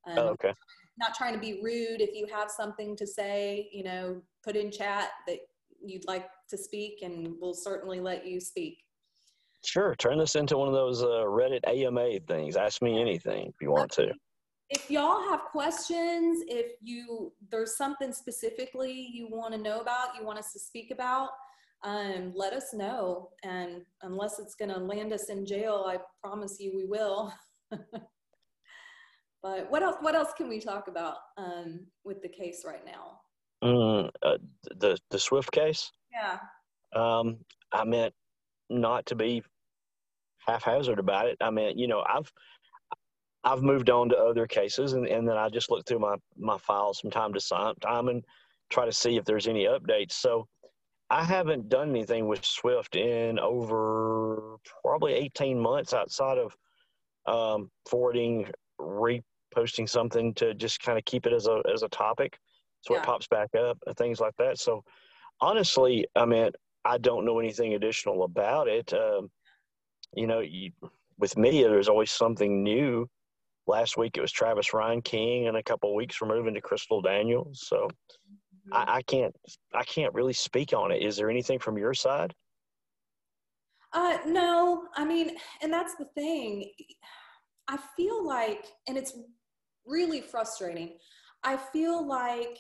um, 0.07 0.19
oh, 0.19 0.29
okay. 0.31 0.53
not 0.99 1.15
trying 1.15 1.35
to 1.35 1.41
be 1.41 1.61
rude. 1.63 2.01
If 2.01 2.15
you 2.15 2.27
have 2.33 2.51
something 2.51 2.97
to 2.97 3.07
say, 3.07 3.69
you 3.73 3.85
know, 3.85 4.23
put 4.43 4.57
in 4.57 4.71
chat 4.71 5.11
that 5.27 5.39
you'd 5.85 6.07
like 6.07 6.27
to 6.49 6.57
speak, 6.57 7.01
and 7.03 7.35
we'll 7.41 7.55
certainly 7.55 8.01
let 8.01 8.27
you 8.27 8.41
speak. 8.41 8.79
Sure, 9.65 9.95
turn 9.97 10.19
this 10.19 10.37
into 10.37 10.57
one 10.57 10.69
of 10.69 10.75
those 10.75 11.03
uh, 11.03 11.25
Reddit 11.27 11.61
AMA 11.67 12.21
things. 12.27 12.57
Ask 12.57 12.81
me 12.81 12.99
anything 12.99 13.49
if 13.49 13.55
you 13.61 13.71
want 13.71 13.93
to. 13.93 14.11
If 14.71 14.89
y'all 14.89 15.29
have 15.29 15.41
questions, 15.51 16.45
if 16.47 16.73
you 16.81 17.33
there's 17.51 17.77
something 17.77 18.13
specifically 18.13 19.11
you 19.13 19.29
want 19.29 19.53
to 19.53 19.61
know 19.61 19.81
about, 19.81 20.11
you 20.19 20.25
want 20.25 20.39
us 20.39 20.53
to 20.53 20.61
speak 20.61 20.93
about, 20.93 21.31
um, 21.83 22.33
let 22.37 22.53
us 22.53 22.73
know. 22.73 23.31
And 23.43 23.83
unless 24.03 24.39
it's 24.39 24.55
going 24.55 24.73
to 24.73 24.79
land 24.79 25.13
us 25.13 25.29
in 25.29 25.45
jail, 25.45 25.87
I 25.89 25.99
promise 26.23 26.59
you 26.61 26.73
we 26.77 26.85
will. 26.85 27.33
but 29.43 29.69
what 29.71 29.83
else? 29.83 29.97
What 30.01 30.15
else 30.15 30.33
can 30.37 30.49
we 30.49 30.61
talk 30.61 30.87
about 30.87 31.17
um, 31.37 31.87
with 32.05 32.23
the 32.23 32.29
case 32.29 32.63
right 32.65 32.85
now? 32.87 33.19
Mm, 33.65 34.09
uh, 34.23 34.39
the 34.77 34.97
the 35.11 35.19
Swift 35.19 35.51
case. 35.51 35.91
Yeah. 36.13 36.39
Um, 36.95 37.39
I 37.73 37.85
meant 37.85 38.15
not 38.69 39.07
to 39.07 39.17
be 39.17 39.43
haphazard 40.47 40.99
about 41.01 41.27
it. 41.27 41.37
I 41.41 41.51
mean, 41.51 41.77
you 41.77 41.89
know, 41.89 42.05
I've 42.09 42.33
I've 43.43 43.63
moved 43.63 43.91
on 43.91 44.09
to 44.11 44.17
other 44.17 44.47
cases, 44.47 44.93
and, 44.93 45.07
and 45.07 45.27
then 45.27 45.37
I 45.37 45.49
just 45.49 45.71
look 45.71 45.87
through 45.87 46.01
my 46.01 46.17
my 46.37 46.59
files 46.59 47.01
from 47.01 47.11
time 47.11 47.33
to 47.33 47.75
time 47.81 48.09
and 48.09 48.25
try 48.71 48.85
to 48.85 48.93
see 48.93 49.17
if 49.17 49.25
there's 49.25 49.49
any 49.49 49.65
updates. 49.65 50.13
So 50.13 50.47
I 51.11 51.25
haven't 51.25 51.69
done 51.69 51.91
anything 51.91 52.29
with 52.29 52.45
Swift 52.45 52.97
in 52.97 53.39
over 53.39 54.57
probably 54.83 55.15
18 55.15 55.59
months 55.59 55.93
outside 55.93 56.39
of 56.39 56.57
um, 57.27 57.71
forwarding, 57.89 58.47
reposting 58.81 59.89
something 59.89 60.35
to 60.35 60.55
just 60.55 60.81
kind 60.81 60.99
of 60.99 61.05
keep 61.05 61.27
it 61.27 61.33
as 61.33 61.47
a 61.47 61.63
as 61.73 61.83
a 61.83 61.89
topic, 61.89 62.39
so 62.83 62.95
yeah. 62.95 63.01
it 63.01 63.07
pops 63.07 63.27
back 63.27 63.55
up 63.55 63.79
and 63.87 63.97
things 63.97 64.21
like 64.21 64.35
that. 64.39 64.59
So 64.59 64.85
honestly, 65.41 66.07
I 66.15 66.27
mean, 66.27 66.51
I 66.85 66.99
don't 66.99 67.25
know 67.25 67.39
anything 67.39 67.75
additional 67.75 68.25
about 68.25 68.69
it. 68.69 68.93
Um, 68.93 69.31
you 70.15 70.27
know, 70.27 70.41
you, 70.41 70.73
with 71.19 71.37
me, 71.37 71.63
there's 71.63 71.89
always 71.89 72.11
something 72.11 72.63
new. 72.63 73.09
Last 73.71 73.97
week 73.97 74.17
it 74.17 74.21
was 74.21 74.33
Travis 74.33 74.71
Reinking, 74.71 75.47
and 75.47 75.57
a 75.57 75.63
couple 75.63 75.95
weeks 75.95 76.21
we're 76.21 76.27
moving 76.27 76.55
to 76.55 76.61
Crystal 76.61 77.01
Daniels. 77.01 77.63
So 77.69 77.89
I, 78.73 78.97
I 78.97 79.03
can't 79.03 79.33
I 79.73 79.85
can't 79.85 80.13
really 80.13 80.33
speak 80.33 80.73
on 80.73 80.91
it. 80.91 81.03
Is 81.03 81.17
there 81.17 81.31
anything 81.31 81.61
from 81.61 81.79
your 81.79 81.95
side? 81.95 82.35
Uh, 83.93 84.19
no, 84.27 84.89
I 84.97 85.05
mean, 85.05 85.37
and 85.63 85.73
that's 85.73 85.95
the 85.95 86.07
thing. 86.17 86.73
I 87.69 87.79
feel 87.97 88.27
like, 88.27 88.67
and 88.89 88.99
it's 88.99 89.17
really 89.87 90.21
frustrating. 90.21 90.97
I 91.45 91.57
feel 91.57 92.05
like 92.05 92.59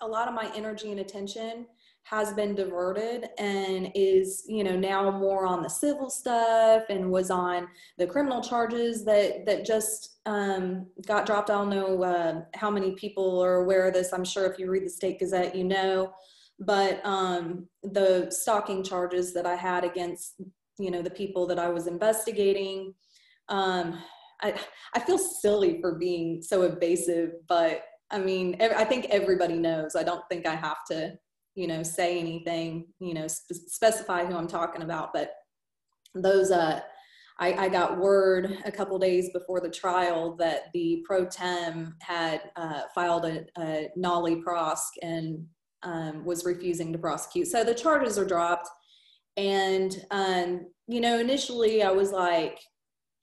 a 0.00 0.06
lot 0.08 0.26
of 0.26 0.34
my 0.34 0.50
energy 0.56 0.90
and 0.90 0.98
attention 0.98 1.66
has 2.08 2.32
been 2.34 2.54
diverted 2.54 3.26
and 3.36 3.90
is 3.96 4.44
you 4.46 4.62
know 4.62 4.76
now 4.76 5.10
more 5.10 5.44
on 5.44 5.60
the 5.60 5.68
civil 5.68 6.08
stuff 6.08 6.84
and 6.88 7.10
was 7.10 7.32
on 7.32 7.66
the 7.98 8.06
criminal 8.06 8.40
charges 8.40 9.04
that 9.04 9.44
that 9.44 9.66
just 9.66 10.18
um, 10.24 10.86
got 11.06 11.26
dropped. 11.26 11.50
I 11.50 11.54
don't 11.54 11.70
know 11.70 12.02
uh, 12.04 12.42
how 12.54 12.70
many 12.70 12.92
people 12.92 13.42
are 13.42 13.56
aware 13.56 13.88
of 13.88 13.94
this. 13.94 14.12
I'm 14.12 14.24
sure 14.24 14.50
if 14.50 14.58
you 14.58 14.70
read 14.70 14.84
the 14.84 14.90
state 14.90 15.18
gazette 15.18 15.54
you 15.54 15.64
know. 15.64 16.12
But 16.58 17.04
um, 17.04 17.68
the 17.82 18.30
stalking 18.30 18.82
charges 18.82 19.34
that 19.34 19.44
i 19.44 19.54
had 19.54 19.84
against 19.84 20.40
you 20.78 20.90
know 20.90 21.02
the 21.02 21.10
people 21.10 21.46
that 21.46 21.58
i 21.58 21.68
was 21.68 21.86
investigating 21.86 22.94
um, 23.48 24.02
I, 24.42 24.54
I 24.94 25.00
feel 25.00 25.18
silly 25.18 25.80
for 25.80 25.96
being 25.96 26.42
so 26.42 26.62
evasive 26.62 27.32
but 27.48 27.82
i 28.10 28.18
mean 28.18 28.56
i 28.60 28.84
think 28.84 29.06
everybody 29.06 29.54
knows. 29.54 29.96
I 29.96 30.02
don't 30.02 30.24
think 30.30 30.46
i 30.46 30.54
have 30.54 30.84
to 30.90 31.18
you 31.56 31.66
know, 31.66 31.82
say 31.82 32.20
anything, 32.20 32.86
you 33.00 33.14
know, 33.14 33.26
spe- 33.26 33.66
specify 33.66 34.24
who 34.24 34.36
I'm 34.36 34.46
talking 34.46 34.82
about. 34.82 35.12
But 35.12 35.32
those, 36.14 36.52
uh, 36.52 36.80
I, 37.38 37.52
I 37.54 37.68
got 37.68 37.98
word 37.98 38.58
a 38.64 38.70
couple 38.70 38.98
days 38.98 39.30
before 39.32 39.60
the 39.60 39.70
trial 39.70 40.36
that 40.36 40.72
the 40.72 41.02
pro 41.04 41.26
tem 41.26 41.96
had 42.00 42.40
uh, 42.56 42.82
filed 42.94 43.24
a, 43.24 43.44
a 43.58 43.88
nolle 43.98 44.42
prosk 44.42 44.92
and 45.02 45.44
um, 45.82 46.24
was 46.24 46.44
refusing 46.44 46.92
to 46.92 46.98
prosecute. 46.98 47.48
So 47.48 47.64
the 47.64 47.74
charges 47.74 48.18
are 48.18 48.24
dropped. 48.24 48.68
And, 49.36 50.04
um, 50.10 50.66
you 50.86 51.00
know, 51.00 51.18
initially 51.18 51.82
I 51.82 51.90
was 51.90 52.10
like, 52.12 52.58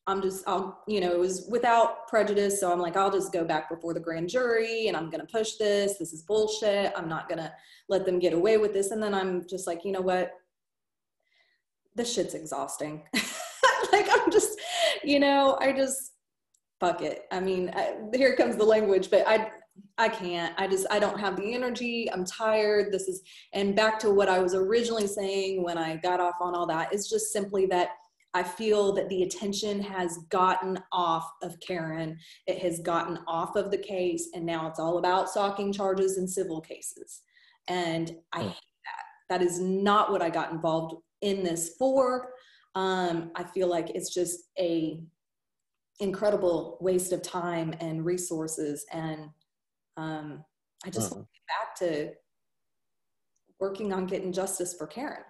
I'm 0.06 0.22
just, 0.22 0.44
I'll, 0.48 0.82
you 0.88 1.00
know, 1.00 1.12
it 1.12 1.20
was 1.20 1.48
without 1.50 2.08
prejudice. 2.08 2.60
So 2.60 2.72
I'm 2.72 2.80
like, 2.80 2.98
I'll 2.98 3.12
just 3.12 3.32
go 3.32 3.46
back 3.46 3.70
before 3.70 3.94
the 3.94 4.00
grand 4.00 4.28
jury 4.28 4.88
and 4.88 4.98
I'm 4.98 5.10
going 5.10 5.22
to 5.22 5.32
push 5.32 5.56
this. 5.56 5.98
This 5.98 6.12
is 6.12 6.24
bullshit. 6.24 6.92
I'm 6.96 7.08
not 7.08 7.30
going 7.30 7.40
to 7.40 7.52
let 7.88 8.06
them 8.06 8.20
get 8.20 8.34
away 8.34 8.58
with 8.58 8.74
this. 8.74 8.92
And 8.92 9.02
then 9.02 9.14
I'm 9.14 9.48
just 9.48 9.66
like, 9.66 9.86
you 9.86 9.94
know 9.94 10.02
what? 10.02 10.34
This 11.96 12.14
shit's 12.14 12.34
exhausting. 12.34 13.04
like, 13.94 14.08
I'm 14.12 14.30
just, 14.30 14.60
you 15.04 15.20
know, 15.20 15.58
I 15.62 15.72
just, 15.72 16.12
fuck 16.82 17.02
it. 17.02 17.24
I 17.32 17.40
mean, 17.40 17.72
I, 17.74 17.96
here 18.14 18.36
comes 18.36 18.58
the 18.58 18.66
language, 18.66 19.10
but 19.10 19.26
I, 19.26 19.52
I 19.98 20.10
can't. 20.10 20.54
I 20.58 20.68
just, 20.68 20.86
I 20.92 21.00
don't 21.00 21.20
have 21.20 21.38
the 21.38 21.54
energy. 21.54 22.12
I'm 22.12 22.26
tired. 22.26 22.92
This 22.92 23.08
is, 23.08 23.22
and 23.54 23.74
back 23.74 24.00
to 24.00 24.10
what 24.10 24.28
I 24.28 24.40
was 24.40 24.54
originally 24.54 25.08
saying 25.08 25.64
when 25.64 25.78
I 25.78 25.96
got 25.96 26.20
off 26.20 26.36
on 26.42 26.56
all 26.56 26.68
that 26.68 26.94
is 26.94 27.10
just 27.10 27.32
simply 27.32 27.68
that 27.68 27.90
I 28.34 28.42
feel 28.42 28.94
that 28.94 29.10
the 29.10 29.24
attention 29.24 29.82
has 29.82 30.18
gotten 30.30 30.80
off 30.92 31.30
of 31.44 31.60
Karen. 31.60 32.18
It 32.48 32.60
has 32.60 32.80
gotten 32.80 33.20
off 33.28 33.56
of 33.56 33.70
the 33.70 33.78
case, 33.78 34.30
and 34.34 34.46
now 34.46 34.68
it's 34.68 34.80
all 34.80 34.98
about 34.98 35.30
stalking 35.30 35.72
charges 35.72 36.18
and 36.18 36.30
civil 36.30 36.60
cases. 36.60 37.22
And 37.68 38.16
I 38.34 38.42
hmm. 38.42 38.48
hate 38.48 38.56
that. 39.30 39.40
That 39.40 39.46
is 39.46 39.60
not 39.60 40.12
what 40.12 40.22
I 40.22 40.30
got 40.30 40.52
involved 40.52 40.96
in 41.22 41.44
this 41.44 41.76
for. 41.78 42.32
Um, 42.76 43.32
I 43.36 43.44
feel 43.44 43.68
like 43.68 43.92
it's 43.92 44.14
just 44.14 44.40
a 44.60 45.00
incredible 46.00 46.78
waste 46.82 47.12
of 47.14 47.22
time 47.22 47.76
and 47.80 48.04
resources, 48.04 48.84
and 48.92 49.30
um, 49.96 50.44
I 50.84 50.90
just 50.90 51.12
want 51.12 51.26
to 51.26 51.30
get 51.34 51.48
back 51.48 51.76
to 51.80 52.14
working 53.60 53.94
on 53.94 54.08
getting 54.08 54.34
justice 54.34 54.74
for 54.74 54.88
Karen 54.88 55.24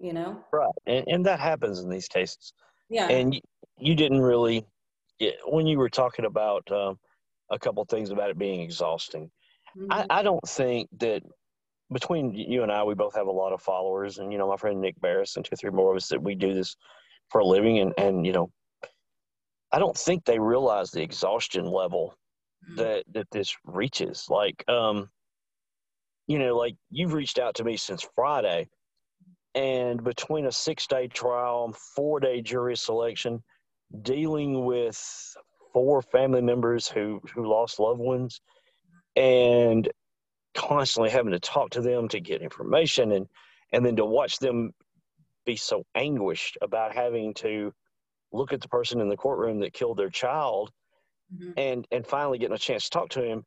you 0.00 0.12
know 0.12 0.40
right 0.52 0.70
and, 0.86 1.04
and 1.08 1.26
that 1.26 1.40
happens 1.40 1.80
in 1.80 1.88
these 1.88 2.08
cases 2.08 2.52
yeah 2.88 3.08
and 3.08 3.34
you, 3.34 3.40
you 3.78 3.94
didn't 3.94 4.20
really 4.20 4.64
when 5.46 5.66
you 5.66 5.78
were 5.78 5.88
talking 5.88 6.24
about 6.24 6.70
um, 6.70 6.98
a 7.50 7.58
couple 7.58 7.84
things 7.84 8.10
about 8.10 8.30
it 8.30 8.38
being 8.38 8.60
exhausting 8.60 9.30
mm-hmm. 9.76 9.92
I, 9.92 10.06
I 10.10 10.22
don't 10.22 10.46
think 10.48 10.88
that 11.00 11.22
between 11.92 12.34
you 12.34 12.62
and 12.62 12.70
I, 12.70 12.84
we 12.84 12.94
both 12.94 13.14
have 13.14 13.26
a 13.26 13.32
lot 13.32 13.52
of 13.52 13.62
followers, 13.62 14.18
and 14.18 14.32
you 14.32 14.38
know, 14.38 14.48
my 14.48 14.56
friend 14.56 14.80
Nick 14.80 15.00
Barris 15.00 15.36
and 15.36 15.44
two, 15.44 15.56
three 15.56 15.70
more 15.70 15.90
of 15.90 15.96
us 15.96 16.08
that 16.08 16.22
we 16.22 16.34
do 16.34 16.54
this 16.54 16.76
for 17.30 17.40
a 17.40 17.46
living, 17.46 17.78
and 17.78 17.92
and 17.98 18.26
you 18.26 18.32
know, 18.32 18.50
I 19.72 19.78
don't 19.78 19.96
think 19.96 20.24
they 20.24 20.38
realize 20.38 20.90
the 20.90 21.02
exhaustion 21.02 21.64
level 21.64 22.14
mm-hmm. 22.64 22.76
that 22.76 23.04
that 23.12 23.26
this 23.32 23.54
reaches. 23.64 24.26
Like, 24.28 24.62
um, 24.68 25.08
you 26.26 26.38
know, 26.38 26.56
like 26.56 26.74
you've 26.90 27.14
reached 27.14 27.38
out 27.38 27.54
to 27.56 27.64
me 27.64 27.76
since 27.76 28.06
Friday, 28.14 28.68
and 29.58 30.04
between 30.04 30.46
a 30.46 30.52
six 30.52 30.86
day 30.86 31.08
trial, 31.08 31.74
four 31.96 32.20
day 32.20 32.40
jury 32.40 32.76
selection, 32.76 33.42
dealing 34.02 34.64
with 34.64 35.36
four 35.72 36.00
family 36.00 36.40
members 36.40 36.86
who, 36.86 37.20
who 37.34 37.44
lost 37.46 37.80
loved 37.80 37.98
ones, 37.98 38.40
and 39.16 39.90
constantly 40.54 41.10
having 41.10 41.32
to 41.32 41.40
talk 41.40 41.70
to 41.70 41.80
them 41.80 42.08
to 42.08 42.20
get 42.20 42.40
information 42.40 43.10
and, 43.12 43.26
and 43.72 43.84
then 43.84 43.96
to 43.96 44.04
watch 44.04 44.38
them 44.38 44.70
be 45.44 45.56
so 45.56 45.82
anguished 45.96 46.56
about 46.62 46.94
having 46.94 47.34
to 47.34 47.72
look 48.32 48.52
at 48.52 48.60
the 48.60 48.68
person 48.68 49.00
in 49.00 49.08
the 49.08 49.16
courtroom 49.16 49.58
that 49.58 49.72
killed 49.72 49.96
their 49.96 50.10
child 50.10 50.70
mm-hmm. 51.34 51.50
and, 51.56 51.86
and 51.90 52.06
finally 52.06 52.38
getting 52.38 52.54
a 52.54 52.58
chance 52.58 52.84
to 52.84 52.90
talk 52.90 53.08
to 53.08 53.22
him 53.22 53.44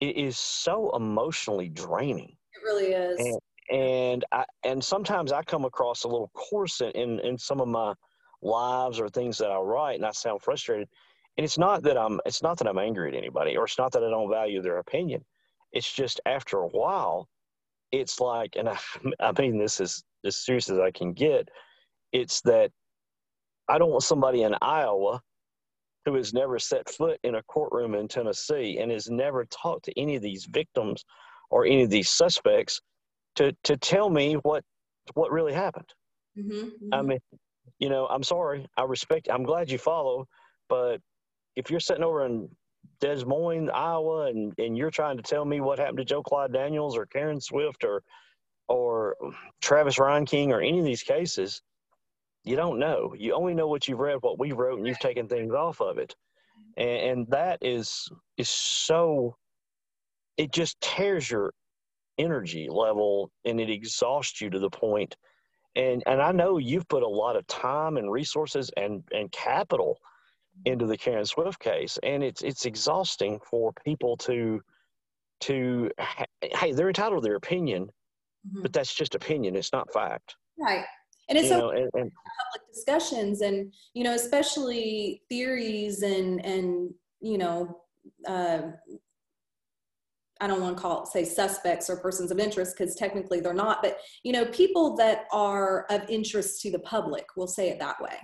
it 0.00 0.16
is 0.16 0.38
so 0.38 0.94
emotionally 0.94 1.68
draining. 1.68 2.36
It 2.52 2.62
really 2.64 2.92
is. 2.92 3.18
And, 3.18 3.38
and 3.70 4.24
I 4.32 4.44
and 4.64 4.82
sometimes 4.82 5.32
I 5.32 5.42
come 5.42 5.64
across 5.64 6.04
a 6.04 6.08
little 6.08 6.30
coarse 6.34 6.80
in 6.80 7.20
in 7.20 7.38
some 7.38 7.60
of 7.60 7.68
my 7.68 7.94
lives 8.42 9.00
or 9.00 9.08
things 9.08 9.38
that 9.38 9.50
I 9.50 9.58
write, 9.58 9.96
and 9.96 10.06
I 10.06 10.12
sound 10.12 10.42
frustrated. 10.42 10.88
And 11.36 11.44
it's 11.44 11.58
not 11.58 11.82
that 11.82 11.96
I'm 11.96 12.20
it's 12.26 12.42
not 12.42 12.58
that 12.58 12.68
I'm 12.68 12.78
angry 12.78 13.10
at 13.10 13.16
anybody, 13.16 13.56
or 13.56 13.64
it's 13.64 13.78
not 13.78 13.92
that 13.92 14.04
I 14.04 14.10
don't 14.10 14.30
value 14.30 14.62
their 14.62 14.78
opinion. 14.78 15.24
It's 15.72 15.92
just 15.92 16.20
after 16.26 16.58
a 16.58 16.68
while, 16.68 17.28
it's 17.92 18.20
like, 18.20 18.56
and 18.56 18.68
I, 18.68 18.78
I 19.20 19.32
mean 19.38 19.58
this 19.58 19.80
is 19.80 20.02
as 20.24 20.36
serious 20.44 20.70
as 20.70 20.78
I 20.78 20.90
can 20.90 21.12
get. 21.12 21.48
It's 22.12 22.40
that 22.42 22.70
I 23.68 23.78
don't 23.78 23.90
want 23.90 24.02
somebody 24.02 24.42
in 24.42 24.54
Iowa 24.62 25.20
who 26.06 26.14
has 26.14 26.32
never 26.32 26.58
set 26.58 26.88
foot 26.88 27.18
in 27.22 27.34
a 27.34 27.42
courtroom 27.42 27.94
in 27.94 28.08
Tennessee 28.08 28.78
and 28.78 28.90
has 28.90 29.10
never 29.10 29.44
talked 29.44 29.84
to 29.84 30.00
any 30.00 30.16
of 30.16 30.22
these 30.22 30.46
victims 30.46 31.04
or 31.50 31.66
any 31.66 31.82
of 31.82 31.90
these 31.90 32.08
suspects 32.08 32.80
to 33.36 33.52
to 33.64 33.76
tell 33.76 34.08
me 34.10 34.34
what 34.34 34.64
what 35.14 35.30
really 35.32 35.52
happened. 35.52 35.88
Mm-hmm, 36.38 36.52
mm-hmm. 36.52 36.94
I 36.94 37.02
mean, 37.02 37.18
you 37.78 37.88
know, 37.88 38.06
I'm 38.06 38.22
sorry. 38.22 38.66
I 38.76 38.84
respect. 38.84 39.28
I'm 39.30 39.44
glad 39.44 39.70
you 39.70 39.78
follow, 39.78 40.26
but 40.68 41.00
if 41.56 41.70
you're 41.70 41.80
sitting 41.80 42.04
over 42.04 42.24
in 42.26 42.48
Des 43.00 43.24
Moines, 43.24 43.70
Iowa, 43.70 44.26
and 44.26 44.52
and 44.58 44.76
you're 44.76 44.90
trying 44.90 45.16
to 45.16 45.22
tell 45.22 45.44
me 45.44 45.60
what 45.60 45.78
happened 45.78 45.98
to 45.98 46.04
Joe 46.04 46.22
Clyde 46.22 46.52
Daniels 46.52 46.96
or 46.96 47.06
Karen 47.06 47.40
Swift 47.40 47.84
or 47.84 48.02
or 48.68 49.16
Travis 49.60 49.96
Reinking 49.96 50.48
or 50.48 50.60
any 50.60 50.78
of 50.78 50.84
these 50.84 51.02
cases, 51.02 51.62
you 52.44 52.56
don't 52.56 52.78
know. 52.78 53.14
You 53.16 53.34
only 53.34 53.54
know 53.54 53.68
what 53.68 53.88
you've 53.88 53.98
read, 53.98 54.18
what 54.20 54.38
we 54.38 54.52
wrote, 54.52 54.78
and 54.78 54.86
you've 54.86 54.98
taken 54.98 55.26
things 55.28 55.54
off 55.54 55.80
of 55.80 55.98
it, 55.98 56.14
and, 56.76 56.88
and 56.88 57.26
that 57.28 57.58
is 57.62 58.08
is 58.36 58.48
so. 58.48 59.36
It 60.36 60.52
just 60.52 60.80
tears 60.80 61.28
your 61.28 61.52
energy 62.18 62.68
level 62.70 63.30
and 63.44 63.60
it 63.60 63.70
exhausts 63.70 64.40
you 64.40 64.50
to 64.50 64.58
the 64.58 64.70
point. 64.70 65.16
And 65.76 66.02
and 66.06 66.20
I 66.20 66.32
know 66.32 66.58
you've 66.58 66.88
put 66.88 67.02
a 67.02 67.08
lot 67.08 67.36
of 67.36 67.46
time 67.46 67.96
and 67.96 68.10
resources 68.10 68.70
and 68.76 69.02
and 69.12 69.30
capital 69.32 69.98
into 70.64 70.86
the 70.86 70.96
Karen 70.96 71.24
Swift 71.24 71.60
case 71.60 71.98
and 72.02 72.22
it's 72.22 72.42
it's 72.42 72.64
exhausting 72.64 73.38
for 73.48 73.72
people 73.84 74.16
to 74.16 74.60
to 75.40 75.88
hey 76.42 76.72
they're 76.72 76.88
entitled 76.88 77.22
to 77.22 77.28
their 77.28 77.36
opinion 77.36 77.84
mm-hmm. 77.84 78.62
but 78.62 78.72
that's 78.72 78.92
just 78.92 79.14
opinion 79.14 79.54
it's 79.54 79.72
not 79.72 79.92
fact. 79.92 80.34
Right. 80.58 80.84
And 81.28 81.38
it's 81.38 81.50
you 81.50 81.58
know, 81.58 81.70
and, 81.70 81.90
and, 81.94 82.10
public 82.10 82.72
discussions 82.72 83.42
and 83.42 83.72
you 83.94 84.02
know 84.02 84.14
especially 84.14 85.22
theories 85.28 86.02
and 86.02 86.44
and 86.44 86.92
you 87.20 87.38
know 87.38 87.80
uh, 88.26 88.62
I 90.40 90.46
don't 90.46 90.60
want 90.60 90.76
to 90.76 90.82
call 90.82 91.02
it 91.02 91.08
say 91.08 91.24
suspects 91.24 91.90
or 91.90 91.96
persons 91.96 92.30
of 92.30 92.38
interest 92.38 92.76
because 92.76 92.94
technically 92.94 93.40
they're 93.40 93.54
not, 93.54 93.82
but 93.82 93.98
you 94.22 94.32
know, 94.32 94.44
people 94.46 94.96
that 94.96 95.24
are 95.32 95.86
of 95.90 96.02
interest 96.08 96.60
to 96.62 96.70
the 96.70 96.78
public, 96.80 97.26
we'll 97.36 97.46
say 97.46 97.70
it 97.70 97.78
that 97.80 98.00
way. 98.00 98.16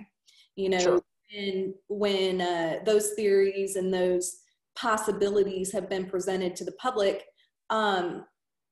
You 0.55 0.69
know, 0.69 0.79
sure. 0.79 1.01
and 1.35 1.73
when 1.89 2.41
uh, 2.41 2.79
those 2.85 3.11
theories 3.13 3.75
and 3.75 3.93
those 3.93 4.37
possibilities 4.77 5.71
have 5.73 5.89
been 5.89 6.05
presented 6.05 6.55
to 6.55 6.65
the 6.65 6.71
public, 6.73 7.23
um, 7.69 8.25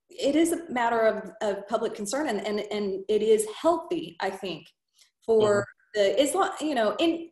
it 0.10 0.36
is 0.36 0.54
a 0.54 0.70
matter 0.72 1.02
of, 1.02 1.32
of 1.42 1.68
public 1.68 1.96
concern 1.96 2.28
and, 2.28 2.46
and, 2.46 2.60
and 2.72 3.04
it 3.10 3.22
is 3.22 3.48
healthy, 3.60 4.16
I 4.22 4.30
think, 4.30 4.68
for 5.26 5.66
mm-hmm. 5.96 6.02
the 6.02 6.22
Islam, 6.22 6.52
you 6.62 6.76
know, 6.76 6.96
in 7.00 7.30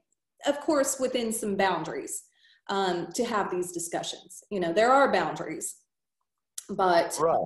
of 0.47 0.59
course 0.59 0.99
within 0.99 1.31
some 1.31 1.55
boundaries 1.55 2.23
um, 2.69 3.07
to 3.15 3.23
have 3.23 3.51
these 3.51 3.71
discussions. 3.71 4.43
You 4.49 4.59
know, 4.59 4.73
there 4.73 4.91
are 4.91 5.11
boundaries 5.11 5.75
But 6.71 7.17
right, 7.19 7.45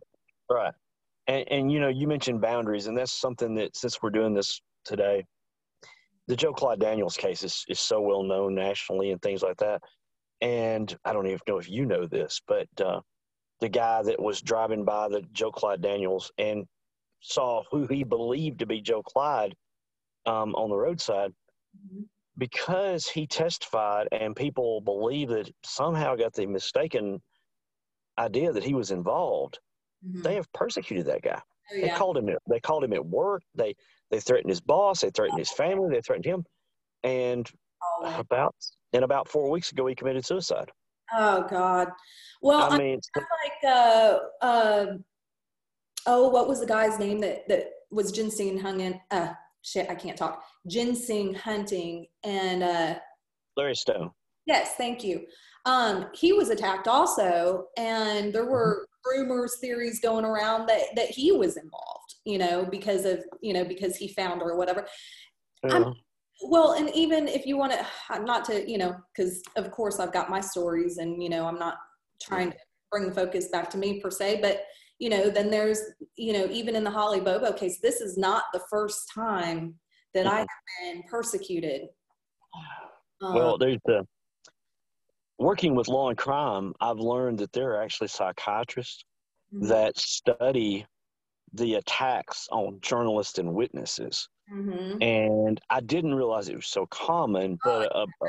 right, 0.49 0.73
and 1.27 1.45
and 1.49 1.71
you 1.71 1.79
know 1.79 1.87
you 1.87 2.07
mentioned 2.07 2.41
boundaries, 2.41 2.87
and 2.87 2.97
that's 2.97 3.11
something 3.11 3.55
that 3.55 3.75
since 3.75 4.01
we're 4.01 4.11
doing 4.11 4.33
this 4.33 4.61
today, 4.83 5.25
the 6.27 6.35
Joe 6.35 6.53
Clyde 6.53 6.79
Daniels 6.79 7.17
case 7.17 7.43
is 7.43 7.65
is 7.67 7.79
so 7.79 8.01
well 8.01 8.23
known 8.23 8.55
nationally 8.55 9.11
and 9.11 9.21
things 9.21 9.41
like 9.41 9.57
that. 9.57 9.81
And 10.41 10.95
I 11.05 11.13
don't 11.13 11.27
even 11.27 11.39
know 11.47 11.57
if 11.57 11.69
you 11.69 11.85
know 11.85 12.05
this, 12.05 12.41
but 12.47 12.67
uh, 12.83 12.99
the 13.61 13.69
guy 13.69 14.03
that 14.03 14.21
was 14.21 14.41
driving 14.41 14.83
by 14.83 15.07
the 15.07 15.23
Joe 15.33 15.51
Clyde 15.51 15.81
Daniels 15.81 16.31
and 16.37 16.65
saw 17.21 17.63
who 17.71 17.87
he 17.87 18.03
believed 18.03 18.59
to 18.59 18.65
be 18.65 18.81
Joe 18.81 19.01
Clyde 19.01 19.55
um, 20.25 20.53
on 20.55 20.69
the 20.69 20.75
roadside, 20.75 21.31
mm-hmm. 21.31 22.03
because 22.37 23.07
he 23.07 23.25
testified 23.25 24.07
and 24.11 24.35
people 24.35 24.81
believe 24.81 25.29
that 25.29 25.49
somehow 25.63 26.15
got 26.15 26.33
the 26.33 26.45
mistaken 26.45 27.21
idea 28.17 28.51
that 28.51 28.63
he 28.63 28.73
was 28.73 28.91
involved, 28.91 29.59
mm-hmm. 30.05 30.21
they 30.21 30.35
have 30.35 30.51
persecuted 30.53 31.05
that 31.07 31.21
guy. 31.21 31.41
Oh, 31.71 31.75
yeah. 31.75 31.87
They 31.87 31.97
called 31.97 32.17
him. 32.17 32.29
They 32.49 32.59
called 32.59 32.83
him 32.83 32.93
at 32.93 33.05
work. 33.05 33.41
They 33.55 33.75
they 34.11 34.19
threatened 34.19 34.49
his 34.49 34.61
boss. 34.61 35.01
They 35.01 35.09
threatened 35.09 35.39
his 35.39 35.51
family. 35.51 35.89
They 35.93 36.01
threatened 36.01 36.25
him. 36.25 36.45
And 37.03 37.49
oh, 37.83 38.19
about 38.19 38.55
and 38.93 39.03
about 39.03 39.27
four 39.27 39.49
weeks 39.49 39.71
ago, 39.71 39.87
he 39.87 39.95
committed 39.95 40.25
suicide. 40.25 40.71
Oh 41.13 41.45
God. 41.49 41.89
Well, 42.41 42.71
I 42.71 42.77
mean, 42.77 42.99
like 43.15 43.73
uh, 43.73 44.17
uh, 44.41 44.85
oh, 46.05 46.29
what 46.29 46.47
was 46.47 46.59
the 46.59 46.67
guy's 46.67 46.99
name 46.99 47.19
that 47.19 47.47
that 47.47 47.69
was 47.91 48.11
ginseng 48.11 48.59
hung 48.59 48.81
in? 48.81 48.99
Uh, 49.09 49.33
shit, 49.63 49.89
I 49.89 49.95
can't 49.95 50.17
talk. 50.17 50.43
Ginseng 50.67 51.33
hunting 51.33 52.07
and 52.23 52.63
uh, 52.63 52.95
Larry 53.57 53.75
Stone. 53.75 54.11
Yes, 54.45 54.75
thank 54.77 55.03
you. 55.03 55.25
Um, 55.65 56.07
he 56.13 56.33
was 56.33 56.49
attacked 56.49 56.87
also, 56.87 57.67
and 57.77 58.31
there 58.33 58.45
were 58.45 58.87
mm-hmm. 59.05 59.21
rumors, 59.21 59.57
theories 59.59 59.99
going 59.99 60.25
around 60.25 60.67
that 60.67 60.95
that 60.95 61.09
he 61.09 61.31
was 61.31 61.57
involved. 61.57 62.15
You 62.25 62.37
know, 62.39 62.65
because 62.65 63.05
of 63.05 63.23
you 63.41 63.53
know 63.53 63.65
because 63.65 63.95
he 63.95 64.07
found 64.09 64.41
her 64.41 64.51
or 64.51 64.57
whatever. 64.57 64.87
Yeah. 65.63 65.91
Well, 66.43 66.73
and 66.73 66.89
even 66.93 67.29
if 67.29 67.45
you 67.45 67.55
want 67.55 67.71
to, 67.71 68.19
not 68.23 68.43
to, 68.45 68.69
you 68.69 68.77
know, 68.77 68.93
because 69.15 69.41
of 69.55 69.71
course 69.71 69.99
I've 69.99 70.11
got 70.11 70.29
my 70.29 70.41
stories, 70.41 70.97
and 70.97 71.21
you 71.21 71.29
know 71.29 71.47
I'm 71.47 71.59
not 71.59 71.77
trying 72.21 72.51
to 72.51 72.57
bring 72.91 73.07
the 73.07 73.15
focus 73.15 73.47
back 73.49 73.69
to 73.71 73.77
me 73.77 74.01
per 74.01 74.11
se, 74.11 74.39
but 74.41 74.63
you 74.99 75.09
know, 75.09 75.29
then 75.29 75.49
there's, 75.49 75.79
you 76.15 76.33
know, 76.33 76.47
even 76.49 76.75
in 76.75 76.83
the 76.83 76.91
Holly 76.91 77.19
Bobo 77.19 77.51
case, 77.51 77.79
this 77.81 77.99
is 77.99 78.17
not 78.17 78.43
the 78.53 78.61
first 78.69 79.11
time 79.13 79.75
that 80.13 80.25
I 80.25 80.39
have 80.39 80.47
been 80.81 81.03
persecuted. 81.09 81.81
Well, 83.21 83.53
um, 83.53 83.57
there's 83.59 83.79
the 83.85 84.07
working 85.37 85.75
with 85.75 85.87
law 85.87 86.09
and 86.09 86.17
crime. 86.17 86.73
I've 86.79 86.99
learned 86.99 87.39
that 87.39 87.51
there 87.53 87.71
are 87.71 87.83
actually 87.83 88.07
psychiatrists 88.07 89.03
mm-hmm. 89.53 89.67
that 89.67 89.97
study 89.97 90.85
the 91.53 91.75
attacks 91.75 92.47
on 92.51 92.79
journalists 92.81 93.39
and 93.39 93.53
witnesses. 93.53 94.27
Mm-hmm. 94.53 95.01
And 95.01 95.61
I 95.69 95.79
didn't 95.81 96.13
realize 96.13 96.49
it 96.49 96.55
was 96.55 96.67
so 96.67 96.85
common, 96.87 97.57
but 97.63 97.91
oh, 97.95 98.03
a, 98.03 98.27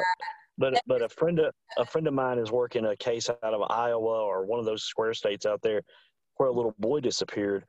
but 0.58 0.80
but 0.86 1.02
a 1.02 1.08
friend 1.08 1.38
of 1.38 1.52
a 1.76 1.84
friend 1.84 2.06
of 2.06 2.14
mine 2.14 2.38
is 2.38 2.50
working 2.50 2.86
a 2.86 2.96
case 2.96 3.28
out 3.28 3.38
of 3.42 3.70
Iowa 3.70 4.24
or 4.24 4.46
one 4.46 4.58
of 4.58 4.64
those 4.64 4.84
square 4.84 5.12
states 5.12 5.44
out 5.44 5.60
there 5.62 5.82
where 6.36 6.48
a 6.48 6.52
little 6.52 6.74
boy 6.78 7.00
disappeared, 7.00 7.64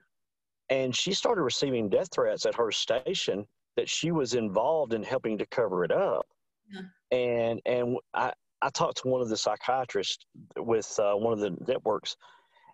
and 0.69 0.95
she 0.95 1.13
started 1.13 1.41
receiving 1.41 1.89
death 1.89 2.09
threats 2.13 2.45
at 2.45 2.55
her 2.55 2.71
station 2.71 3.45
that 3.75 3.89
she 3.89 4.11
was 4.11 4.33
involved 4.33 4.93
in 4.93 5.03
helping 5.03 5.37
to 5.37 5.45
cover 5.47 5.83
it 5.83 5.91
up. 5.91 6.25
Yeah. 6.71 7.17
And 7.17 7.61
and 7.65 7.97
I 8.13 8.31
I 8.61 8.69
talked 8.69 9.01
to 9.03 9.07
one 9.07 9.21
of 9.21 9.29
the 9.29 9.37
psychiatrists 9.37 10.25
with 10.57 10.99
uh, 10.99 11.13
one 11.13 11.33
of 11.33 11.39
the 11.39 11.55
networks, 11.67 12.15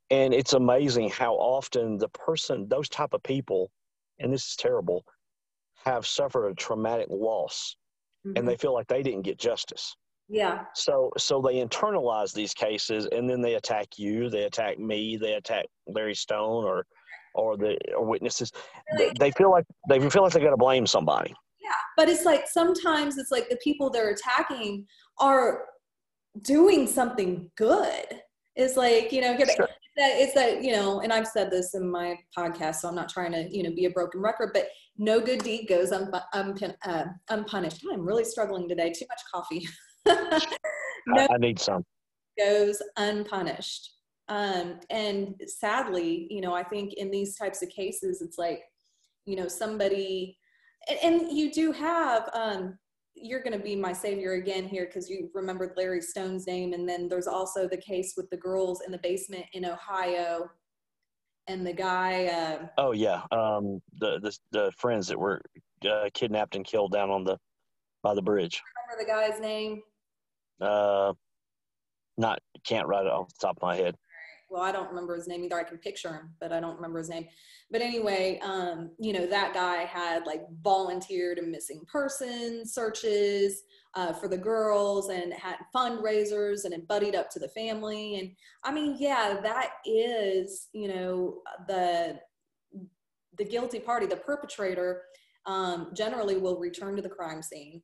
and 0.09 0.33
it's 0.33 0.53
amazing 0.53 1.09
how 1.09 1.33
often 1.35 1.97
the 1.97 2.09
person 2.09 2.67
those 2.69 2.89
type 2.89 3.13
of 3.13 3.23
people, 3.23 3.71
and 4.19 4.31
this 4.31 4.45
is 4.45 4.55
terrible, 4.55 5.03
have 5.85 6.05
suffered 6.05 6.47
a 6.47 6.55
traumatic 6.55 7.07
loss, 7.09 7.75
mm-hmm. 8.25 8.37
and 8.37 8.47
they 8.47 8.55
feel 8.55 8.73
like 8.73 8.87
they 8.87 9.03
didn't 9.03 9.23
get 9.23 9.37
justice. 9.37 9.95
Yeah. 10.29 10.65
So 10.73 11.11
so 11.17 11.41
they 11.41 11.55
internalize 11.55 12.33
these 12.33 12.53
cases 12.53 13.07
and 13.11 13.29
then 13.29 13.41
they 13.41 13.55
attack 13.55 13.87
you, 13.97 14.29
they 14.29 14.43
attack 14.43 14.79
me, 14.79 15.17
they 15.17 15.33
attack 15.33 15.65
Larry 15.87 16.15
Stone 16.15 16.63
or 16.65 16.85
or 17.35 17.57
the 17.57 17.77
or 17.95 18.05
witnesses. 18.05 18.51
They, 18.97 19.11
they 19.19 19.31
feel 19.31 19.51
like 19.51 19.65
they 19.89 19.99
feel 20.09 20.23
like 20.23 20.33
they 20.33 20.39
got 20.39 20.51
to 20.51 20.57
blame 20.57 20.87
somebody. 20.87 21.33
Yeah, 21.61 21.71
but 21.97 22.09
it's 22.09 22.25
like 22.25 22.47
sometimes 22.47 23.17
it's 23.17 23.31
like 23.31 23.49
the 23.49 23.57
people 23.57 23.89
they're 23.89 24.11
attacking 24.11 24.85
are 25.19 25.65
doing 26.41 26.87
something 26.87 27.49
good. 27.55 28.05
is 28.55 28.77
like 28.77 29.11
you 29.11 29.21
know, 29.21 29.37
sure. 29.37 29.67
that 29.97 30.11
it's 30.19 30.33
that 30.33 30.63
you 30.63 30.71
know, 30.71 31.01
and 31.01 31.13
I've 31.13 31.27
said 31.27 31.51
this 31.51 31.75
in 31.75 31.89
my 31.89 32.17
podcast, 32.37 32.75
so 32.75 32.89
I'm 32.89 32.95
not 32.95 33.09
trying 33.09 33.31
to 33.31 33.47
you 33.55 33.63
know 33.63 33.71
be 33.71 33.85
a 33.85 33.91
broken 33.91 34.21
record, 34.21 34.51
but 34.53 34.67
no 34.97 35.19
good 35.19 35.43
deed 35.43 35.67
goes 35.67 35.91
un- 35.91 36.11
un- 36.33 36.75
uh, 36.85 37.05
unpunished. 37.29 37.83
I'm 37.91 38.05
really 38.05 38.25
struggling 38.25 38.67
today. 38.67 38.91
Too 38.91 39.05
much 39.09 39.21
coffee. 39.33 39.67
no 41.07 41.27
I 41.29 41.37
need 41.37 41.59
some. 41.59 41.83
Goes 42.37 42.81
unpunished. 42.97 43.93
Um, 44.29 44.79
and 44.89 45.35
sadly, 45.47 46.27
you 46.29 46.41
know, 46.41 46.53
I 46.53 46.63
think 46.63 46.93
in 46.93 47.11
these 47.11 47.35
types 47.37 47.61
of 47.61 47.69
cases, 47.69 48.21
it's 48.21 48.37
like, 48.37 48.61
you 49.25 49.35
know, 49.35 49.47
somebody, 49.47 50.37
and, 50.89 50.99
and 51.03 51.37
you 51.37 51.51
do 51.51 51.71
have, 51.71 52.29
um, 52.33 52.77
you're 53.15 53.41
going 53.43 53.57
to 53.57 53.63
be 53.63 53.75
my 53.75 53.93
savior 53.93 54.33
again 54.33 54.67
here 54.67 54.85
because 54.85 55.09
you 55.09 55.29
remembered 55.33 55.73
Larry 55.77 56.01
Stone's 56.01 56.47
name. 56.47 56.73
And 56.73 56.87
then 56.87 57.07
there's 57.07 57.27
also 57.27 57.67
the 57.67 57.77
case 57.77 58.13
with 58.17 58.29
the 58.29 58.37
girls 58.37 58.81
in 58.85 58.91
the 58.91 58.97
basement 58.99 59.45
in 59.53 59.65
Ohio 59.65 60.49
and 61.47 61.65
the 61.65 61.73
guy. 61.73 62.25
Uh, 62.25 62.67
oh, 62.77 62.91
yeah. 62.91 63.21
Um, 63.31 63.81
the, 63.99 64.19
the, 64.19 64.37
the 64.51 64.71
friends 64.77 65.07
that 65.07 65.19
were 65.19 65.41
uh, 65.89 66.09
kidnapped 66.13 66.55
and 66.55 66.65
killed 66.65 66.91
down 66.91 67.09
on 67.09 67.23
the, 67.23 67.37
by 68.01 68.13
the 68.13 68.21
bridge. 68.21 68.61
Remember 68.87 69.05
the 69.05 69.11
guy's 69.11 69.39
name? 69.39 69.81
Uh, 70.59 71.13
not 72.17 72.39
can't 72.65 72.87
write 72.87 73.05
it 73.05 73.11
off 73.11 73.27
the 73.29 73.47
top 73.47 73.57
of 73.57 73.63
my 73.63 73.75
head. 73.75 73.95
Well, 74.49 74.61
I 74.61 74.71
don't 74.71 74.89
remember 74.89 75.15
his 75.15 75.27
name 75.27 75.43
either. 75.43 75.59
I 75.59 75.63
can 75.63 75.77
picture 75.77 76.13
him, 76.13 76.33
but 76.39 76.51
I 76.51 76.59
don't 76.59 76.75
remember 76.75 76.99
his 76.99 77.09
name. 77.09 77.27
But 77.71 77.81
anyway, 77.81 78.39
um, 78.43 78.91
you 78.99 79.13
know, 79.13 79.25
that 79.25 79.53
guy 79.53 79.83
had 79.83 80.25
like 80.25 80.41
volunteered 80.61 81.37
in 81.39 81.51
missing 81.51 81.81
person 81.91 82.65
searches 82.65 83.63
uh, 83.95 84.13
for 84.13 84.27
the 84.27 84.37
girls 84.37 85.09
and 85.09 85.33
had 85.33 85.57
fundraisers 85.75 86.65
and 86.65 86.73
it 86.73 86.87
buddied 86.87 87.15
up 87.15 87.29
to 87.31 87.39
the 87.39 87.49
family. 87.49 88.19
And 88.19 88.31
I 88.63 88.71
mean, 88.71 88.95
yeah, 88.99 89.39
that 89.41 89.71
is, 89.85 90.67
you 90.73 90.87
know, 90.87 91.41
the 91.67 92.19
the 93.37 93.45
guilty 93.45 93.79
party, 93.79 94.05
the 94.05 94.15
perpetrator, 94.15 95.01
um, 95.47 95.89
generally 95.95 96.37
will 96.37 96.59
return 96.59 96.95
to 96.95 97.01
the 97.01 97.09
crime 97.09 97.41
scene 97.41 97.81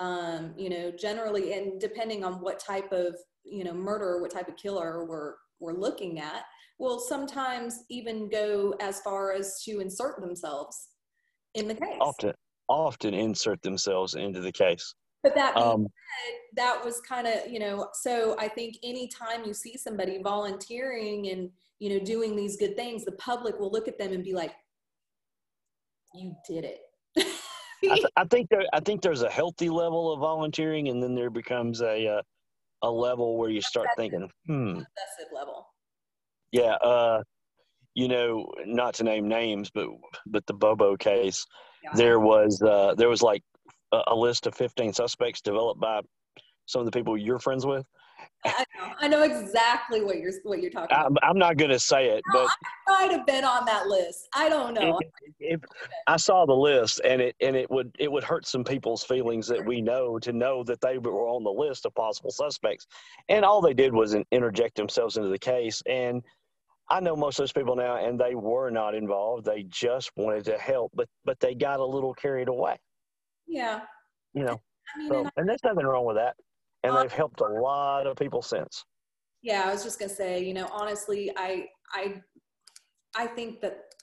um, 0.00 0.54
you 0.56 0.70
know, 0.70 0.90
generally, 0.92 1.54
and 1.54 1.80
depending 1.80 2.24
on 2.24 2.34
what 2.34 2.60
type 2.60 2.92
of, 2.92 3.16
you 3.44 3.64
know, 3.64 3.74
murder, 3.74 4.20
what 4.20 4.30
type 4.30 4.48
of 4.48 4.56
killer 4.56 5.04
we're, 5.04 5.34
we're 5.60 5.72
looking 5.72 6.18
at, 6.18 6.44
will 6.78 7.00
sometimes 7.00 7.84
even 7.88 8.28
go 8.28 8.74
as 8.80 9.00
far 9.00 9.32
as 9.32 9.62
to 9.64 9.80
insert 9.80 10.20
themselves 10.20 10.88
in 11.54 11.66
the 11.68 11.74
case. 11.74 11.98
Often, 12.00 12.32
often 12.68 13.14
insert 13.14 13.60
themselves 13.62 14.14
into 14.14 14.40
the 14.40 14.52
case. 14.52 14.94
But 15.22 15.34
that 15.34 15.56
um, 15.56 15.82
said, 15.82 16.34
that 16.56 16.84
was 16.84 17.00
kind 17.00 17.26
of, 17.26 17.50
you 17.50 17.58
know, 17.58 17.88
so 17.92 18.36
I 18.38 18.48
think 18.48 18.76
anytime 18.84 19.44
you 19.44 19.52
see 19.52 19.76
somebody 19.76 20.22
volunteering 20.22 21.28
and, 21.30 21.50
you 21.80 21.90
know, 21.90 22.04
doing 22.04 22.36
these 22.36 22.56
good 22.56 22.76
things, 22.76 23.04
the 23.04 23.12
public 23.12 23.58
will 23.58 23.70
look 23.70 23.88
at 23.88 23.98
them 23.98 24.12
and 24.12 24.22
be 24.22 24.32
like, 24.32 24.52
you 26.14 26.34
did 26.48 26.64
it. 26.64 26.80
I, 27.16 27.22
th- 27.94 28.06
I, 28.16 28.24
think 28.24 28.48
there, 28.48 28.62
I 28.72 28.80
think 28.80 29.02
there's 29.02 29.22
a 29.22 29.30
healthy 29.30 29.68
level 29.68 30.12
of 30.12 30.20
volunteering, 30.20 30.88
and 30.88 31.02
then 31.02 31.14
there 31.14 31.30
becomes 31.30 31.82
a 31.82 32.06
uh, 32.06 32.22
a 32.82 32.90
level 32.90 33.36
where 33.36 33.50
you 33.50 33.60
start 33.60 33.88
thinking, 33.96 34.30
hmm, 34.46 34.70
excessive 34.70 35.32
level. 35.34 35.66
Yeah, 36.52 36.74
uh, 36.74 37.22
you 37.94 38.08
know, 38.08 38.46
not 38.64 38.94
to 38.94 39.04
name 39.04 39.28
names, 39.28 39.70
but 39.70 39.88
but 40.26 40.46
the 40.46 40.54
Bobo 40.54 40.96
case, 40.96 41.44
yeah. 41.82 41.90
there 41.94 42.20
was 42.20 42.62
uh, 42.62 42.94
there 42.96 43.08
was 43.08 43.22
like 43.22 43.42
a, 43.92 44.02
a 44.08 44.14
list 44.14 44.46
of 44.46 44.54
15 44.54 44.92
suspects 44.92 45.40
developed 45.40 45.80
by 45.80 46.00
some 46.66 46.80
of 46.80 46.86
the 46.86 46.92
people 46.92 47.16
you're 47.16 47.38
friends 47.38 47.66
with, 47.66 47.84
I 49.00 49.08
know. 49.08 49.22
Exactly 49.22 50.02
what 50.02 50.18
you're 50.18 50.32
what 50.42 50.60
you're 50.60 50.70
talking 50.70 50.96
I'm, 50.96 51.06
about. 51.06 51.24
I'm 51.24 51.38
not 51.38 51.56
going 51.56 51.70
to 51.70 51.78
say 51.78 52.08
it, 52.10 52.22
no, 52.32 52.44
but 52.44 52.50
I 52.88 53.06
might 53.06 53.12
have 53.12 53.26
been 53.26 53.44
on 53.44 53.64
that 53.66 53.86
list. 53.86 54.28
I 54.34 54.48
don't 54.48 54.74
know. 54.74 54.98
If, 55.00 55.10
if 55.40 55.60
I 56.06 56.16
saw 56.16 56.46
the 56.46 56.54
list, 56.54 57.00
and 57.04 57.20
it 57.20 57.36
and 57.40 57.56
it 57.56 57.70
would 57.70 57.94
it 57.98 58.10
would 58.10 58.24
hurt 58.24 58.46
some 58.46 58.64
people's 58.64 59.04
feelings 59.04 59.46
that 59.48 59.64
we 59.64 59.80
know 59.80 60.18
to 60.18 60.32
know 60.32 60.64
that 60.64 60.80
they 60.80 60.98
were 60.98 61.28
on 61.28 61.44
the 61.44 61.50
list 61.50 61.86
of 61.86 61.94
possible 61.94 62.30
suspects, 62.30 62.86
and 63.28 63.44
all 63.44 63.60
they 63.60 63.74
did 63.74 63.92
was 63.92 64.16
interject 64.32 64.76
themselves 64.76 65.16
into 65.16 65.28
the 65.28 65.38
case. 65.38 65.82
And 65.86 66.22
I 66.90 67.00
know 67.00 67.14
most 67.14 67.38
of 67.38 67.42
those 67.42 67.52
people 67.52 67.76
now, 67.76 67.96
and 67.96 68.18
they 68.18 68.34
were 68.34 68.70
not 68.70 68.94
involved. 68.94 69.44
They 69.44 69.64
just 69.68 70.10
wanted 70.16 70.44
to 70.46 70.58
help, 70.58 70.92
but 70.94 71.08
but 71.24 71.38
they 71.40 71.54
got 71.54 71.80
a 71.80 71.84
little 71.84 72.14
carried 72.14 72.48
away. 72.48 72.76
Yeah. 73.46 73.80
You 74.34 74.44
know. 74.44 74.60
I 74.94 74.98
mean, 74.98 75.08
so, 75.10 75.18
and, 75.20 75.30
and 75.36 75.48
there's 75.48 75.64
nothing 75.64 75.84
wrong 75.84 76.06
with 76.06 76.16
that 76.16 76.34
and 76.84 76.96
they've 76.96 77.12
helped 77.12 77.40
a 77.40 77.44
lot 77.46 78.06
of 78.06 78.16
people 78.16 78.42
since. 78.42 78.84
Yeah, 79.42 79.64
I 79.68 79.72
was 79.72 79.84
just 79.84 79.98
gonna 79.98 80.08
say, 80.12 80.42
you 80.42 80.54
know, 80.54 80.68
honestly, 80.72 81.30
I 81.36 81.68
I, 81.92 82.22
I 83.16 83.26
think 83.26 83.60
that 83.60 83.94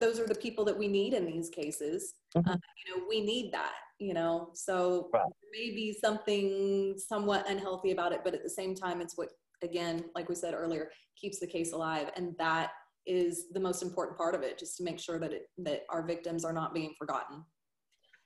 those 0.00 0.18
are 0.18 0.26
the 0.26 0.34
people 0.34 0.64
that 0.64 0.76
we 0.76 0.88
need 0.88 1.14
in 1.14 1.26
these 1.26 1.50
cases. 1.50 2.14
Mhm. 2.36 2.48
Uh, 2.54 2.56
you 2.86 2.96
know, 2.96 3.06
we 3.08 3.20
need 3.20 3.52
that. 3.52 3.74
You 3.98 4.14
know, 4.14 4.50
so 4.54 5.10
Right. 5.12 5.30
maybe 5.52 5.92
something 5.92 6.96
somewhat 6.98 7.48
unhealthy 7.48 7.90
about 7.90 8.12
it, 8.12 8.22
but 8.24 8.34
at 8.34 8.42
the 8.42 8.48
same 8.50 8.74
time, 8.74 9.00
it's 9.00 9.16
what 9.16 9.28
again, 9.62 10.10
like 10.14 10.28
we 10.28 10.34
said 10.34 10.54
earlier, 10.54 10.90
keeps 11.16 11.38
the 11.38 11.46
case 11.46 11.72
alive, 11.72 12.10
and 12.16 12.34
that 12.38 12.70
is 13.06 13.50
the 13.52 13.60
most 13.60 13.82
important 13.82 14.16
part 14.16 14.34
of 14.34 14.42
it, 14.42 14.58
just 14.58 14.76
to 14.78 14.82
make 14.84 14.98
sure 14.98 15.18
that 15.18 15.32
it 15.32 15.50
that 15.58 15.82
our 15.90 16.02
victims 16.02 16.44
are 16.44 16.52
not 16.52 16.72
being 16.72 16.94
forgotten. 16.98 17.44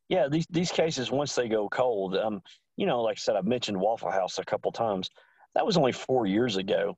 Yeah, 0.08 0.28
these 0.28 0.46
these 0.50 0.70
cases 0.70 1.10
once 1.10 1.34
they 1.34 1.48
go 1.48 1.68
cold, 1.68 2.16
um, 2.16 2.42
you 2.76 2.86
know, 2.86 3.00
like 3.02 3.16
I 3.16 3.20
said, 3.20 3.36
I've 3.36 3.46
mentioned 3.46 3.78
Waffle 3.80 4.10
House 4.10 4.38
a 4.38 4.44
couple 4.44 4.70
times. 4.72 5.08
That 5.54 5.64
was 5.64 5.76
only 5.76 5.92
four 5.92 6.26
years 6.26 6.56
ago, 6.56 6.96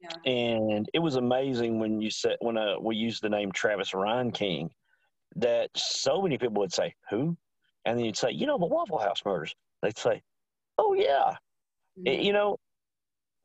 Yeah. 0.00 0.08
and 0.30 0.88
it 0.94 0.98
was 0.98 1.16
amazing 1.16 1.78
when 1.78 2.00
you 2.00 2.10
said 2.10 2.36
when 2.40 2.56
uh, 2.56 2.78
we 2.80 2.96
used 2.96 3.22
the 3.22 3.28
name 3.28 3.52
Travis 3.52 3.92
Reinking, 3.92 4.70
that 5.36 5.70
so 5.76 6.22
many 6.22 6.38
people 6.38 6.60
would 6.60 6.72
say 6.72 6.94
who, 7.08 7.36
and 7.84 7.98
then 7.98 8.04
you'd 8.04 8.16
say, 8.16 8.30
you 8.32 8.46
know, 8.46 8.58
the 8.58 8.66
Waffle 8.66 8.98
House 8.98 9.22
murders. 9.24 9.54
They'd 9.82 9.96
say, 9.98 10.22
oh 10.78 10.94
yeah, 10.94 11.36
It- 12.04 12.20
you 12.20 12.32
know, 12.32 12.56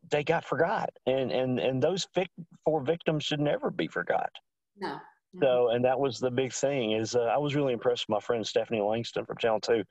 they 0.09 0.23
got 0.23 0.45
forgot, 0.45 0.89
and 1.05 1.31
and 1.31 1.59
and 1.59 1.81
those 1.81 2.07
vic- 2.15 2.31
four 2.63 2.81
victims 2.81 3.23
should 3.23 3.39
never 3.39 3.69
be 3.69 3.87
forgot. 3.87 4.31
No. 4.77 4.97
So, 5.41 5.69
and 5.69 5.83
that 5.85 5.99
was 5.99 6.19
the 6.19 6.31
big 6.31 6.53
thing 6.53 6.93
is 6.93 7.15
uh, 7.15 7.21
I 7.23 7.37
was 7.37 7.55
really 7.55 7.73
impressed 7.73 8.07
with 8.07 8.15
my 8.15 8.19
friend 8.19 8.45
Stephanie 8.45 8.81
Langston 8.81 9.25
from 9.25 9.37
Channel 9.37 9.59
Two. 9.59 9.83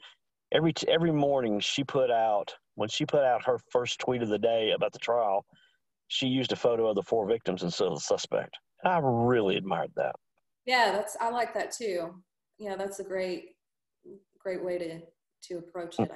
Every 0.53 0.73
t- 0.73 0.89
every 0.89 1.13
morning 1.13 1.61
she 1.61 1.85
put 1.85 2.11
out 2.11 2.55
when 2.77 2.89
she 2.89 3.07
put 3.07 3.23
out 3.25 3.45
her 3.45 3.59
first 3.71 3.99
tweet 3.99 4.23
of 4.23 4.29
the 4.29 4.39
day 4.39 4.73
about 4.73 4.93
the 4.93 4.99
trial, 4.99 5.45
she 6.09 6.27
used 6.27 6.53
a 6.53 6.57
photo 6.57 6.89
of 6.89 6.97
the 6.97 7.03
four 7.03 7.27
victims 7.27 7.63
instead 7.63 7.89
of 7.89 7.95
the 7.95 8.01
suspect. 8.01 8.59
And 8.83 8.93
I 8.93 8.99
really 9.03 9.57
admired 9.57 9.93
that. 9.97 10.17
Yeah, 10.67 10.93
that's 10.93 11.17
I 11.21 11.31
like 11.31 11.55
that 11.55 11.73
too. 11.73 12.23
Yeah, 12.59 12.77
that's 12.77 13.01
a 13.01 13.05
great 13.05 13.57
great 14.39 14.65
way 14.65 14.79
to 14.79 15.01
to 15.49 15.59
approach 15.59 15.99
it. 15.99 16.11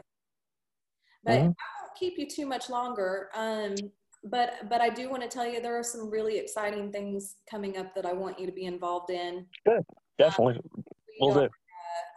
But 1.24 1.35
Mhm. 1.35 1.55
I 1.59 1.83
won't 1.83 1.95
keep 1.97 2.18
you 2.18 2.29
too 2.29 2.47
much 2.47 2.70
longer. 2.70 3.31
Um, 3.35 3.93
but 4.31 4.68
but 4.68 4.81
I 4.81 4.89
do 4.89 5.11
want 5.11 5.22
to 5.22 5.29
tell 5.29 5.47
you 5.47 5.61
there 5.61 5.79
are 5.79 5.83
some 5.83 6.11
really 6.11 6.39
exciting 6.39 6.91
things 6.93 7.37
coming 7.51 7.76
up 7.76 7.95
that 7.95 8.07
I 8.07 8.12
want 8.12 8.39
you 8.39 8.47
to 8.47 8.53
be 8.53 8.64
involved 8.64 9.11
in. 9.11 9.47
Good, 9.66 9.85
definitely, 10.18 10.61
We 10.76 10.83
we'll 11.20 11.35
do. 11.35 11.49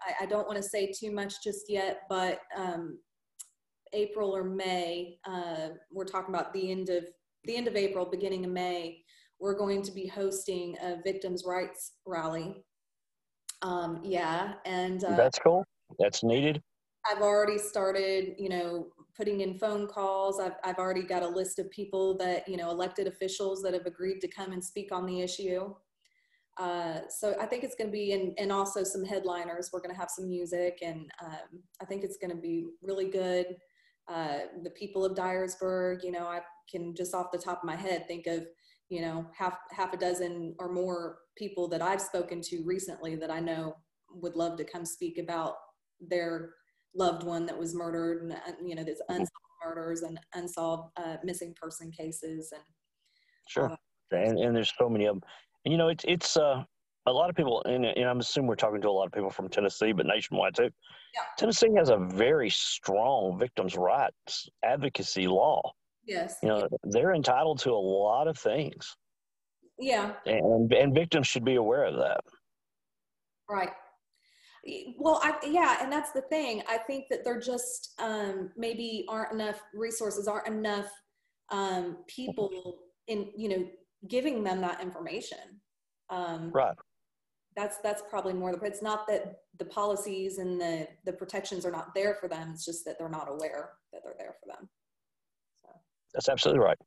I, 0.07 0.24
I 0.24 0.26
don't 0.26 0.47
want 0.47 0.57
to 0.57 0.64
say 0.64 0.91
too 0.91 1.12
much 1.12 1.43
just 1.43 1.70
yet, 1.70 2.01
but 2.09 2.39
um, 2.55 2.97
April 3.93 4.36
or 4.36 4.43
May, 4.43 5.18
uh, 5.26 5.70
we're 5.91 6.05
talking 6.05 6.34
about 6.34 6.53
the 6.53 6.72
end 6.72 6.89
of 6.89 7.05
the 7.45 7.55
end 7.55 7.68
of 7.68 7.76
April, 7.76 8.05
beginning 8.05 8.45
of 8.45 8.51
May. 8.51 9.03
We're 9.39 9.57
going 9.57 9.82
to 9.84 9.91
be 9.91 10.05
hosting 10.05 10.76
a 10.84 10.97
victims' 11.03 11.43
rights 11.47 11.93
rally. 12.05 12.64
Um, 13.64 14.01
yeah, 14.03 14.53
and 14.66 15.03
uh, 15.03 15.16
That's 15.16 15.39
cool. 15.39 15.66
That's 15.99 16.24
needed. 16.24 16.62
I've 17.09 17.22
already 17.22 17.57
started, 17.57 18.36
you 18.38 18.49
know, 18.49 18.88
putting 19.22 19.41
in 19.41 19.55
phone 19.59 19.86
calls. 19.86 20.39
I've, 20.39 20.55
I've 20.63 20.80
already 20.80 21.03
got 21.03 21.22
a 21.22 21.28
list 21.28 21.59
of 21.59 21.69
people 21.69 22.17
that, 22.17 22.47
you 22.47 22.57
know, 22.57 22.72
elected 22.72 23.05
officials 23.05 23.61
that 23.61 23.72
have 23.72 23.86
agreed 23.86 24.19
to 24.22 24.28
come 24.28 24.51
and 24.51 24.65
speak 24.65 24.91
on 24.91 25.05
the 25.05 25.22
issue. 25.22 25.76
Uh, 26.57 27.01
so 27.07 27.36
I 27.39 27.45
think 27.45 27.63
it's 27.63 27.76
going 27.76 27.89
to 27.89 27.91
be, 27.91 28.13
and, 28.13 28.34
and 28.39 28.51
also 28.51 28.84
some 28.84 29.05
headliners. 29.05 29.69
We're 29.72 29.82
going 29.82 29.93
to 29.93 29.99
have 29.99 30.09
some 30.09 30.28
music, 30.28 30.80
and 30.82 31.11
um, 31.24 31.61
I 31.80 31.86
think 31.86 32.03
it's 32.03 32.17
going 32.17 32.36
to 32.36 32.41
be 32.41 32.65
really 32.82 33.11
good. 33.11 33.45
Uh, 34.11 34.39
the 34.63 34.72
people 34.72 35.05
of 35.05 35.15
Dyersburg, 35.15 36.03
you 36.03 36.11
know, 36.11 36.26
I 36.26 36.39
can 36.67 36.95
just 36.95 37.13
off 37.13 37.32
the 37.32 37.38
top 37.38 37.59
of 37.59 37.63
my 37.63 37.76
head 37.76 38.07
think 38.07 38.26
of, 38.26 38.47
you 38.89 39.01
know, 39.01 39.28
half 39.38 39.55
half 39.69 39.93
a 39.93 39.97
dozen 39.97 40.55
or 40.57 40.74
more 40.74 41.19
people 41.38 41.67
that 41.67 41.84
I've 41.84 42.01
spoken 42.01 42.41
to 42.41 42.63
recently 42.65 43.15
that 43.17 43.30
I 43.30 43.39
know 43.39 43.76
would 44.09 44.36
love 44.36 44.57
to 44.57 44.63
come 44.63 44.84
speak 44.84 45.19
about 45.19 45.57
their 45.99 46.55
loved 46.93 47.23
one 47.23 47.45
that 47.45 47.57
was 47.57 47.73
murdered 47.73 48.23
and 48.23 48.33
uh, 48.33 48.51
you 48.63 48.75
know 48.75 48.83
there's 48.83 49.01
unsolved 49.09 49.31
murders 49.65 50.01
and 50.01 50.19
unsolved 50.33 50.91
uh, 50.97 51.15
missing 51.23 51.53
person 51.59 51.91
cases 51.91 52.51
and 52.51 52.63
Sure. 53.47 53.75
And 54.11 54.39
and 54.39 54.55
there's 54.55 54.73
so 54.77 54.89
many 54.89 55.05
of 55.05 55.15
them. 55.15 55.23
And 55.65 55.71
you 55.71 55.77
know, 55.77 55.89
it's 55.89 56.05
it's 56.07 56.37
uh 56.37 56.63
a 57.07 57.11
lot 57.11 57.31
of 57.31 57.35
people, 57.35 57.63
and, 57.65 57.83
and 57.83 58.05
I'm 58.07 58.19
assuming 58.19 58.47
we're 58.47 58.55
talking 58.55 58.79
to 58.81 58.87
a 58.87 58.91
lot 58.91 59.07
of 59.07 59.11
people 59.11 59.31
from 59.31 59.49
Tennessee, 59.49 59.91
but 59.91 60.05
nationwide 60.05 60.53
too. 60.53 60.69
Yeah. 61.15 61.21
Tennessee 61.37 61.69
has 61.75 61.89
a 61.89 61.97
very 61.97 62.49
strong 62.51 63.39
victims' 63.39 63.75
rights 63.75 64.47
advocacy 64.63 65.27
law. 65.27 65.61
yes 66.05 66.37
You 66.43 66.49
know, 66.49 66.67
they're 66.83 67.13
entitled 67.13 67.59
to 67.61 67.71
a 67.71 67.83
lot 68.03 68.27
of 68.27 68.37
things, 68.37 68.95
yeah 69.79 70.13
and 70.25 70.71
and 70.71 70.93
victims 70.93 71.27
should 71.27 71.43
be 71.43 71.55
aware 71.55 71.85
of 71.85 71.95
that. 71.97 72.21
right 73.49 73.71
well 74.97 75.20
I, 75.24 75.36
yeah 75.47 75.78
and 75.82 75.91
that's 75.91 76.12
the 76.12 76.22
thing 76.22 76.62
i 76.70 76.78
think 76.78 77.05
that 77.09 77.24
there 77.24 77.39
just 77.39 77.93
um, 77.99 78.51
maybe 78.55 79.05
aren't 79.09 79.32
enough 79.34 79.62
resources 79.74 80.28
aren't 80.28 80.47
enough 80.47 80.89
um, 81.49 81.97
people 82.07 82.78
in 83.07 83.30
you 83.36 83.49
know 83.49 83.68
giving 84.07 84.43
them 84.43 84.62
that 84.62 84.82
information 84.82 85.59
um, 86.09 86.51
Right. 86.53 86.76
that's 87.55 87.78
that's 87.80 88.03
probably 88.09 88.34
more 88.34 88.51
the 88.55 88.62
it's 88.66 88.82
not 88.84 89.07
that 89.07 89.39
the 89.57 89.66
policies 89.66 90.38
and 90.38 90.62
the 90.62 90.88
the 91.05 91.14
protections 91.14 91.66
are 91.66 91.72
not 91.72 91.93
there 91.95 92.16
for 92.16 92.28
them 92.28 92.51
it's 92.53 92.66
just 92.66 92.86
that 92.86 92.97
they're 92.99 93.09
not 93.09 93.28
aware 93.30 93.72
that 93.91 94.01
they're 94.03 94.16
there 94.18 94.36
for 94.41 94.47
them 94.53 94.70
so 95.62 95.70
That's 96.14 96.30
absolutely 96.30 96.64
right. 96.64 96.78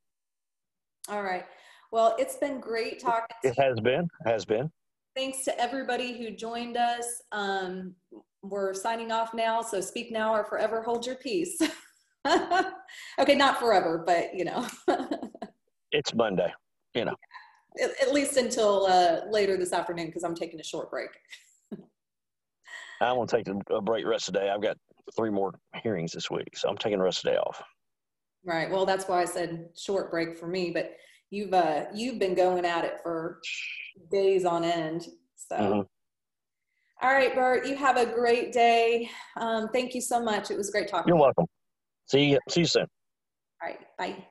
all 1.09 1.23
right 1.23 1.45
well 1.91 2.15
it's 2.19 2.37
been 2.37 2.61
great 2.61 3.01
talking 3.01 3.27
to 3.43 3.49
It 3.49 3.57
you. 3.59 3.63
has 3.65 3.81
been, 3.81 4.09
has 4.25 4.45
been. 4.45 4.71
Thanks 5.17 5.45
to 5.45 5.61
everybody 5.61 6.17
who 6.19 6.31
joined 6.31 6.77
us 6.77 7.23
um, 7.33 7.95
we're 8.43 8.75
signing 8.75 9.13
off 9.13 9.35
now 9.35 9.63
so 9.63 9.81
speak 9.81 10.11
now 10.13 10.35
or 10.35 10.45
forever 10.45 10.83
hold 10.83 11.07
your 11.07 11.17
peace 11.17 11.59
okay 13.19 13.35
not 13.35 13.59
forever 13.59 14.03
but 14.07 14.35
you 14.35 14.45
know 14.45 14.67
It's 15.95 16.13
Monday. 16.13 16.53
You 16.95 17.05
know. 17.05 17.15
At, 17.81 17.91
at 18.03 18.13
least 18.13 18.37
until 18.37 18.87
uh, 18.87 19.21
later 19.31 19.57
this 19.57 19.73
afternoon 19.73 20.07
because 20.07 20.25
i'm 20.25 20.35
taking 20.35 20.61
a 20.61 20.65
short 20.65 20.91
break 20.91 21.11
I 23.01 23.13
want 23.13 23.31
to 23.31 23.37
take 23.37 23.49
a 23.71 23.83
break 23.83 24.07
rest 24.07 24.29
of 24.29 24.35
the 24.35 24.41
day. 24.41 24.51
I've 24.51 24.63
got 24.63 24.77
three 25.17 25.29
more 25.29 25.53
hearings 25.83 26.13
this 26.13 26.31
week, 26.31 26.57
so 26.57 26.69
I'm 26.69 26.79
taking 26.79 26.99
the 26.99 27.05
rest 27.05 27.19
of 27.19 27.25
the 27.25 27.31
day 27.33 27.37
off. 27.37 27.61
Right. 28.45 28.71
Well, 28.71 28.87
that's 28.87 29.07
why 29.07 29.21
I 29.21 29.25
said 29.25 29.67
short 29.77 30.11
break 30.11 30.37
for 30.37 30.47
me, 30.47 30.71
but 30.71 30.93
you've 31.31 31.53
uh 31.53 31.87
you've 31.95 32.19
been 32.19 32.35
going 32.35 32.65
at 32.65 32.85
it 32.85 33.01
for 33.03 33.41
days 34.11 34.45
on 34.45 34.65
end. 34.65 35.07
So 35.37 35.57
Mhm. 35.57 35.87
all 37.03 37.13
right, 37.13 37.35
Burt, 37.35 37.67
you 37.67 37.77
have 37.77 37.97
a 37.97 38.07
great 38.07 38.53
day. 38.53 39.11
Um, 39.37 39.69
thank 39.73 39.95
you 39.95 40.01
so 40.01 40.23
much. 40.23 40.51
It 40.51 40.57
was 40.57 40.71
great 40.71 40.89
talking. 40.89 41.09
You're 41.11 41.19
welcome. 41.19 41.47
See 42.07 42.25
you. 42.33 42.39
See 42.49 42.61
you 42.61 42.67
soon. 42.67 42.87
All 43.63 43.69
right. 43.69 43.81
Bye. 43.99 44.27